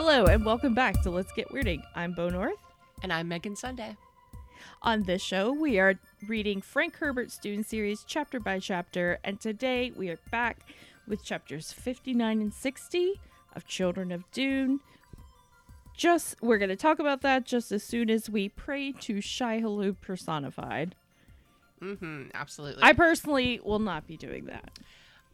Hello 0.00 0.26
and 0.26 0.44
welcome 0.44 0.74
back 0.74 1.02
to 1.02 1.10
Let's 1.10 1.32
Get 1.32 1.48
Weirding. 1.48 1.82
I'm 1.96 2.12
Bo 2.12 2.28
North. 2.28 2.60
And 3.02 3.12
I'm 3.12 3.26
Megan 3.26 3.56
Sunday. 3.56 3.96
On 4.80 5.02
this 5.02 5.20
show, 5.20 5.50
we 5.50 5.80
are 5.80 5.98
reading 6.28 6.62
Frank 6.62 6.94
Herbert's 6.98 7.36
Dune 7.36 7.64
series 7.64 8.04
chapter 8.06 8.38
by 8.38 8.60
chapter, 8.60 9.18
and 9.24 9.40
today 9.40 9.90
we 9.96 10.08
are 10.08 10.20
back 10.30 10.60
with 11.08 11.24
chapters 11.24 11.72
59 11.72 12.40
and 12.40 12.54
60 12.54 13.20
of 13.56 13.66
Children 13.66 14.12
of 14.12 14.22
Dune. 14.30 14.78
Just 15.96 16.36
we're 16.40 16.58
going 16.58 16.68
to 16.68 16.76
talk 16.76 17.00
about 17.00 17.22
that 17.22 17.44
just 17.44 17.72
as 17.72 17.82
soon 17.82 18.08
as 18.08 18.30
we 18.30 18.48
pray 18.48 18.92
to 18.92 19.20
Shai-Hulud 19.20 19.96
personified. 20.00 20.94
Mm-hmm. 21.82 22.28
Absolutely. 22.34 22.84
I 22.84 22.92
personally 22.92 23.60
will 23.64 23.80
not 23.80 24.06
be 24.06 24.16
doing 24.16 24.44
that. 24.44 24.78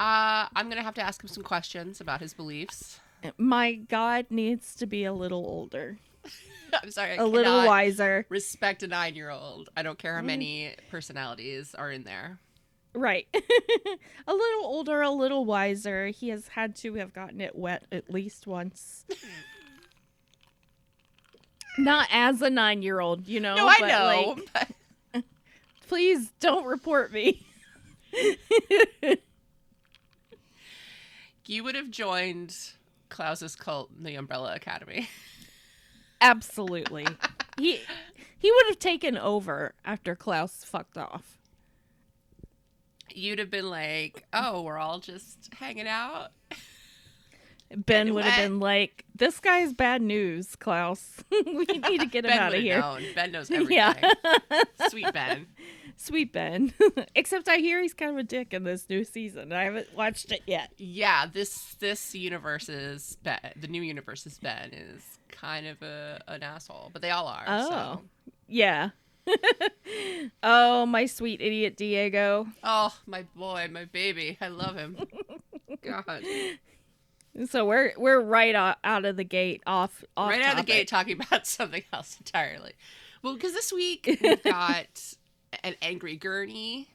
uh, 0.01 0.49
I'm 0.57 0.71
gonna 0.71 0.83
have 0.83 0.95
to 0.95 1.03
ask 1.03 1.23
him 1.23 1.29
some 1.29 1.43
questions 1.45 2.01
about 2.01 2.23
his 2.23 2.33
beliefs. 2.33 3.01
My 3.39 3.75
God 3.75 4.27
needs 4.31 4.75
to 4.77 4.87
be 4.87 5.05
a 5.05 5.13
little 5.13 5.47
older, 5.47 5.99
I'm 6.83 6.91
sorry. 6.91 7.13
I 7.13 7.15
a 7.17 7.27
little 7.27 7.67
wiser. 7.67 8.27
Respect 8.29 8.83
a 8.83 8.87
nine-year-old. 8.87 9.69
I 9.77 9.83
don't 9.83 9.99
care 9.99 10.15
how 10.15 10.23
mm. 10.23 10.27
many 10.27 10.75
personalities 10.91 11.75
are 11.75 11.91
in 11.91 12.05
there. 12.05 12.39
Right. 12.95 13.27
a 13.35 14.33
little 14.33 14.65
older, 14.65 15.03
a 15.03 15.11
little 15.11 15.45
wiser. 15.45 16.09
He 16.09 16.29
has 16.29 16.49
had 16.49 16.77
to 16.77 16.95
have 16.95 17.13
gotten 17.13 17.41
it 17.41 17.57
wet 17.57 17.85
at 17.91 18.11
least 18.11 18.47
once. 18.47 19.05
Not 21.79 22.07
as 22.13 22.41
a 22.41 22.51
nine 22.51 22.83
year 22.83 23.01
old, 23.01 23.27
you 23.27 23.41
know. 23.41 23.57
No, 23.57 23.69
I 23.69 23.79
know. 23.81 24.37
like, 24.55 24.69
but 25.13 25.25
please 25.89 26.31
don't 26.39 26.67
report 26.67 27.13
me. 27.13 27.45
you 31.47 31.65
would 31.65 31.75
have 31.75 31.91
joined 31.91 32.57
Klaus's 33.15 33.55
cult 33.55 33.91
in 33.97 34.03
the 34.03 34.17
Umbrella 34.17 34.57
Academy. 34.57 35.09
Absolutely. 36.21 37.07
he 37.57 37.81
he 38.37 38.51
would 38.51 38.67
have 38.67 38.81
taken 38.81 39.17
over 39.17 39.73
after 39.85 40.17
Klaus 40.17 40.65
fucked 40.65 40.99
off. 40.99 41.39
You'd 43.15 43.39
have 43.39 43.51
been 43.51 43.71
like, 43.71 44.25
"Oh, 44.33 44.63
we're 44.63 44.79
all 44.79 44.99
just 44.99 45.49
hanging 45.55 45.87
out." 45.87 46.33
Ben 47.77 48.15
would 48.15 48.25
have 48.25 48.37
been 48.37 48.61
like, 48.61 49.05
This 49.17 49.41
guy's 49.41 49.73
bad 49.73 50.01
news, 50.01 50.55
Klaus. 50.55 51.25
we 51.31 51.65
need 51.65 52.01
to 52.01 52.07
get 52.07 52.25
him 52.25 52.31
out 52.31 52.55
of 52.55 52.61
here. 52.61 52.79
known. 52.79 53.03
Ben 53.17 53.33
knows 53.33 53.51
everything. 53.51 53.77
Yeah. 53.77 54.13
Sweet 54.89 55.13
Ben. 55.13 55.47
Sweet 55.97 56.33
Ben. 56.33 56.73
Except 57.15 57.49
I 57.49 57.57
hear 57.57 57.81
he's 57.81 57.95
kind 57.95 58.11
of 58.11 58.19
a 58.19 58.23
dick 58.23 58.53
in 58.53 58.65
this 58.65 58.89
new 58.89 59.05
season. 59.05 59.53
I 59.53 59.65
haven't 59.65 59.95
watched 59.95 60.33
it 60.33 60.43
yet. 60.47 60.73
Yeah, 60.77 61.27
this 61.27 61.75
this 61.81 62.15
universe's 62.15 63.17
Ben, 63.23 63.53
the 63.57 63.69
new 63.69 63.83
universe's 63.83 64.39
Ben 64.39 64.71
is 64.73 65.03
kind 65.29 65.67
of 65.67 65.83
a 65.83 66.23
an 66.29 66.43
asshole, 66.43 66.91
but 66.93 67.03
they 67.03 67.11
all 67.11 67.27
are. 67.27 67.45
Oh. 67.47 67.69
So. 67.69 68.03
Yeah. 68.49 68.91
oh, 70.43 70.87
my 70.87 71.07
sweet 71.07 71.41
idiot 71.41 71.77
Diego. 71.77 72.47
Oh, 72.63 72.95
my 73.07 73.25
boy, 73.35 73.69
my 73.71 73.87
baby, 73.87 74.37
I 74.41 74.49
love 74.49 74.77
him. 74.77 74.99
God, 75.83 76.25
So 77.49 77.65
we're 77.65 77.93
we're 77.97 78.21
right 78.21 78.55
out 78.55 79.05
of 79.05 79.17
the 79.17 79.25
gate 79.25 79.63
off 79.67 80.05
off 80.17 80.31
right 80.31 80.43
out 80.43 80.53
of 80.53 80.67
the 80.67 80.73
gate 80.73 80.89
talking 80.89 81.21
about 81.21 81.47
something 81.47 81.83
else 81.93 82.17
entirely. 82.19 82.73
Well, 83.23 83.35
because 83.35 83.53
this 83.53 83.73
week 83.73 84.19
we've 84.21 84.43
got 84.43 85.15
an 85.63 85.75
angry 85.83 86.17
gurney. 86.17 86.89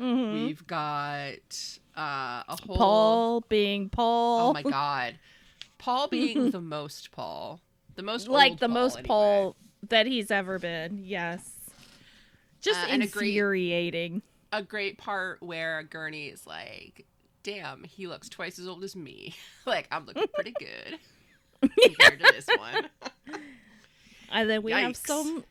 Mhm. 0.00 0.32
We've 0.46 0.66
got 0.66 1.78
uh, 1.96 2.42
a 2.48 2.56
whole. 2.66 2.76
Paul 2.76 3.40
being 3.48 3.88
Paul. 3.88 4.50
Oh 4.50 4.52
my 4.52 4.62
God, 4.70 5.18
Paul 5.78 6.08
being 6.08 6.50
the 6.52 6.60
most 6.60 7.12
Paul, 7.12 7.60
the 7.94 8.02
most 8.02 8.26
like 8.28 8.58
the 8.58 8.66
Paul, 8.68 8.74
most 8.74 8.94
anyway. 8.98 9.06
Paul 9.08 9.56
that 9.88 10.06
he's 10.06 10.30
ever 10.30 10.58
been. 10.58 10.98
Yes. 11.04 11.48
Just 12.60 12.80
Uh, 12.80 12.86
and 12.90 13.02
a 13.02 13.06
great- 13.06 13.28
infuriating. 13.30 14.22
a 14.52 14.62
great 14.62 14.96
part 14.98 15.42
where 15.42 15.82
Gurney 15.82 16.28
is 16.28 16.46
like, 16.46 17.04
"Damn, 17.42 17.84
he 17.84 18.06
looks 18.06 18.28
twice 18.28 18.58
as 18.58 18.66
old 18.68 18.82
as 18.84 18.94
me. 18.96 19.34
like 19.66 19.88
I'm 19.92 20.06
looking 20.06 20.26
pretty 20.34 20.54
good 20.58 20.98
compared 21.80 22.20
to 22.20 22.32
this 22.32 22.46
one." 22.56 22.88
And 24.30 24.48
then 24.48 24.62
we 24.62 24.72
have 24.72 24.96
some 24.96 25.44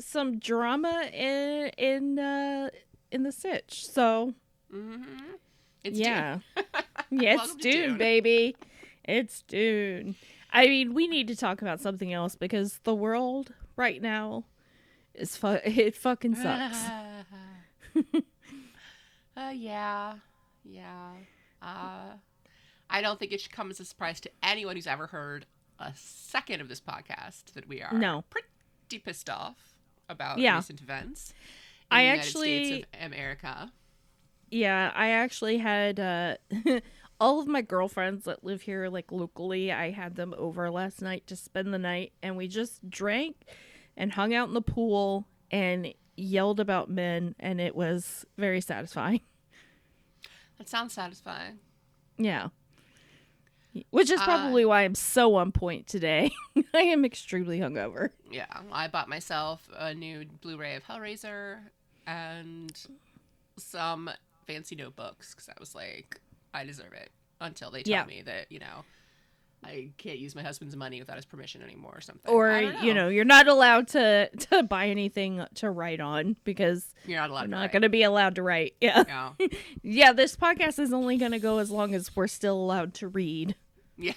some 0.00 0.38
drama 0.38 1.08
in 1.12 1.70
in 1.78 2.18
uh 2.18 2.70
in 3.10 3.22
the 3.22 3.30
sietch. 3.30 3.72
So 3.72 4.34
hmm 4.70 5.02
It's 5.84 5.98
yeah. 5.98 6.38
Dune. 6.56 6.64
yeah, 7.22 7.42
it's 7.42 7.54
Dune, 7.56 7.72
Dune. 7.90 7.98
baby. 7.98 8.56
It's 9.04 9.42
Dune. 9.42 10.16
I 10.52 10.66
mean, 10.66 10.94
we 10.94 11.06
need 11.06 11.28
to 11.28 11.36
talk 11.36 11.62
about 11.62 11.80
something 11.80 12.12
else 12.12 12.34
because 12.36 12.80
the 12.84 12.94
world 12.94 13.52
right 13.76 14.02
now 14.02 14.44
is 15.14 15.36
fu- 15.36 15.46
it 15.64 15.94
fucking 15.96 16.34
sucks. 16.42 16.78
uh, 19.36 19.52
yeah, 19.54 20.14
yeah. 20.64 21.10
Uh, 21.62 22.14
I 22.88 23.00
don't 23.02 23.18
think 23.18 23.32
it 23.32 23.40
should 23.40 23.52
come 23.52 23.70
as 23.70 23.80
a 23.80 23.84
surprise 23.84 24.20
to 24.20 24.30
anyone 24.42 24.76
who's 24.76 24.86
ever 24.86 25.06
heard 25.08 25.46
a 25.78 25.92
second 25.96 26.60
of 26.60 26.68
this 26.68 26.80
podcast 26.80 27.52
that 27.54 27.66
we 27.68 27.80
are 27.82 27.92
No. 27.92 28.24
pretty 28.30 28.98
pissed 29.04 29.30
off 29.30 29.69
about 30.10 30.38
Yeah. 30.38 30.56
recent 30.56 30.80
events. 30.80 31.32
I 31.90 32.04
actually- 32.06 32.84
America. 33.00 33.72
Yeah, 34.50 34.90
I 34.94 35.10
actually 35.10 35.58
had 35.58 36.00
uh 36.00 36.36
all 37.20 37.40
of 37.40 37.46
my 37.46 37.62
girlfriends 37.62 38.24
that 38.24 38.42
live 38.44 38.62
here 38.62 38.88
like 38.88 39.12
locally, 39.12 39.70
I 39.72 39.90
had 39.90 40.16
them 40.16 40.34
over 40.36 40.70
last 40.70 41.00
night 41.02 41.26
to 41.28 41.36
spend 41.36 41.72
the 41.72 41.78
night 41.78 42.12
and 42.22 42.36
we 42.36 42.48
just 42.48 42.88
drank 42.90 43.36
and 43.96 44.12
hung 44.12 44.34
out 44.34 44.48
in 44.48 44.54
the 44.54 44.62
pool 44.62 45.26
and 45.50 45.92
yelled 46.16 46.60
about 46.60 46.90
men 46.90 47.34
and 47.38 47.60
it 47.60 47.74
was 47.76 48.24
very 48.36 48.60
satisfying. 48.60 49.20
That 50.58 50.68
sounds 50.68 50.92
satisfying. 50.92 51.58
Yeah. 52.18 52.48
Which 53.90 54.10
is 54.10 54.20
Uh, 54.20 54.24
probably 54.24 54.64
why 54.64 54.82
I'm 54.82 54.94
so 54.94 55.34
on 55.36 55.52
point 55.52 55.86
today. 55.86 56.32
I 56.74 56.78
am 56.82 57.04
extremely 57.04 57.60
hungover. 57.60 58.10
Yeah, 58.30 58.46
I 58.72 58.88
bought 58.88 59.08
myself 59.08 59.68
a 59.76 59.94
new 59.94 60.24
Blu-ray 60.40 60.74
of 60.76 60.84
Hellraiser 60.84 61.60
and 62.06 62.72
some 63.56 64.10
fancy 64.46 64.74
notebooks 64.74 65.34
because 65.34 65.48
I 65.48 65.54
was 65.60 65.74
like, 65.74 66.20
I 66.52 66.64
deserve 66.64 66.92
it. 66.94 67.10
Until 67.40 67.70
they 67.70 67.82
tell 67.82 67.92
Yeah. 67.92 68.04
me 68.04 68.22
that 68.22 68.50
you 68.52 68.58
know 68.58 68.84
I 69.62 69.90
can't 69.98 70.18
use 70.18 70.34
my 70.34 70.42
husband's 70.42 70.74
money 70.74 71.00
without 71.00 71.16
his 71.16 71.26
permission 71.26 71.60
anymore 71.62 71.92
or 71.96 72.00
something. 72.00 72.32
Or 72.32 72.48
don't 72.60 72.82
you 72.82 72.94
know, 72.94 73.08
you're 73.08 73.24
not 73.26 73.46
allowed 73.46 73.88
to 73.88 74.30
to 74.50 74.62
buy 74.62 74.88
anything 74.88 75.44
to 75.56 75.70
write 75.70 76.00
on 76.00 76.36
because 76.44 76.94
you're 77.06 77.20
not 77.20 77.28
allowed. 77.30 77.50
Not 77.50 77.60
write. 77.60 77.72
going 77.72 77.82
to 77.82 77.88
be 77.90 78.02
allowed 78.02 78.36
to 78.36 78.42
write. 78.42 78.74
Yeah. 78.80 79.04
Yeah, 79.38 79.46
Yeah, 79.82 80.12
this 80.14 80.34
podcast 80.36 80.78
is 80.78 80.92
only 80.94 81.18
going 81.18 81.32
to 81.32 81.38
go 81.38 81.58
as 81.58 81.70
long 81.70 81.94
as 81.94 82.16
we're 82.16 82.26
still 82.26 82.56
allowed 82.56 82.94
to 82.94 83.08
read. 83.08 83.54
yeah. 83.98 84.14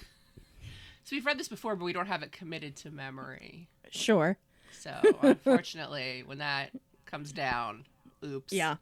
So 1.06 1.18
we've 1.18 1.26
read 1.26 1.38
this 1.38 1.50
before, 1.50 1.76
but 1.76 1.84
we 1.84 1.92
don't 1.92 2.08
have 2.08 2.24
it 2.24 2.32
committed 2.32 2.78
to 2.78 2.90
memory. 2.92 3.68
Sure. 3.92 4.38
So 4.72 4.94
unfortunately, 5.22 6.24
when 6.26 6.38
that 6.38 6.72
comes 7.06 7.34
down, 7.34 7.84
oops. 8.26 8.54
Yeah. 8.54 8.78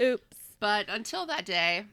Oops. 0.00 0.36
But 0.60 0.86
until 0.88 1.26
that 1.26 1.44
day, 1.44 1.86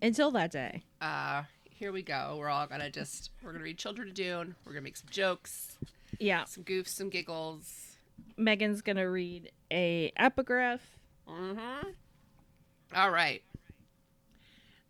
Until 0.00 0.30
that 0.30 0.52
day. 0.52 0.84
uh, 1.00 1.42
here 1.82 1.90
we 1.90 2.00
go. 2.04 2.36
We're 2.38 2.48
all 2.48 2.68
gonna 2.68 2.90
just 2.90 3.30
we're 3.42 3.50
gonna 3.50 3.64
read 3.64 3.76
Children 3.76 4.06
of 4.06 4.14
Dune. 4.14 4.54
We're 4.64 4.70
gonna 4.72 4.84
make 4.84 4.96
some 4.96 5.08
jokes, 5.10 5.76
Yeah. 6.20 6.44
some 6.44 6.62
goofs, 6.62 6.90
some 6.90 7.08
giggles. 7.10 7.96
Megan's 8.36 8.82
to 8.82 9.02
read 9.02 9.50
a 9.68 10.12
epigraph. 10.16 10.78
Mm-hmm. 11.28 11.88
All 12.94 13.10
right. 13.10 13.42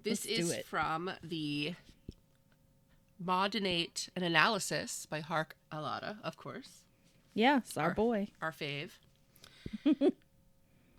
This 0.03 0.27
Let's 0.27 0.39
do 0.39 0.53
is 0.53 0.67
from 0.67 1.11
the 1.23 1.73
Modinate 3.19 4.11
an 4.15 4.23
Analysis 4.23 5.07
by 5.07 5.23
Harq 5.23 5.53
al-Ada, 5.73 6.19
of 6.23 6.37
course, 6.37 6.85
Yes, 7.33 7.75
our 7.79 7.89
Our- 7.89 7.95
boy. 7.95 8.29
our 8.43 8.53
fave. 8.53 8.91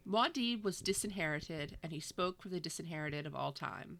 Muad'Dib 0.09 0.63
was 0.63 0.79
disinherited, 0.79 1.77
and 1.83 1.91
he 1.93 1.99
spoke 1.99 2.41
for 2.41 2.49
the 2.49 2.59
disinherited 2.59 3.27
of 3.27 3.35
all 3.35 3.51
time. 3.51 3.99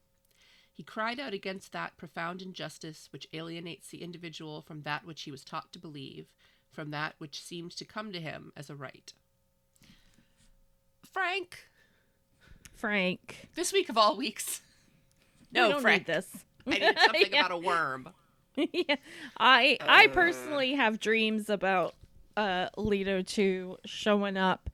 He 0.74 0.84
cried 0.84 1.20
out 1.20 1.34
against 1.34 1.72
that 1.72 1.96
profound 1.98 2.42
injustice 2.42 3.08
which 3.12 3.28
alienates 3.34 3.90
the 3.90 4.02
individual 4.04 4.62
from 4.62 4.82
that 4.84 5.06
which 5.06 5.22
he 5.24 5.32
was 5.32 5.44
taught 5.44 5.72
to 5.74 5.80
believe, 5.80 6.28
from 6.72 6.90
that 6.92 7.14
which 7.20 7.42
seems 7.44 7.76
to 7.76 7.86
come 7.86 8.12
to 8.12 8.20
him 8.20 8.52
as 8.58 8.70
a 8.70 8.76
right. 8.76 9.14
Frank, 11.06 11.68
Frank. 12.74 13.50
this 13.56 13.72
week 13.72 13.90
of 13.90 13.98
all 13.98 14.18
weeks. 14.18 14.62
we 15.54 15.60
No, 15.60 15.70
don't 15.70 15.82
Frank. 15.82 16.08
need 16.08 16.14
this. 16.16 16.32
I 16.66 16.70
need 16.72 17.00
something 17.00 17.22
Yeah. 17.32 17.40
about 17.40 17.52
a 17.52 17.58
worm. 17.58 18.10
yeah. 18.56 18.96
I 19.38 19.78
I 19.82 20.06
Uh. 20.06 20.14
personally 20.14 20.74
have 20.74 21.00
dreams 21.00 21.50
about 21.50 21.94
uh 22.36 22.70
Leto 22.78 23.22
2 23.22 23.78
showing 23.86 24.38
up 24.38 24.70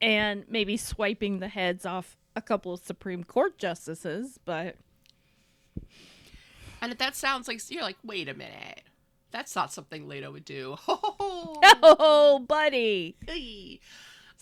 and 0.00 0.44
maybe 0.48 0.76
swiping 0.76 1.40
the 1.40 1.48
heads 1.48 1.84
off 1.84 2.16
a 2.36 2.40
couple 2.42 2.72
of 2.72 2.80
Supreme 2.80 3.24
Court 3.24 3.58
justices, 3.58 4.38
but 4.44 4.76
And 6.82 6.92
if 6.92 6.98
that 6.98 7.14
sounds 7.14 7.46
like 7.46 7.60
you're 7.70 7.82
like, 7.82 7.98
wait 8.02 8.28
a 8.28 8.34
minute. 8.34 8.82
That's 9.32 9.54
not 9.54 9.70
something 9.72 10.08
Leto 10.08 10.32
would 10.32 10.44
do. 10.46 10.76
Oh, 10.88 12.42
buddy. 12.48 13.16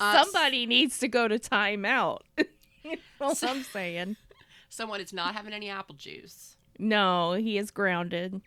Uh, 0.01 0.23
Somebody 0.25 0.65
needs 0.67 0.99
to 1.01 1.09
go 1.09 1.27
to 1.29 1.39
timeout. 1.39 2.21
That's 2.37 3.01
all 3.21 3.35
So- 3.35 3.49
I'm 3.49 3.63
saying. 3.65 4.17
Someone 4.71 5.01
is 5.01 5.13
not 5.13 5.35
having 5.35 5.53
any 5.53 5.69
apple 5.71 5.95
juice. 5.97 6.57
No, 6.79 7.33
he 7.33 7.59
is 7.59 7.71
grounded. 7.73 8.41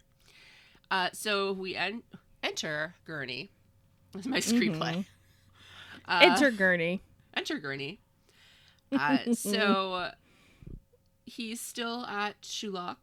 Uh, 0.89 1.10
so 1.13 1.51
we 1.51 1.75
en- 1.75 2.04
enter 2.44 2.95
Gurney. 3.06 3.51
That's 4.13 4.27
my 4.27 4.38
screenplay. 4.39 5.06
Uh, 6.07 6.19
Enter 6.24 6.51
Gurney. 6.51 7.01
enter 7.36 7.57
Gurney. 7.60 8.00
Uh, 8.92 9.34
so 9.34 10.12
he's 11.31 11.62
still 11.62 12.06
at 12.06 12.42
Shuloch. 12.42 12.98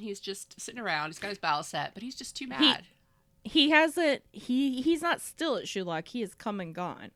He's 0.00 0.20
just 0.20 0.60
sitting 0.60 0.80
around. 0.80 1.08
He's 1.08 1.18
got 1.18 1.28
his 1.28 1.38
battle 1.38 1.62
set, 1.62 1.92
but 1.94 2.02
he's 2.02 2.14
just 2.14 2.36
too 2.36 2.46
mad. 2.46 2.84
He 3.44 3.70
hasn't. 3.70 4.22
He 4.32 4.80
he's 4.82 5.02
not 5.02 5.20
still 5.20 5.56
at 5.56 5.64
Shuloch. 5.64 6.06
He 6.08 6.20
has 6.20 6.34
come 6.34 6.60
and 6.60 6.74
gone, 6.74 7.10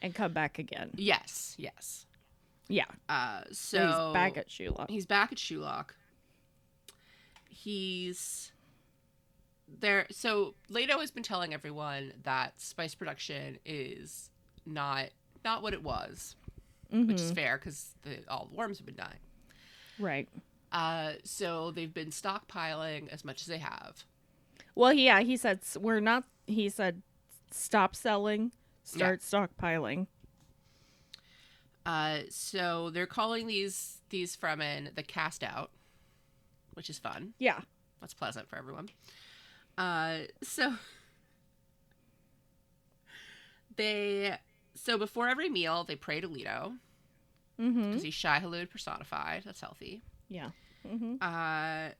and 0.00 0.14
come 0.14 0.32
back 0.32 0.58
again. 0.58 0.90
yes, 0.96 1.54
yes. 1.58 2.06
Yeah. 2.68 2.84
Uh, 3.08 3.42
so 3.50 3.78
So 3.78 3.86
he's 3.86 4.12
back 4.14 4.36
at 4.36 4.48
Shuloch. 4.48 4.88
He's 4.88 5.06
back 5.06 5.32
at 5.32 5.38
Shuloch. 5.38 5.90
He's 7.48 8.52
there. 9.80 10.06
So 10.10 10.54
Leto 10.68 11.00
has 11.00 11.10
been 11.10 11.22
telling 11.24 11.52
everyone 11.52 12.12
that 12.22 12.60
spice 12.60 12.94
production 12.94 13.58
is 13.64 14.30
not 14.64 15.06
not 15.44 15.62
what 15.62 15.72
it 15.72 15.82
was, 15.82 16.36
which 16.90 17.20
is 17.20 17.32
Mhm. 17.32 17.34
fair 17.34 17.58
because 17.58 17.94
all 18.28 18.46
the 18.46 18.54
worms 18.56 18.78
have 18.78 18.86
been 18.86 18.96
dying. 18.96 19.18
Right. 19.98 20.28
Uh, 20.72 21.14
so 21.24 21.70
they've 21.72 21.92
been 21.92 22.10
stockpiling 22.10 23.08
as 23.08 23.24
much 23.24 23.42
as 23.42 23.46
they 23.48 23.58
have. 23.58 24.04
Well, 24.74 24.92
yeah. 24.92 25.20
He 25.20 25.36
said 25.36 25.60
we're 25.76 26.00
not. 26.00 26.24
He 26.46 26.68
said 26.68 27.02
stop 27.50 27.96
selling, 27.96 28.52
start 28.84 29.20
stockpiling. 29.20 30.06
Uh, 31.86 32.20
so 32.28 32.90
they're 32.90 33.06
calling 33.06 33.46
these 33.46 34.00
these 34.10 34.36
Fremen 34.36 34.94
the 34.94 35.02
cast 35.02 35.42
out, 35.42 35.70
which 36.74 36.90
is 36.90 36.98
fun. 36.98 37.34
Yeah. 37.38 37.62
That's 38.00 38.14
pleasant 38.14 38.48
for 38.48 38.56
everyone. 38.56 38.88
Uh, 39.76 40.20
so 40.42 40.74
they 43.76 44.36
so 44.82 44.96
before 44.98 45.28
every 45.28 45.48
meal 45.48 45.84
they 45.84 45.96
pray 45.96 46.20
to 46.20 46.28
Leto 46.28 46.74
Mm-hmm. 47.60 47.88
because 47.90 48.02
he's 48.02 48.14
Shai-Hulud 48.14 48.70
personified. 48.70 49.42
That's 49.44 49.60
healthy. 49.60 50.02
Yeah. 50.30 50.48
Mm-hmm. 50.88 51.16
Uh, 51.20 51.90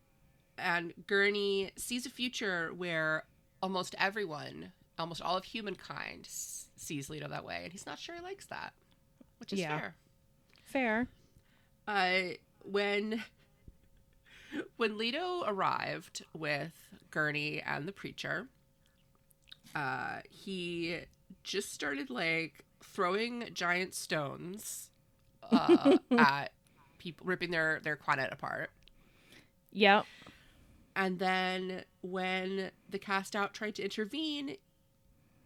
and 0.57 0.95
Gurney 1.07 1.71
sees 1.77 2.07
a 2.07 2.11
future 2.11 2.71
where 2.75 3.25
almost 3.63 3.95
everyone, 3.99 4.73
almost 4.99 5.21
all 5.21 5.37
of 5.37 5.45
humankind, 5.45 6.23
s- 6.25 6.69
sees 6.77 7.11
Leto 7.11 7.29
that 7.29 7.45
way, 7.45 7.61
and 7.65 7.73
he's 7.73 7.85
not 7.85 7.99
sure 7.99 8.15
he 8.15 8.23
likes 8.23 8.47
that, 8.47 8.73
which 9.39 9.53
is 9.53 9.59
Yeah. 9.61 9.79
fair. 9.79 9.95
Fair. 10.65 11.09
uh, 11.87 12.35
when 12.65 13.23
when 14.77 14.97
Leto 14.97 15.45
arrived 15.47 16.25
with 16.33 16.73
Gurney 17.11 17.61
and 17.61 17.87
the 17.87 17.93
preacher, 17.93 18.49
uh, 19.75 20.21
he 20.31 21.01
just 21.45 21.73
started 21.73 22.09
like 22.11 22.65
throwing 22.93 23.49
giant 23.53 23.95
stones 23.95 24.91
uh, 25.51 25.97
at 26.19 26.53
people, 26.99 27.27
ripping 27.27 27.51
their 27.51 27.81
their 27.83 27.97
qanat 27.97 28.33
apart. 28.33 28.71
Yep. 29.73 30.05
And 30.97 31.19
then 31.19 31.85
when 32.03 32.71
the 32.89 32.99
cast 32.99 33.37
out 33.37 33.55
tried 33.55 33.77
to 33.77 33.83
intervene, 33.83 34.57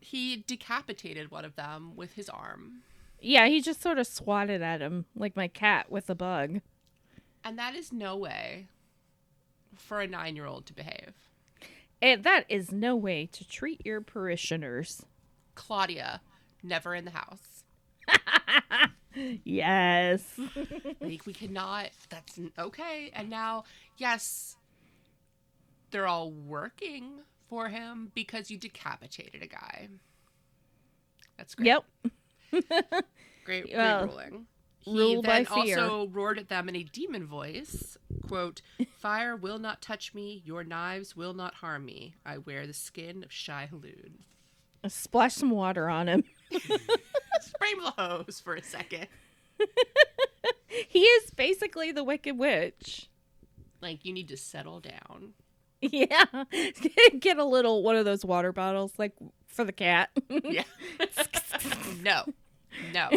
he 0.00 0.44
decapitated 0.46 1.30
one 1.30 1.44
of 1.44 1.56
them 1.56 1.92
with 1.96 2.12
his 2.12 2.28
arm. 2.28 2.82
Yeah. 3.20 3.46
He 3.48 3.60
just 3.60 3.82
sort 3.82 3.98
of 3.98 4.06
swatted 4.06 4.62
at 4.62 4.80
him 4.80 5.04
like 5.14 5.36
my 5.36 5.48
cat 5.48 5.90
with 5.90 6.08
a 6.10 6.14
bug. 6.14 6.60
And 7.44 7.58
that 7.58 7.74
is 7.74 7.92
no 7.92 8.16
way 8.16 8.68
for 9.76 10.00
a 10.00 10.06
nine 10.06 10.36
year 10.36 10.46
old 10.46 10.66
to 10.66 10.72
behave. 10.72 11.12
And 12.00 12.24
that 12.24 12.44
is 12.48 12.72
no 12.72 12.96
way 12.96 13.26
to 13.32 13.46
treat 13.46 13.84
your 13.84 14.00
parishioners. 14.00 15.06
Claudia, 15.54 16.20
never 16.64 16.94
in 16.94 17.04
the 17.04 17.12
house. 17.12 17.64
Yes. 19.44 20.24
Like, 21.00 21.26
we 21.26 21.32
cannot, 21.32 21.90
that's 22.08 22.38
okay. 22.58 23.10
And 23.14 23.28
now, 23.28 23.64
yes, 23.98 24.56
they're 25.90 26.06
all 26.06 26.32
working 26.32 27.20
for 27.48 27.68
him 27.68 28.10
because 28.14 28.50
you 28.50 28.56
decapitated 28.56 29.42
a 29.42 29.46
guy. 29.46 29.88
That's 31.36 31.54
great. 31.54 31.66
yep. 31.66 31.84
Great, 33.44 33.64
great 33.64 33.76
Well, 33.76 34.06
ruling. 34.06 34.46
He 34.80 35.20
then 35.22 35.46
also 35.50 36.08
roared 36.08 36.38
at 36.38 36.48
them 36.48 36.68
in 36.70 36.76
a 36.76 36.82
demon 36.84 37.26
voice, 37.26 37.98
quote, 38.26 38.62
Fire 38.98 39.36
will 39.36 39.58
not 39.58 39.82
touch 39.82 40.14
me, 40.14 40.42
your 40.46 40.64
knives 40.64 41.14
will 41.14 41.34
not 41.34 41.54
harm 41.54 41.84
me. 41.84 42.14
I 42.24 42.38
wear 42.38 42.66
the 42.66 42.72
skin 42.72 43.22
of 43.22 43.30
Shai-Hulud. 43.30 44.12
Splash 44.88 45.34
some 45.34 45.50
water 45.50 45.88
on 45.88 46.08
him. 46.08 46.24
Spray 46.50 47.70
him 47.70 47.80
a 47.84 47.94
hose 47.96 48.40
for 48.40 48.54
a 48.54 48.62
second. 48.62 49.08
He 50.88 51.00
is 51.00 51.30
basically 51.30 51.92
the 51.92 52.04
Wicked 52.04 52.36
Witch. 52.36 53.08
Like, 53.80 54.04
you 54.04 54.12
need 54.12 54.28
to 54.28 54.36
settle 54.36 54.80
down. 54.80 55.34
Yeah. 55.80 56.24
Get 57.18 57.38
a 57.38 57.44
little 57.44 57.82
one 57.82 57.96
of 57.96 58.04
those 58.04 58.24
water 58.24 58.52
bottles, 58.52 58.92
like 58.98 59.12
for 59.46 59.64
the 59.64 59.72
cat. 59.72 60.10
Yeah. 60.28 60.64
no. 62.02 62.24
No. 62.92 63.10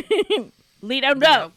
Leto, 0.81 1.13
no. 1.13 1.51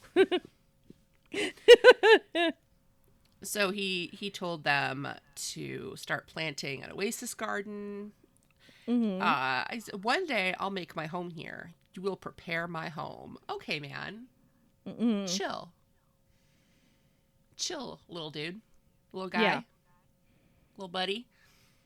So 3.43 3.71
he 3.71 4.09
he 4.13 4.29
told 4.29 4.63
them 4.63 5.07
to 5.35 5.95
start 5.97 6.27
planting 6.27 6.83
an 6.83 6.91
oasis 6.91 7.33
garden. 7.33 8.11
Mhm. 8.87 9.21
Uh, 9.21 9.23
I 9.25 9.81
one 10.01 10.25
day 10.25 10.53
I'll 10.59 10.69
make 10.71 10.95
my 10.95 11.05
home 11.07 11.29
here. 11.29 11.73
You 11.93 12.01
will 12.01 12.15
prepare 12.15 12.67
my 12.67 12.89
home. 12.89 13.37
Okay, 13.49 13.79
man. 13.79 14.27
Mm-mm. 14.87 15.27
Chill. 15.37 15.71
Chill, 17.57 17.99
little 18.09 18.31
dude, 18.31 18.59
little 19.13 19.29
guy, 19.29 19.41
Yeah. 19.43 19.61
little 20.77 20.87
buddy. 20.87 21.27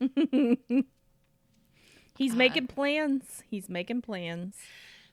He's 2.16 2.32
Uh, 2.32 2.36
making 2.36 2.68
plans. 2.68 3.42
He's 3.50 3.68
making 3.68 4.00
plans. 4.02 4.56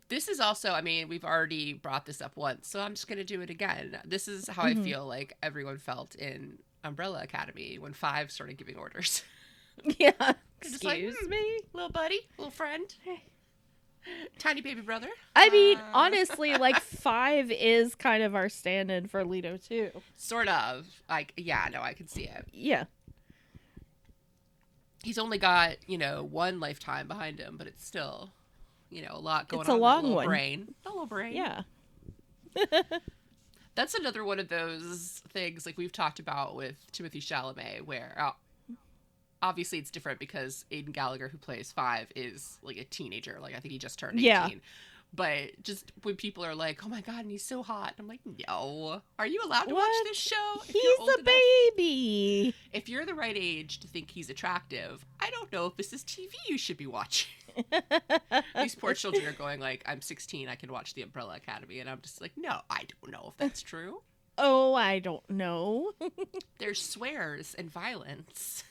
This 0.09 0.27
is 0.29 0.39
also, 0.39 0.71
I 0.71 0.81
mean, 0.81 1.07
we've 1.09 1.25
already 1.25 1.73
brought 1.73 2.05
this 2.05 2.21
up 2.21 2.37
once, 2.37 2.67
so 2.67 2.79
I'm 2.79 2.93
just 2.93 3.07
going 3.07 3.17
to 3.17 3.23
do 3.25 3.41
it 3.41 3.49
again. 3.49 3.99
This 4.05 4.27
is 4.27 4.47
how 4.47 4.63
I 4.63 4.73
Mhm. 4.73 4.83
feel 4.83 5.05
like 5.05 5.35
everyone 5.41 5.79
felt 5.79 6.15
in 6.15 6.59
Umbrella 6.83 7.23
Academy 7.23 7.77
when 7.79 7.93
Five 7.93 8.31
started 8.31 8.57
giving 8.57 8.77
orders. 8.77 9.23
Yeah. 9.99 10.33
Just 10.61 10.83
like, 10.83 10.99
Excuse 11.01 11.25
"Hmm, 11.25 11.29
me. 11.29 11.59
little 11.73 11.89
buddy, 11.89 12.19
little 12.37 12.51
friend, 12.51 12.93
tiny 14.39 14.61
baby 14.61 14.79
brother. 14.81 15.09
I 15.35 15.49
mean, 15.49 15.77
Uh, 15.77 15.91
honestly, 15.93 16.55
like 16.55 16.79
five 16.81 17.51
is 17.51 17.95
kind 17.95 18.23
of 18.23 18.33
our 18.33 18.47
stand-in 18.47 19.07
for 19.07 19.25
Leto 19.25 19.57
II. 19.69 19.91
Sort 20.15 20.47
of. 20.47 20.85
Like, 21.09 21.33
yeah, 21.35 21.67
no, 21.71 21.81
I 21.81 21.93
can 21.93 22.07
see 22.07 22.23
it. 22.23 22.47
Yeah. 22.53 22.85
He's 25.03 25.17
only 25.17 25.37
got, 25.37 25.77
you 25.87 25.97
know, 25.97 26.23
one 26.23 26.61
lifetime 26.61 27.09
behind 27.09 27.39
him, 27.39 27.55
but 27.57 27.67
it's 27.67 27.85
still, 27.85 28.31
you 28.89 29.01
know, 29.01 29.11
a 29.11 29.19
lot 29.19 29.49
going 29.49 29.61
It's 29.61 29.69
a 29.69 29.73
on. 29.73 29.75
in 29.77 29.81
that 29.81 29.85
long 29.85 30.01
little 30.03 30.15
one. 30.15 30.27
Brain. 30.27 30.75
A 30.85 30.89
little 30.89 31.05
brain. 31.07 31.35
Yeah. 31.35 31.63
That's 33.75 33.95
another 33.95 34.23
one 34.23 34.39
of 34.39 34.47
those 34.49 35.21
things 35.29 35.65
like 35.65 35.77
we've 35.77 35.91
talked 35.91 36.19
about 36.19 36.55
with 36.55 36.75
Timothée 36.93 37.17
Chalamet, 37.17 37.81
where 37.81 38.15
uh, 38.17 38.31
obviously 39.43 39.77
it's 39.77 39.91
different 39.91 40.17
because 40.17 40.65
Aidan 40.71 40.91
Gallagher, 40.93 41.27
who 41.27 41.37
plays 41.37 41.71
Five, 41.71 42.07
is 42.15 42.57
like 42.63 42.77
a 42.77 42.83
teenager. 42.85 43.37
Like 43.39 43.55
I 43.55 43.59
think 43.59 43.73
he 43.73 43.77
just 43.77 43.99
turned 43.99 44.17
18. 44.17 44.25
Yeah. 44.25 44.49
But 45.15 45.61
just 45.61 45.91
when 46.01 46.15
people 46.15 46.43
are 46.43 46.55
like, 46.55 46.83
"Oh 46.83 46.89
my 46.89 47.01
god, 47.01 47.19
and 47.19 47.29
he's 47.29 47.45
so 47.45 47.61
hot," 47.61 47.93
I'm 47.99 48.07
like, 48.07 48.21
"No, 48.47 49.03
are 49.19 49.27
you 49.27 49.43
allowed 49.45 49.65
to 49.65 49.75
What? 49.75 49.81
watch 49.87 50.07
this 50.09 50.17
show? 50.17 50.53
If 50.67 50.69
He's 50.73 50.99
a 50.99 51.03
enough- 51.03 51.25
baby. 51.77 52.55
If 52.71 52.89
you're 52.89 53.05
the 53.05 53.13
right 53.13 53.35
age 53.37 53.79
to 53.81 53.87
think 53.87 54.09
he's 54.09 54.31
attractive, 54.31 55.05
I 55.19 55.29
don't 55.29 55.51
know 55.51 55.67
if 55.67 55.75
this 55.77 55.93
is 55.93 56.03
TV 56.03 56.31
you 56.47 56.57
should 56.57 56.77
be 56.77 56.87
watching." 56.87 57.29
These 58.55 58.73
poor 58.73 58.95
children 58.95 59.27
are 59.27 59.33
going 59.33 59.59
like, 59.59 59.83
"I'm 59.85 60.01
16, 60.01 60.49
I 60.49 60.55
can 60.55 60.71
watch 60.71 60.95
The 60.95 61.03
Umbrella 61.03 61.35
Academy," 61.35 61.79
and 61.79 61.87
I'm 61.87 62.01
just 62.01 62.19
like, 62.19 62.31
"No, 62.35 62.61
I 62.71 62.85
don't 63.01 63.11
know 63.11 63.27
if 63.29 63.37
that's 63.37 63.61
true." 63.61 64.01
Oh, 64.39 64.73
I 64.73 64.97
don't 64.97 65.29
know. 65.29 65.91
There's 66.57 66.81
swears 66.81 67.53
and 67.53 67.69
violence. 67.71 68.63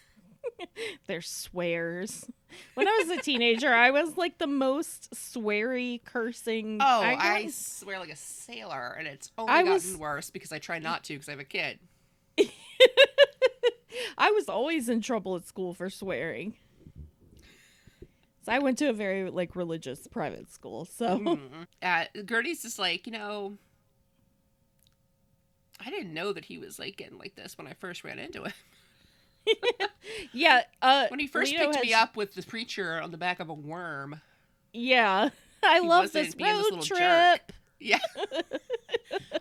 There's 1.06 1.28
swears. 1.28 2.24
When 2.74 2.86
I 2.88 3.04
was 3.06 3.18
a 3.18 3.22
teenager, 3.22 3.72
I 3.72 3.90
was 3.90 4.16
like 4.16 4.38
the 4.38 4.46
most 4.46 5.12
sweary, 5.14 6.04
cursing. 6.04 6.78
Oh, 6.80 7.02
I 7.02 7.16
I, 7.34 7.46
swear 7.48 7.98
like 7.98 8.10
a 8.12 8.16
sailor, 8.16 8.94
and 8.98 9.06
it's 9.08 9.30
only 9.38 9.52
I 9.52 9.58
gotten 9.62 9.72
was- 9.74 9.96
worse 9.96 10.30
because 10.30 10.52
I 10.52 10.58
try 10.58 10.78
not 10.78 11.04
to 11.04 11.14
because 11.14 11.28
I 11.28 11.32
have 11.32 11.40
a 11.40 11.44
kid. 11.44 11.78
I 14.18 14.30
was 14.30 14.48
always 14.48 14.88
in 14.88 15.00
trouble 15.00 15.36
at 15.36 15.46
school 15.46 15.74
for 15.74 15.88
swearing. 15.90 16.54
So 18.44 18.52
I 18.52 18.58
went 18.58 18.78
to 18.78 18.88
a 18.88 18.92
very 18.92 19.30
like 19.30 19.54
religious 19.54 20.06
private 20.06 20.50
school. 20.50 20.84
So 20.84 21.18
Mhm. 21.18 21.66
Uh, 21.82 22.04
Gertie's 22.24 22.62
just 22.62 22.78
like, 22.78 23.06
you 23.06 23.12
know, 23.12 23.56
I 25.84 25.90
didn't 25.90 26.12
know 26.14 26.32
that 26.32 26.44
he 26.46 26.58
was 26.58 26.78
like 26.78 26.96
getting 26.96 27.18
like 27.18 27.34
this 27.36 27.56
when 27.58 27.66
I 27.66 27.72
first 27.74 28.04
ran 28.04 28.18
into 28.18 28.44
him. 28.44 28.52
Yeah, 30.32 30.62
uh 30.80 31.06
When 31.08 31.20
he 31.20 31.26
first 31.26 31.54
picked 31.54 31.82
me 31.82 31.92
up 31.94 32.16
with 32.16 32.34
the 32.34 32.42
preacher 32.42 33.00
on 33.00 33.10
the 33.10 33.18
back 33.18 33.40
of 33.40 33.48
a 33.48 33.54
worm. 33.54 34.20
Yeah. 34.72 35.30
I 35.62 35.80
love 35.80 36.12
this 36.12 36.34
being 36.34 36.56
this 36.56 36.70
road 36.72 36.82
trip. 36.82 36.98
jerk. 36.98 37.40
Yeah. 37.84 37.98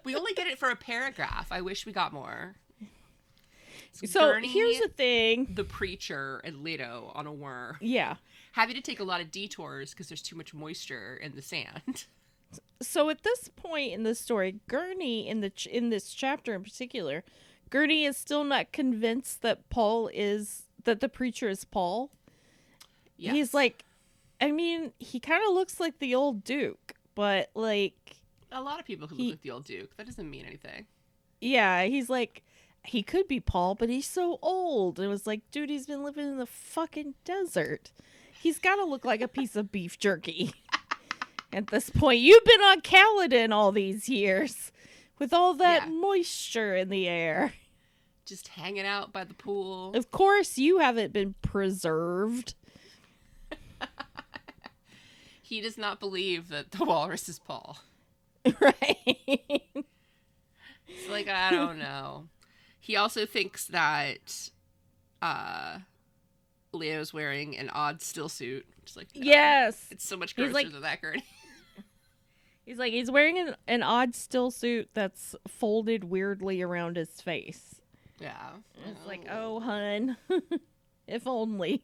we 0.04 0.16
only 0.16 0.34
get 0.34 0.48
it 0.48 0.58
for 0.58 0.70
a 0.72 0.76
paragraph. 0.76 1.48
I 1.52 1.62
wish 1.62 1.86
we 1.86 1.92
got 1.92 2.12
more. 2.12 2.56
It's 4.02 4.12
So 4.14 4.32
Gurney, 4.32 4.48
here's 4.48 4.80
the 4.80 4.88
thing. 4.88 5.48
the 5.54 5.64
preacher 5.64 6.42
and 6.44 6.64
Leto 6.64 7.12
on 7.14 7.28
a 7.28 7.32
worm, 7.34 7.78
Yeah. 7.82 8.16
having 8.54 8.76
to 8.76 8.82
take 8.82 9.00
a 9.00 9.04
lot 9.04 9.22
of 9.22 9.30
detours 9.32 9.92
because 9.92 10.08
there's 10.10 10.22
too 10.24 10.36
much 10.36 10.54
moisture 10.54 11.16
in 11.22 11.36
the 11.36 11.42
sand. 11.42 12.06
So 12.82 13.10
at 13.12 13.22
this 13.22 13.48
point 13.56 13.94
in 13.94 14.02
the 14.04 14.16
story, 14.16 14.60
Gurney 14.68 15.28
in 15.28 15.40
the 15.42 15.52
ch- 15.52 15.68
in 15.68 15.90
this 15.92 16.12
chapter 16.14 16.56
in 16.56 16.64
particular, 16.64 17.24
Gurney 17.70 18.06
is 18.06 18.18
still 18.18 18.44
not 18.44 18.72
convinced 18.74 19.44
that 19.44 19.70
Paul 19.70 20.10
is 20.12 20.64
that 20.86 21.00
the 21.00 21.10
preacher 21.10 21.50
is 21.50 21.66
Paul. 21.66 22.10
Yes. 23.18 23.34
He's 23.36 23.54
like, 23.54 23.86
I 24.40 24.52
mean, 24.52 24.94
he 25.00 25.20
kind 25.20 25.44
of 25.48 25.54
looks 25.54 25.80
like 25.80 26.00
the 26.00 26.16
old 26.16 26.44
Duke, 26.44 26.94
but 27.16 27.50
like, 27.54 28.16
a 28.52 28.62
lot 28.62 28.80
of 28.80 28.86
people 28.86 29.08
who 29.08 29.16
he- 29.16 29.24
look 29.24 29.32
like 29.34 29.42
the 29.42 29.52
old 29.52 29.66
Duke. 29.66 29.96
That 29.98 30.06
doesn't 30.08 30.30
mean 30.30 30.46
anything. 30.46 30.86
yeah, 31.40 31.84
he's 31.84 32.10
like, 32.10 32.44
he 32.84 33.04
could 33.04 33.28
be 33.28 33.40
Paul, 33.40 33.76
but 33.76 33.90
he's 33.90 34.08
so 34.08 34.40
old. 34.42 35.00
It 35.00 35.08
was 35.08 35.28
like, 35.28 35.42
dude, 35.52 35.70
he's 35.70 35.86
been 35.86 36.04
living 36.04 36.28
in 36.28 36.38
the 36.38 36.48
fucking 36.48 37.14
desert. 37.24 37.92
He's 38.42 38.58
got 38.58 38.78
to 38.78 38.86
look 38.86 39.06
like 39.06 39.22
a 39.22 39.28
piece 39.28 39.56
of 39.56 39.72
beef 39.72 40.00
jerky. 40.00 40.52
At 41.54 41.68
this 41.68 41.90
point, 41.92 42.22
you've 42.22 42.44
been 42.44 42.62
on 42.62 42.82
Caladan 42.82 43.52
all 43.54 43.72
these 43.72 44.10
years 44.10 44.72
with 45.20 45.32
all 45.32 45.54
that 45.56 45.84
Yeah. 45.84 45.90
moisture 45.94 46.76
in 46.76 46.90
the 46.90 47.08
air. 47.08 47.54
Just 48.26 48.50
hanging 48.50 48.86
out 48.86 49.12
by 49.12 49.24
the 49.24 49.34
pool. 49.34 49.94
Of 49.94 50.12
course, 50.12 50.58
you 50.58 50.78
haven't 50.78 51.12
been 51.12 51.36
preserved. 51.42 52.56
He 55.52 55.60
does 55.60 55.78
not 55.78 56.00
believe 56.00 56.48
that 56.48 56.72
the 56.72 56.86
walrus 56.86 57.28
is 57.28 57.38
Paul. 57.38 57.78
right? 58.62 58.96
It's 60.88 61.10
like 61.10 61.28
I 61.28 61.52
don't 61.52 61.78
know. 61.78 62.30
He 62.80 62.96
also 62.96 63.26
thinks 63.26 63.66
that 63.66 64.50
uh 65.22 65.80
Leto's 66.72 67.14
wearing 67.14 67.58
an 67.58 67.70
odd 67.70 68.02
still 68.02 68.30
suit. 68.30 68.66
Just 68.86 68.96
like 68.96 69.10
no, 69.14 69.26
yes. 69.26 69.88
it's 69.92 70.08
so 70.08 70.16
much 70.16 70.38
grosser 70.38 70.54
like- 70.54 70.72
than 70.72 70.82
that. 70.84 71.00
He's 72.66 72.78
like 72.78 72.94
he's 72.94 73.12
wearing 73.12 73.38
an, 73.38 73.56
an 73.68 73.84
odd 73.84 74.16
still 74.16 74.52
suit 74.52 74.88
that's 74.94 75.36
folded 75.50 76.06
weirdly 76.06 76.62
around 76.62 76.96
his 76.96 77.20
face. 77.20 77.81
Yeah. 78.22 78.50
It's 78.88 79.06
like, 79.08 79.26
oh, 79.30 79.60
hun, 79.60 80.16
if 81.08 81.26
only. 81.28 81.84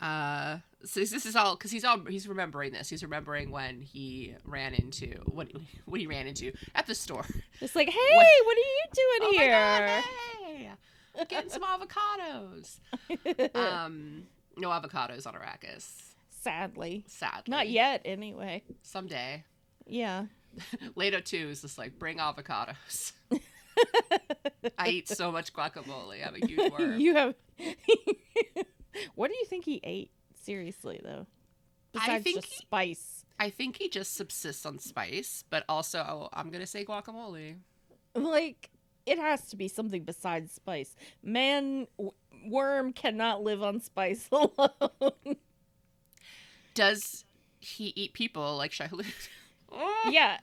Uh, 0.00 0.58
so 0.84 1.00
this 1.00 1.26
is 1.26 1.34
all 1.34 1.56
because 1.56 1.72
he's 1.72 1.84
all 1.84 1.98
he's 2.04 2.28
remembering 2.28 2.72
this. 2.72 2.88
He's 2.88 3.02
remembering 3.02 3.50
when 3.50 3.80
he 3.82 4.34
ran 4.44 4.74
into 4.74 5.06
what 5.26 5.48
what 5.86 6.00
he 6.00 6.06
ran 6.06 6.26
into 6.28 6.52
at 6.74 6.86
the 6.86 6.94
store. 6.94 7.24
It's 7.60 7.74
like, 7.74 7.88
hey, 7.90 7.98
what, 8.44 8.56
are 8.56 8.60
you 8.60 8.84
doing 8.94 9.18
Oh 9.22 9.32
my 9.34 9.42
here? 9.42 9.52
God, 9.52 10.04
hey, 11.16 11.24
getting 11.28 11.50
some 11.50 11.62
avocados. 11.64 12.78
Um, 13.56 14.24
no 14.56 14.68
avocados 14.68 15.26
on 15.26 15.34
Arrakis. 15.34 15.90
Sadly, 16.30 17.04
Sadly, 17.08 17.42
not 17.50 17.68
yet. 17.68 18.02
Anyway, 18.04 18.62
Someday. 18.82 19.42
yeah. 19.84 20.26
Leto 20.94 21.18
II 21.32 21.50
is 21.50 21.62
just 21.62 21.76
like 21.76 21.98
bring 21.98 22.18
avocados. 22.18 23.12
I 24.78 24.88
eat 24.88 25.08
so 25.08 25.30
much 25.32 25.52
guacamole. 25.52 26.26
I'm 26.26 26.34
a 26.40 26.46
huge 26.46 26.70
worm. 26.72 26.98
you 27.00 27.14
have. 27.14 27.34
what 29.14 29.30
do 29.30 29.36
you 29.36 29.44
think 29.46 29.64
he 29.64 29.80
ate? 29.84 30.10
Seriously, 30.42 31.00
though. 31.02 31.26
I 31.94 32.00
Besides 32.00 32.24
think 32.24 32.36
just 32.40 32.52
he- 32.52 32.56
spice. 32.56 33.24
I 33.40 33.50
think 33.50 33.76
he 33.76 33.88
just 33.88 34.14
subsists 34.14 34.66
on 34.66 34.78
spice, 34.78 35.44
but 35.48 35.64
also 35.68 35.98
oh, 36.00 36.28
I'm 36.32 36.50
gonna 36.50 36.66
say 36.66 36.84
guacamole. 36.84 37.56
Like 38.14 38.70
it 39.06 39.18
has 39.18 39.48
to 39.50 39.56
be 39.56 39.68
something 39.68 40.02
besides 40.04 40.52
spice. 40.52 40.94
Man, 41.22 41.86
w- 41.96 42.12
worm 42.46 42.92
cannot 42.92 43.42
live 43.42 43.62
on 43.62 43.80
spice 43.80 44.28
alone. 44.32 45.36
Does 46.74 47.24
he 47.60 47.92
eat 47.96 48.12
people 48.12 48.56
like 48.56 48.72
Shai-Hulud? 48.72 49.06
yeah, 50.10 50.38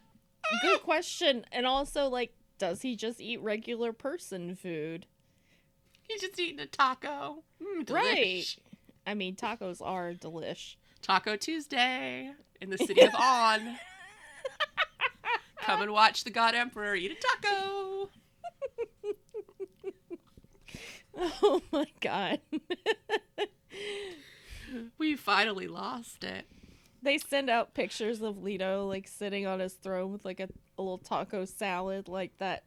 good 0.61 0.81
question. 0.81 1.45
And 1.51 1.65
also, 1.65 2.07
like, 2.09 2.33
does 2.57 2.81
he 2.81 2.95
just 2.95 3.19
eat 3.21 3.41
regular 3.41 3.91
person 3.93 4.55
food? 4.55 5.05
He's 6.07 6.21
just 6.21 6.39
eating 6.39 6.59
a 6.59 6.65
taco. 6.67 7.43
Mm, 7.61 7.89
Right. 7.89 8.55
I 9.07 9.13
mean, 9.13 9.35
tacos 9.35 9.81
are 9.81 10.13
delish. 10.13 10.75
Taco 11.01 11.35
Tuesday 11.35 12.31
in 12.61 12.69
the 12.69 12.77
city 12.77 13.01
of 13.01 13.13
On. 13.19 13.77
Come 15.61 15.81
and 15.81 15.91
watch 15.91 16.23
the 16.23 16.29
God 16.29 16.53
Emperor 16.55 16.95
eat 16.95 17.11
a 17.11 17.15
taco. 17.15 18.09
Oh 21.17 21.61
my 21.71 21.85
god. 22.01 22.39
We 24.97 25.15
finally 25.15 25.67
lost 25.67 26.23
it. 26.23 26.45
They 27.05 27.17
send 27.17 27.49
out 27.49 27.73
pictures 27.73 28.21
of 28.21 28.43
Leto 28.43 28.85
like 28.87 29.07
sitting 29.07 29.45
on 29.47 29.59
his 29.59 29.73
throne 29.73 30.11
with 30.11 30.25
like 30.25 30.39
a, 30.41 30.49
a 30.77 30.81
little 30.81 30.97
taco 30.97 31.45
salad 31.45 32.07
like 32.09 32.37
that 32.39 32.63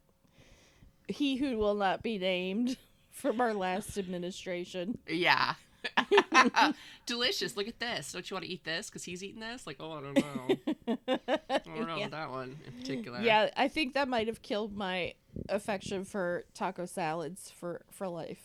he 1.09 1.37
who 1.37 1.57
will 1.59 1.75
not 1.75 2.03
be 2.03 2.19
named 2.19 2.77
from 3.11 3.41
our 3.41 3.53
last 3.53 3.99
administration. 3.99 4.99
Yeah. 5.07 5.55
Delicious. 7.07 7.57
Look 7.57 7.69
at 7.69 7.79
this. 7.79 8.13
Don't 8.13 8.29
you 8.29 8.35
want 8.35 8.45
to 8.45 8.51
eat 8.51 8.65
this? 8.65 8.89
Because 8.89 9.05
he's 9.05 9.23
eating 9.23 9.41
this? 9.41 9.67
Like, 9.67 9.77
oh, 9.81 9.93
I 9.93 10.01
don't 10.01 10.17
know. 10.17 10.77
I 11.49 11.59
don't 11.65 11.87
know 11.87 11.97
Yeah. 11.97 12.09
that 12.09 12.31
one 12.31 12.57
in 12.67 12.73
particular. 12.73 13.21
Yeah, 13.21 13.51
I 13.57 13.69
think 13.69 13.95
that 13.95 14.09
might 14.09 14.27
have 14.27 14.43
killed 14.43 14.77
my 14.77 15.15
affection 15.49 16.05
for 16.05 16.45
taco 16.55 16.85
salads 16.87 17.51
for 17.51 17.83
for 17.91 18.09
life. 18.09 18.43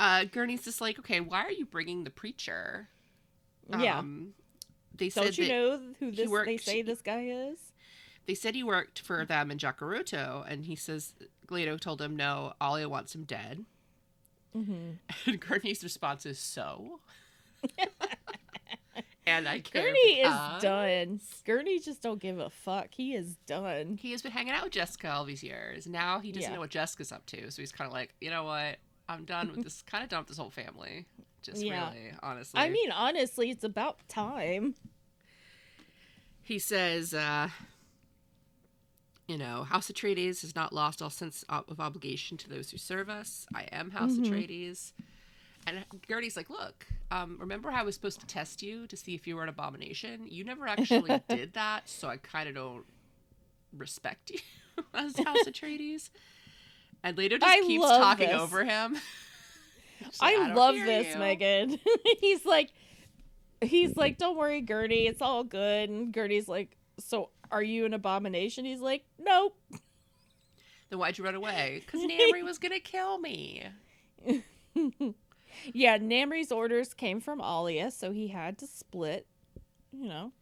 Uh, 0.00 0.24
Gurney's 0.24 0.64
just 0.64 0.80
like, 0.80 0.98
okay, 0.98 1.20
why 1.20 1.42
are 1.42 1.50
you 1.52 1.66
bringing 1.66 2.04
the 2.04 2.10
preacher? 2.10 2.88
yeah. 3.78 3.98
Um, 3.98 4.32
they 4.96 5.10
said 5.10 5.24
Don't 5.24 5.38
you 5.38 5.48
know 5.48 5.80
who 6.00 6.10
this 6.10 6.30
they 6.44 6.56
say 6.56 6.82
this 6.82 7.00
guy 7.02 7.26
is? 7.26 7.58
they 8.26 8.34
said 8.34 8.54
he 8.54 8.62
worked 8.64 9.00
for 9.00 9.24
them 9.24 9.50
in 9.50 9.58
Jacurutu, 9.58 10.44
and 10.50 10.64
he 10.66 10.74
says 10.74 11.14
Gledo 11.46 11.78
told 11.78 12.00
him 12.02 12.16
no, 12.16 12.54
Alia 12.62 12.88
wants 12.88 13.14
him 13.14 13.24
dead. 13.24 13.64
Mm-hmm. 14.56 14.74
And 15.30 15.40
Gurney's 15.40 15.84
response 15.84 16.24
is 16.26 16.38
so. 16.38 17.00
and 19.26 19.46
I 19.48 19.60
care. 19.60 19.82
Gurney 19.82 20.16
because 20.22 20.56
is 20.56 20.62
done. 20.62 21.20
Gurney 21.44 21.78
just 21.78 22.02
don't 22.02 22.20
give 22.20 22.38
a 22.38 22.50
fuck. 22.50 22.88
He 22.90 23.14
is 23.14 23.36
done. 23.46 23.96
He 24.00 24.12
has 24.12 24.22
been 24.22 24.32
hanging 24.32 24.52
out 24.52 24.64
with 24.64 24.72
Jessica 24.72 25.10
all 25.12 25.24
these 25.24 25.42
years. 25.42 25.86
Now 25.86 26.18
he 26.20 26.32
doesn't 26.32 26.50
Yeah. 26.50 26.54
know 26.54 26.60
what 26.60 26.70
Jessica's 26.70 27.12
up 27.12 27.26
to, 27.26 27.50
so 27.50 27.62
he's 27.62 27.72
kind 27.72 27.86
of 27.86 27.92
like, 27.92 28.14
you 28.20 28.30
know 28.30 28.44
what? 28.44 28.78
I'm 29.10 29.24
done 29.24 29.50
with 29.52 29.64
this. 29.64 29.82
kind 29.86 30.02
of 30.04 30.10
done 30.10 30.20
with 30.20 30.28
this 30.28 30.38
whole 30.38 30.50
family. 30.50 31.06
Just 31.42 31.62
Yeah. 31.62 31.88
really, 31.90 32.12
honestly. 32.22 32.60
I 32.60 32.68
mean, 32.70 32.90
honestly, 32.92 33.50
it's 33.50 33.64
about 33.64 34.06
time. 34.08 34.74
he 36.42 36.58
says, 36.58 37.14
uh, 37.14 37.48
you 39.28 39.38
know, 39.38 39.62
House 39.62 39.90
Atreides 39.90 40.40
has 40.42 40.56
not 40.56 40.72
lost 40.72 41.00
all 41.00 41.10
sense 41.10 41.44
of 41.48 41.78
obligation 41.80 42.36
to 42.38 42.48
those 42.48 42.70
who 42.70 42.76
serve 42.78 43.08
us. 43.08 43.46
I 43.54 43.62
am 43.70 43.92
House 43.92 44.12
Mhm. 44.16 44.26
Atreides. 44.26 44.92
And 45.66 45.84
Gertie's 46.08 46.36
like, 46.36 46.50
look, 46.50 46.86
um, 47.12 47.36
remember 47.38 47.70
how 47.70 47.80
I 47.80 47.82
was 47.84 47.94
supposed 47.94 48.18
to 48.20 48.26
test 48.26 48.62
you 48.62 48.86
to 48.88 48.96
see 48.96 49.14
if 49.14 49.26
you 49.28 49.36
were 49.36 49.42
an 49.44 49.48
abomination? 49.48 50.26
You 50.28 50.42
never 50.42 50.66
actually 50.66 51.20
did 51.28 51.52
that, 51.52 51.88
so 51.88 52.08
I 52.08 52.16
kind 52.16 52.48
of 52.48 52.54
don't 52.56 52.86
respect 53.72 54.30
you 54.30 54.40
as 54.94 55.16
House 55.18 55.44
Atreides. 55.46 56.10
And 57.02 57.16
Leto 57.16 57.38
just 57.38 57.50
I 57.50 57.60
keeps 57.60 57.84
talking 57.86 58.28
this. 58.28 58.40
over 58.40 58.64
him. 58.64 58.96
Like, 60.02 60.12
I, 60.20 60.32
don't 60.32 60.54
love 60.54 60.76
this, 60.76 61.12
you." 61.12 61.18
Megan. 61.18 61.78
he's 62.22 62.46
like, 62.46 62.70
he's 63.60 63.98
like, 63.98 64.16
don't 64.16 64.36
worry, 64.36 64.62
Gertie, 64.62 65.06
it's 65.06 65.20
all 65.20 65.44
good. 65.44 65.90
And 65.90 66.12
Gertie's 66.12 66.48
like, 66.48 66.76
so 66.98 67.28
are 67.50 67.62
you 67.62 67.84
an 67.84 67.94
abomination? 67.94 68.64
He's 68.64 68.80
like, 68.80 69.04
nope. 69.18 69.58
Then 70.88 70.98
why'd 70.98 71.18
you 71.18 71.24
run 71.24 71.34
away? 71.34 71.82
Because 71.84 72.00
Namri 72.10 72.42
was 72.42 72.58
going 72.58 72.72
to 72.72 72.80
kill 72.80 73.18
me. 73.18 73.64
yeah, 75.72 75.98
Namri's 75.98 76.50
orders 76.50 76.94
came 76.94 77.20
from 77.20 77.40
Alia, 77.40 77.90
so 77.90 78.10
he 78.10 78.28
had 78.28 78.58
to 78.58 78.66
split. 78.66 79.26
You 79.92 80.08
know. 80.08 80.32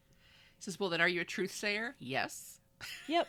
He 0.56 0.62
says, 0.62 0.78
well, 0.78 0.90
then 0.90 1.00
are 1.00 1.08
you 1.08 1.20
a 1.20 1.24
truth 1.24 1.52
sayer? 1.52 1.94
Yes. 1.98 2.60
Yep. 3.06 3.28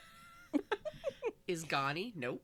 Is 1.47 1.65
Ghani? 1.65 2.13
Nope. 2.15 2.43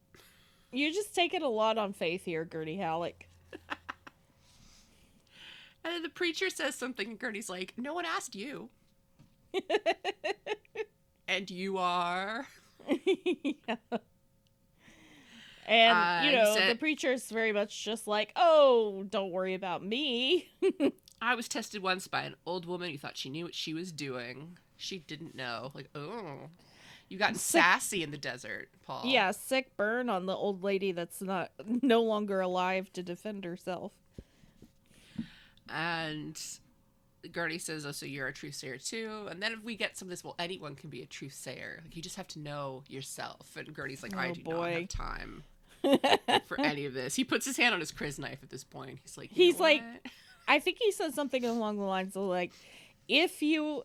You 0.71 0.91
just 0.93 1.15
take 1.15 1.33
it 1.33 1.41
a 1.41 1.47
lot 1.47 1.77
on 1.77 1.93
faith 1.93 2.25
here, 2.25 2.45
Gertie 2.45 2.77
Halleck. 2.77 3.27
And 5.83 5.93
then 5.93 6.01
the 6.01 6.09
preacher 6.09 6.49
says 6.49 6.73
something, 6.73 7.09
and 7.11 7.19
Gertie's 7.19 7.47
like, 7.47 7.73
No 7.77 7.93
one 7.93 8.05
asked 8.05 8.33
you. 8.33 8.69
and 11.27 11.47
you 11.51 11.77
are. 11.77 12.47
yeah. 12.89 13.75
And 15.67 15.95
Uh, 15.95 16.21
you 16.25 16.31
know, 16.35 16.55
said- 16.55 16.71
the 16.75 16.79
preacher's 16.79 17.29
very 17.29 17.51
much 17.51 17.83
just 17.85 18.07
like, 18.07 18.31
"Oh, 18.35 19.03
don't 19.09 19.29
worry 19.31 19.53
about 19.53 19.83
me." 19.85 20.49
I 21.21 21.35
was 21.35 21.47
tested 21.47 21.83
once 21.83 22.07
by 22.07 22.21
an 22.23 22.35
old 22.47 22.65
woman 22.65 22.89
who 22.89 22.97
thought 22.97 23.15
she 23.15 23.29
knew 23.29 23.45
what 23.45 23.53
she 23.55 23.75
was 23.75 23.91
doing. 23.91 24.57
She 24.77 24.97
didn't 24.97 25.35
know. 25.35 25.71
Like, 25.75 25.89
oh. 25.93 26.49
You 27.09 27.17
got 27.19 27.35
Sick- 27.35 27.61
sassy 27.61 28.01
in 28.03 28.11
the 28.11 28.17
desert, 28.17 28.69
Paul. 28.85 29.03
Yeah, 29.05 29.31
sick 29.31 29.75
burn 29.77 30.09
on 30.09 30.25
the 30.25 30.33
old 30.35 30.63
lady 30.63 30.91
that's 30.91 31.21
not 31.21 31.51
no 31.81 32.01
longer 32.01 32.41
alive 32.41 32.91
to 32.93 33.03
defend 33.03 33.45
herself. 33.45 33.91
And 35.69 36.39
Gertie 37.33 37.57
says, 37.59 37.85
Oh, 37.85 37.91
so 37.91 38.05
you're 38.05 38.27
a 38.27 38.33
truth 38.33 38.55
sayer 38.55 38.77
too. 38.77 39.27
And 39.29 39.41
then 39.41 39.53
if 39.53 39.63
we 39.63 39.75
get 39.75 39.97
some 39.97 40.07
of 40.07 40.09
this, 40.11 40.23
well, 40.23 40.35
anyone 40.39 40.75
can 40.75 40.89
be 40.89 41.01
a 41.01 41.05
truth 41.05 41.33
sayer. 41.33 41.79
Like, 41.83 41.95
you 41.95 42.01
just 42.01 42.15
have 42.17 42.27
to 42.29 42.39
know 42.39 42.83
yourself. 42.87 43.55
And 43.55 43.73
Gertie's 43.75 44.03
like, 44.03 44.15
I 44.15 44.29
Oh, 44.29 44.33
do 44.33 44.41
not 44.43 44.69
have 44.69 44.89
time 44.89 45.43
for 46.47 46.59
any 46.59 46.85
of 46.85 46.93
this. 46.93 47.15
He 47.15 47.23
puts 47.23 47.45
his 47.45 47.57
hand 47.57 47.73
on 47.73 47.79
his 47.79 47.91
crysknife 47.91 48.41
at 48.43 48.49
this 48.49 48.63
point. 48.63 48.99
He's 49.03 49.17
like, 49.17 49.35
"You 49.35 49.45
He's 49.45 49.59
like-? 49.59 49.83
I 50.47 50.59
think 50.59 50.77
he 50.79 50.91
said 50.91 51.13
something 51.13 51.43
along 51.43 51.77
the 51.77 51.83
lines 51.83 52.15
of 52.15 52.23
like, 52.23 52.51
if 53.07 53.41
you 53.41 53.83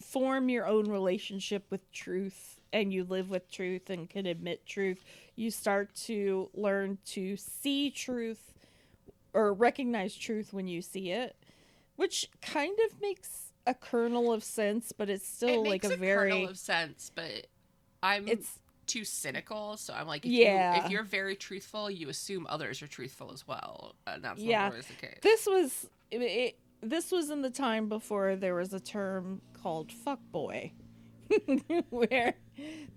form 0.00 0.48
your 0.48 0.66
own 0.66 0.90
relationship 0.90 1.66
with 1.70 1.90
truth 1.92 2.60
and 2.72 2.92
you 2.92 3.04
live 3.04 3.30
with 3.30 3.50
truth 3.50 3.90
and 3.90 4.08
can 4.10 4.26
admit 4.26 4.66
truth, 4.66 4.98
you 5.36 5.50
start 5.50 5.94
to 5.94 6.50
learn 6.54 6.98
to 7.06 7.36
see 7.36 7.90
truth 7.90 8.52
or 9.32 9.52
recognize 9.52 10.14
truth 10.14 10.52
when 10.52 10.66
you 10.66 10.82
see 10.82 11.10
it, 11.10 11.36
which 11.96 12.28
kind 12.42 12.76
of 12.86 13.00
makes 13.00 13.52
a 13.66 13.74
kernel 13.74 14.32
of 14.32 14.44
sense, 14.44 14.92
but 14.96 15.08
it's 15.08 15.26
still 15.26 15.50
it 15.50 15.68
like 15.68 15.84
makes 15.84 15.90
a, 15.90 15.96
very 15.96 16.30
kernel 16.30 16.48
of 16.48 16.58
sense, 16.58 17.10
but 17.14 17.46
I'm 18.02 18.28
it's 18.28 18.58
too 18.86 19.04
cynical. 19.04 19.76
So 19.76 19.94
I'm 19.94 20.06
like, 20.06 20.26
if 20.26 20.32
Yeah. 20.32 20.72
you, 20.72 20.78
if 20.84 20.90
you're 20.90 21.02
very 21.04 21.36
truthful, 21.36 21.90
you 21.90 22.08
assume 22.08 22.46
others 22.48 22.82
are 22.82 22.86
truthful 22.86 23.32
as 23.32 23.46
well, 23.46 23.94
and 24.06 24.22
that's 24.22 24.44
Yeah. 24.44 24.66
always 24.66 24.86
the 24.86 24.94
case. 24.94 25.18
this 25.22 25.46
was 25.46 25.88
it, 26.10 26.20
it, 26.22 26.58
this 26.82 27.10
was 27.10 27.30
in 27.30 27.42
the 27.42 27.50
time 27.50 27.88
before 27.88 28.36
there 28.36 28.54
was 28.54 28.72
a 28.74 28.80
term 28.80 29.40
called 29.64 29.90
fuckboy 30.06 30.70
where 31.90 32.34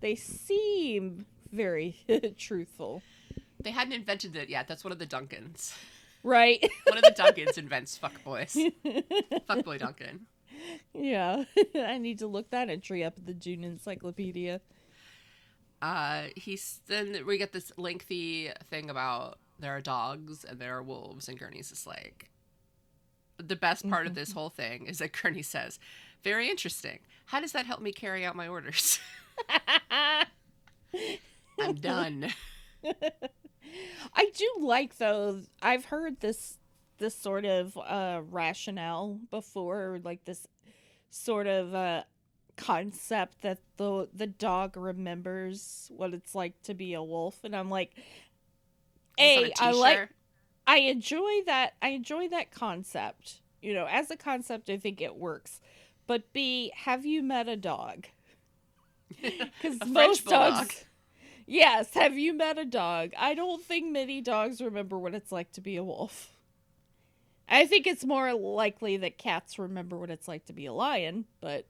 they 0.02 0.16
seem 0.16 1.26
very 1.52 1.96
truthful 2.38 3.02
They 3.64 3.72
hadn't 3.72 3.94
invented 3.94 4.36
it 4.36 4.50
yet. 4.50 4.68
That's 4.68 4.84
one 4.84 4.92
of 4.92 5.00
the 5.00 5.08
Duncans. 5.08 5.74
right 6.24 6.62
One 6.86 6.98
of 6.98 7.04
the 7.06 7.16
Duncans 7.24 7.58
invents 7.64 7.98
fuckboys. 7.98 8.54
Fuckboy 9.50 9.80
Duncan. 9.80 10.26
yeah 10.94 11.44
i 11.76 11.98
need 11.98 12.20
to 12.20 12.28
look 12.28 12.50
that 12.50 12.70
entry 12.70 13.04
up 13.04 13.18
in 13.18 13.26
the 13.26 13.34
Dune 13.34 13.64
encyclopedia 13.64 14.60
Uh, 15.82 16.24
he's 16.36 16.82
then 16.88 17.24
we 17.28 17.38
get 17.38 17.54
this 17.54 17.72
lengthy 17.78 18.50
thing 18.70 18.90
about 18.90 19.38
there 19.60 19.76
are 19.76 19.82
dogs 19.82 20.44
and 20.44 20.60
there 20.60 20.76
are 20.78 20.84
wolves, 20.84 21.30
and 21.30 21.38
Gurney's 21.40 21.70
just 21.70 21.86
like. 21.88 22.30
The 23.38 23.56
best 23.56 23.88
part 23.88 24.08
of 24.08 24.16
this 24.16 24.32
whole 24.34 24.50
thing 24.50 24.88
is 24.88 24.98
that 24.98 25.14
Gurney 25.14 25.44
says, 25.44 25.78
"Very 26.28 26.50
interesting. 26.50 27.00
How 27.26 27.40
does 27.40 27.52
that 27.54 27.66
help 27.66 27.82
me 27.82 27.92
carry 27.92 28.26
out 28.26 28.36
my 28.36 28.48
orders?" 28.48 29.00
I'm 31.60 31.76
done. 31.76 32.32
i 34.14 34.30
do 34.34 34.50
like 34.60 34.98
though 34.98 35.42
i've 35.62 35.86
heard 35.86 36.20
this 36.20 36.58
this 36.98 37.16
sort 37.16 37.46
of 37.46 37.78
uh 37.78 38.22
rationale 38.30 39.20
before 39.30 40.00
like 40.04 40.24
this 40.26 40.48
sort 41.10 41.48
of 41.48 41.74
uh 41.74 42.04
concept 42.56 43.42
that 43.42 43.60
the 43.78 44.08
the 44.14 44.28
dog 44.28 44.76
remembers 44.76 45.92
what 45.96 46.14
it's 46.14 46.34
like 46.34 46.60
to 46.64 46.74
be 46.74 46.94
a 46.94 47.04
wolf 47.04 47.40
and 47.44 47.56
i'm 47.56 47.70
like 47.70 47.92
Is 49.18 49.38
a 49.38 49.44
that 49.44 49.62
a 49.62 49.64
i 49.66 49.72
like 49.72 50.10
i 50.66 50.78
enjoy 50.80 51.42
that 51.46 51.74
i 51.82 51.90
enjoy 51.90 52.30
that 52.30 52.52
concept 52.52 53.42
you 53.62 53.74
know 53.74 53.86
as 53.86 54.10
a 54.10 54.18
concept 54.18 54.70
i 54.70 54.78
think 54.78 55.02
it 55.02 55.16
works 55.16 55.62
but 56.08 56.32
b 56.34 56.72
have 56.76 57.06
you 57.06 57.22
met 57.22 57.48
a 57.48 57.56
dog 57.56 58.08
because 59.22 59.78
most 59.88 60.26
dogs 60.26 60.86
yes 61.46 61.94
have 61.94 62.18
you 62.18 62.34
met 62.34 62.58
a 62.58 62.66
dog 62.66 63.12
i 63.18 63.34
don't 63.34 63.64
think 63.64 63.92
many 63.92 64.20
dogs 64.22 64.60
remember 64.62 64.98
what 64.98 65.14
it's 65.14 65.32
like 65.32 65.52
to 65.52 65.62
be 65.62 65.76
a 65.78 65.84
wolf 65.84 66.32
i 67.48 67.66
think 67.66 67.86
it's 67.88 68.04
more 68.04 68.34
likely 68.34 68.98
that 68.98 69.18
cats 69.18 69.58
remember 69.60 69.98
what 69.98 70.10
it's 70.10 70.28
like 70.28 70.44
to 70.46 70.54
be 70.54 70.66
a 70.66 70.74
lion 70.74 71.26
but 71.42 71.66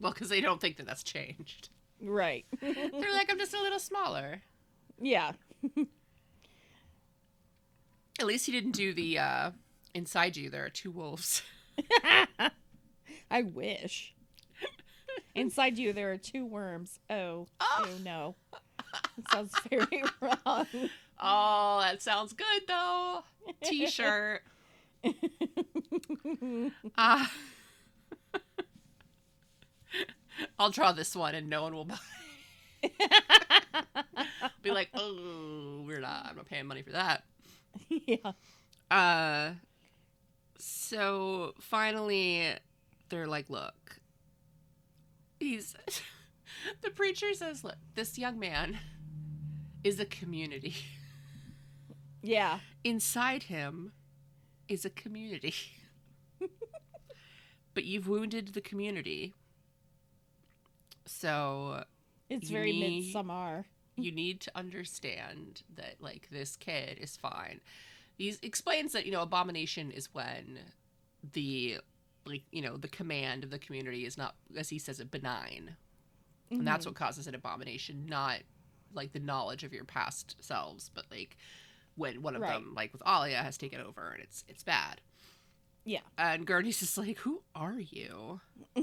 Well, 0.00 0.12
because 0.12 0.28
they 0.28 0.40
don't 0.40 0.60
think 0.60 0.76
that 0.78 0.86
that's 0.86 1.02
changed. 1.04 1.68
right 2.02 2.44
They're 2.60 3.12
like, 3.12 3.30
I'm 3.30 3.38
just 3.38 3.54
a 3.54 3.60
little 3.62 3.78
smaller. 3.78 4.42
yeah 5.00 5.32
At 8.20 8.26
least 8.26 8.46
he 8.46 8.52
didn't 8.52 8.72
do 8.72 8.94
the 8.94 9.18
uh, 9.18 9.50
inside 9.92 10.36
you. 10.36 10.48
There 10.48 10.64
are 10.64 10.70
two 10.70 10.92
wolves. 10.92 11.42
I 13.30 13.42
wish. 13.42 14.14
Inside 15.34 15.78
you, 15.78 15.92
there 15.92 16.12
are 16.12 16.16
two 16.16 16.44
worms. 16.46 16.98
Oh, 17.10 17.46
Oh. 17.60 17.84
oh 17.86 17.88
no. 18.04 18.34
That 18.92 19.30
sounds 19.32 19.52
very 19.70 20.02
wrong. 20.20 20.66
Oh, 21.20 21.80
that 21.80 22.02
sounds 22.02 22.32
good 22.32 22.62
though. 22.68 23.24
T-shirt. 23.62 24.42
Ah. 26.96 27.30
I'll 30.58 30.70
draw 30.70 30.92
this 30.92 31.14
one 31.14 31.34
and 31.34 31.48
no 31.48 31.62
one 31.62 31.74
will 31.74 31.84
buy. 31.84 31.98
Be 34.62 34.70
like, 34.70 34.88
oh, 34.94 35.82
we're 35.86 36.00
not. 36.00 36.26
I'm 36.28 36.36
not 36.36 36.48
paying 36.48 36.66
money 36.66 36.82
for 36.82 36.90
that. 36.92 37.24
yeah. 37.88 38.32
Uh, 38.90 39.52
so 40.58 41.54
finally, 41.60 42.52
they're 43.14 43.26
like, 43.26 43.48
look, 43.48 43.98
he's. 45.38 45.74
the 46.82 46.90
preacher 46.90 47.32
says, 47.34 47.62
look, 47.64 47.76
this 47.94 48.18
young 48.18 48.38
man 48.38 48.78
is 49.82 50.00
a 50.00 50.04
community. 50.04 50.74
Yeah. 52.22 52.60
Inside 52.82 53.44
him 53.44 53.92
is 54.68 54.84
a 54.84 54.90
community. 54.90 55.54
but 57.74 57.84
you've 57.84 58.08
wounded 58.08 58.54
the 58.54 58.60
community. 58.60 59.34
So 61.06 61.84
It's 62.30 62.48
very 62.50 62.72
need- 62.72 63.04
midsummer. 63.04 63.66
you 63.96 64.10
need 64.10 64.40
to 64.40 64.52
understand 64.54 65.62
that 65.76 65.96
like 66.00 66.28
this 66.30 66.56
kid 66.56 66.98
is 66.98 67.16
fine. 67.16 67.60
He 68.16 68.34
explains 68.42 68.92
that 68.92 69.04
you 69.06 69.12
know 69.12 69.22
abomination 69.22 69.90
is 69.90 70.08
when 70.14 70.60
the 71.32 71.78
like 72.26 72.42
you 72.50 72.62
know 72.62 72.76
the 72.76 72.88
command 72.88 73.44
of 73.44 73.50
the 73.50 73.58
community 73.58 74.04
is 74.06 74.16
not 74.16 74.34
as 74.56 74.68
he 74.68 74.78
says 74.78 75.00
it 75.00 75.10
benign, 75.10 75.76
and 76.50 76.58
mm-hmm. 76.60 76.64
that's 76.66 76.86
what 76.86 76.94
causes 76.94 77.26
an 77.26 77.34
abomination, 77.34 78.06
not 78.08 78.38
like 78.94 79.12
the 79.12 79.20
knowledge 79.20 79.64
of 79.64 79.72
your 79.72 79.84
past 79.84 80.36
selves, 80.40 80.90
but 80.94 81.04
like 81.10 81.36
when 81.96 82.22
one 82.22 82.34
of 82.36 82.42
Right. 82.42 82.52
them 82.54 82.72
like 82.74 82.92
with 82.92 83.02
Alia 83.06 83.38
has 83.42 83.56
taken 83.56 83.80
over 83.80 84.10
and 84.10 84.22
it's 84.22 84.44
it's 84.48 84.62
bad. 84.62 85.00
Yeah. 85.84 86.00
And 86.16 86.46
Gurney's 86.46 86.80
just 86.80 86.96
like, 86.96 87.18
who 87.18 87.42
are 87.54 87.78
you? 87.78 88.40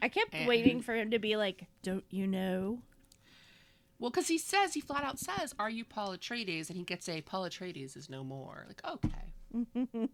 I 0.00 0.08
kept 0.08 0.34
And- 0.34 0.46
waiting 0.46 0.82
for 0.82 0.94
him 0.94 1.10
to 1.10 1.18
be 1.18 1.36
like, 1.36 1.66
"Don't 1.82 2.04
you 2.10 2.26
know?" 2.26 2.82
Well, 3.98 4.10
because 4.10 4.28
he 4.28 4.38
says 4.38 4.74
he 4.74 4.80
flat 4.80 5.02
out 5.04 5.18
says, 5.18 5.54
"Are 5.58 5.70
you 5.70 5.84
Paul 5.84 6.16
Atreides?" 6.16 6.68
And 6.68 6.76
he 6.76 6.84
gets 6.84 7.08
a 7.08 7.22
Paul 7.22 7.44
Atreides 7.44 7.96
is 7.96 8.10
no 8.10 8.22
more. 8.22 8.66
Like, 8.68 8.82
okay. 8.86 9.32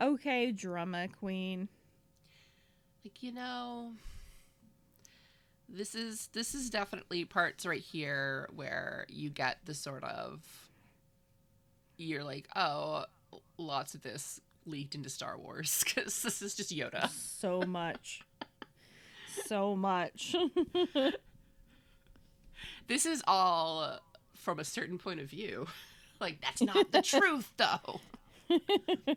okay, 0.00 0.52
drama 0.52 1.08
queen. 1.08 1.68
like 3.04 3.22
you 3.22 3.32
know 3.32 3.92
this 5.68 5.94
is 5.94 6.28
this 6.32 6.54
is 6.54 6.70
definitely 6.70 7.24
parts 7.24 7.66
right 7.66 7.80
here 7.80 8.48
where 8.54 9.04
you 9.08 9.30
get 9.30 9.58
the 9.64 9.74
sort 9.74 10.04
of 10.04 10.42
you're 11.96 12.22
like 12.22 12.48
oh 12.54 13.04
lots 13.58 13.94
of 13.94 14.02
this 14.02 14.40
leaked 14.64 14.94
into 14.94 15.08
star 15.08 15.36
wars 15.38 15.82
because 15.84 16.22
this 16.22 16.42
is 16.42 16.54
just 16.54 16.74
yoda 16.74 17.08
So 17.10 17.62
much. 17.62 18.22
so 19.46 19.76
much. 19.76 20.34
this 22.88 23.06
is 23.06 23.22
all 23.26 23.98
from 24.34 24.58
a 24.58 24.64
certain 24.64 24.98
point 24.98 25.20
of 25.20 25.28
view 25.28 25.66
like 26.20 26.40
that's 26.40 26.62
not 26.62 26.90
the 26.92 27.02
truth 27.02 27.52
though 27.56 28.00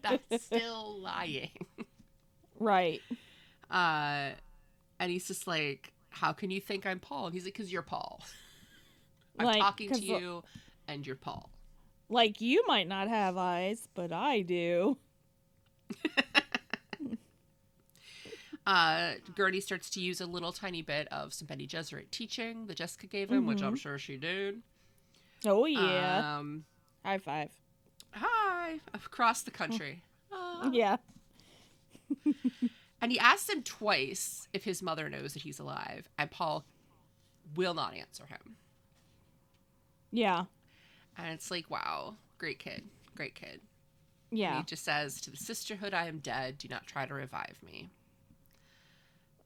that's 0.02 0.46
still 0.46 1.00
lying 1.00 1.50
right. 2.60 3.02
uh 3.72 4.30
and 5.00 5.12
he's 5.12 5.28
just 5.28 5.48
like 5.48 5.94
how 6.10 6.34
can 6.34 6.50
you 6.52 6.60
think 6.60 6.86
I'm 6.86 7.00
Paul? 7.00 7.28
And 7.28 7.34
he's 7.34 7.46
like, 7.46 7.54
because 7.54 7.72
you're 7.72 7.82
Paul. 7.84 8.22
I'm 9.38 9.46
Like, 9.46 9.60
talking 9.62 9.92
to 9.92 10.02
you, 10.04 10.44
and 10.88 11.06
you're 11.06 11.16
Paul. 11.16 11.50
Like 12.10 12.42
you 12.42 12.64
might 12.68 12.88
not 12.88 13.08
have 13.08 13.38
eyes, 13.38 13.88
but 13.94 14.12
I 14.12 14.42
do. 14.42 14.98
Uh, 18.68 19.14
Gertie 19.36 19.62
starts 19.62 19.90
to 19.90 20.00
use 20.00 20.22
a 20.22 20.28
little 20.28 20.52
tiny 20.52 20.84
bit 20.84 21.08
of 21.08 21.34
some 21.34 21.48
Bene 21.48 21.66
Gesserit 21.66 22.12
teaching 22.12 22.68
that 22.68 22.78
Jessica 22.78 23.08
gave 23.08 23.32
him, 23.32 23.48
which 23.48 23.64
I'm 23.64 23.76
sure 23.76 23.98
she 23.98 24.16
did. 24.16 24.62
Oh 25.44 25.66
yeah. 25.66 26.38
Um, 26.38 26.66
High 27.04 27.18
five. 27.18 27.50
hi, 28.12 28.80
across 28.94 29.42
the 29.42 29.52
country. 29.52 30.04
Ah. 30.32 30.70
Yeah. 30.72 30.98
And 33.02 33.12
he 33.12 33.18
asks 33.18 33.50
him 33.50 33.64
twice 33.64 34.48
if 34.52 34.64
his 34.66 34.82
mother 34.84 35.10
knows 35.10 35.34
that 35.34 35.42
he's 35.44 35.58
alive, 35.60 36.08
and 36.18 36.30
Paul 36.30 36.66
will 37.56 37.74
not 37.74 37.96
answer 37.96 38.26
him. 38.26 38.58
Yeah. 40.12 40.46
And 41.18 41.28
it's 41.34 41.50
like, 41.50 41.70
wow, 41.70 42.16
great 42.38 42.60
kid, 42.60 42.84
great 43.16 43.36
kid. 43.36 43.62
And 44.32 44.40
Yeah. 44.40 44.58
he 44.58 44.64
just 44.66 44.84
says, 44.84 45.20
To 45.22 45.32
the 45.32 45.38
sisterhood, 45.38 45.94
I 45.94 46.08
am 46.08 46.20
dead. 46.20 46.58
Do 46.58 46.68
not 46.68 46.86
try 46.86 47.06
to 47.06 47.14
revive 47.14 47.56
me. 47.66 47.90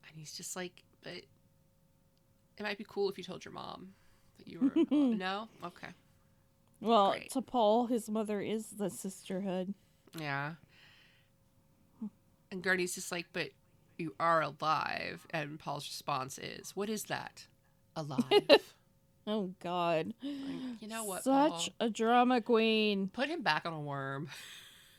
And 0.06 0.16
he's 0.16 0.32
just 0.36 0.56
like, 0.56 0.82
But 1.02 1.12
it 1.14 2.62
might 2.62 2.76
be 2.78 2.84
cool 2.88 3.08
if 3.08 3.16
you 3.16 3.24
told 3.24 3.44
your 3.44 3.54
mom 3.54 3.90
that 4.38 4.48
you 4.48 4.58
were. 4.60 4.84
no? 4.96 5.48
Okay. 5.64 5.88
Well, 6.84 7.12
Great. 7.12 7.30
to 7.30 7.40
Paul, 7.42 7.86
his 7.86 8.10
mother 8.10 8.40
is 8.40 8.66
the 8.70 8.90
sisterhood. 8.90 9.72
Yeah. 10.18 10.52
And 12.50 12.62
Gertie's 12.62 12.94
just 12.94 13.10
like, 13.10 13.26
But 13.32 13.48
you 13.98 14.14
are 14.20 14.42
alive. 14.42 15.26
And 15.30 15.58
Paul's 15.58 15.86
response 15.86 16.38
is, 16.38 16.76
What 16.76 16.88
is 16.90 17.04
that? 17.04 17.46
Alive. 17.96 18.22
Oh 19.26 19.54
God. 19.62 20.12
Like, 20.22 20.82
you 20.82 20.88
know 20.88 21.04
what, 21.04 21.24
Such 21.24 21.50
Paul? 21.50 21.68
a 21.80 21.88
drama 21.88 22.42
queen. 22.42 23.08
Put 23.08 23.30
him 23.30 23.40
back 23.42 23.64
on 23.64 23.72
a 23.72 23.80
worm. 23.80 24.28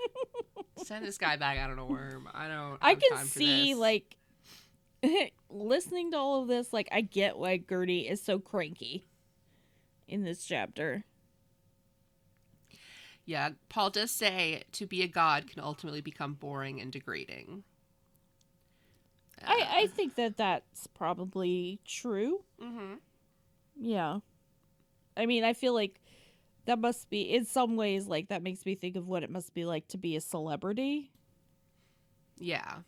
Send 0.83 1.05
this 1.05 1.19
guy 1.19 1.35
back 1.37 1.59
out 1.59 1.69
on 1.69 1.77
a 1.77 1.85
worm. 1.85 2.27
I 2.33 2.47
don't. 2.47 2.77
I 2.81 2.95
can 2.95 3.23
see 3.27 3.73
this. 3.73 3.77
like 3.79 4.17
listening 5.51 6.09
to 6.13 6.17
all 6.17 6.41
of 6.41 6.47
this, 6.47 6.73
like 6.73 6.89
I 6.91 7.01
get 7.01 7.37
why 7.37 7.57
Gertie 7.57 8.07
is 8.07 8.19
so 8.19 8.39
cranky 8.39 9.05
in 10.07 10.23
this 10.23 10.43
chapter. 10.43 11.05
Yeah, 13.25 13.51
Paul 13.69 13.89
does 13.91 14.09
say 14.11 14.63
to 14.71 14.87
be 14.87 15.01
a 15.03 15.07
god 15.07 15.47
can 15.47 15.61
ultimately 15.61 16.01
become 16.01 16.33
boring 16.33 16.79
and 16.81 16.91
degrading. 16.91 17.63
I, 19.43 19.67
I 19.83 19.87
think 19.87 20.15
that 20.15 20.37
that's 20.37 20.87
probably 20.87 21.79
true. 21.85 22.43
hmm 22.59 22.95
Yeah. 23.75 24.19
I 25.17 25.25
mean, 25.25 25.43
I 25.43 25.53
feel 25.53 25.73
like 25.73 26.01
that 26.65 26.79
must 26.79 27.09
be, 27.09 27.21
in 27.23 27.45
some 27.45 27.75
ways, 27.75 28.07
like 28.07 28.29
that 28.29 28.43
makes 28.43 28.65
me 28.65 28.75
think 28.75 28.95
of 28.95 29.07
what 29.07 29.23
it 29.23 29.29
must 29.29 29.53
be 29.53 29.65
like 29.65 29.87
to 29.89 29.97
be 29.97 30.15
a 30.15 30.21
celebrity. 30.21 31.11
Yeah. 32.37 32.79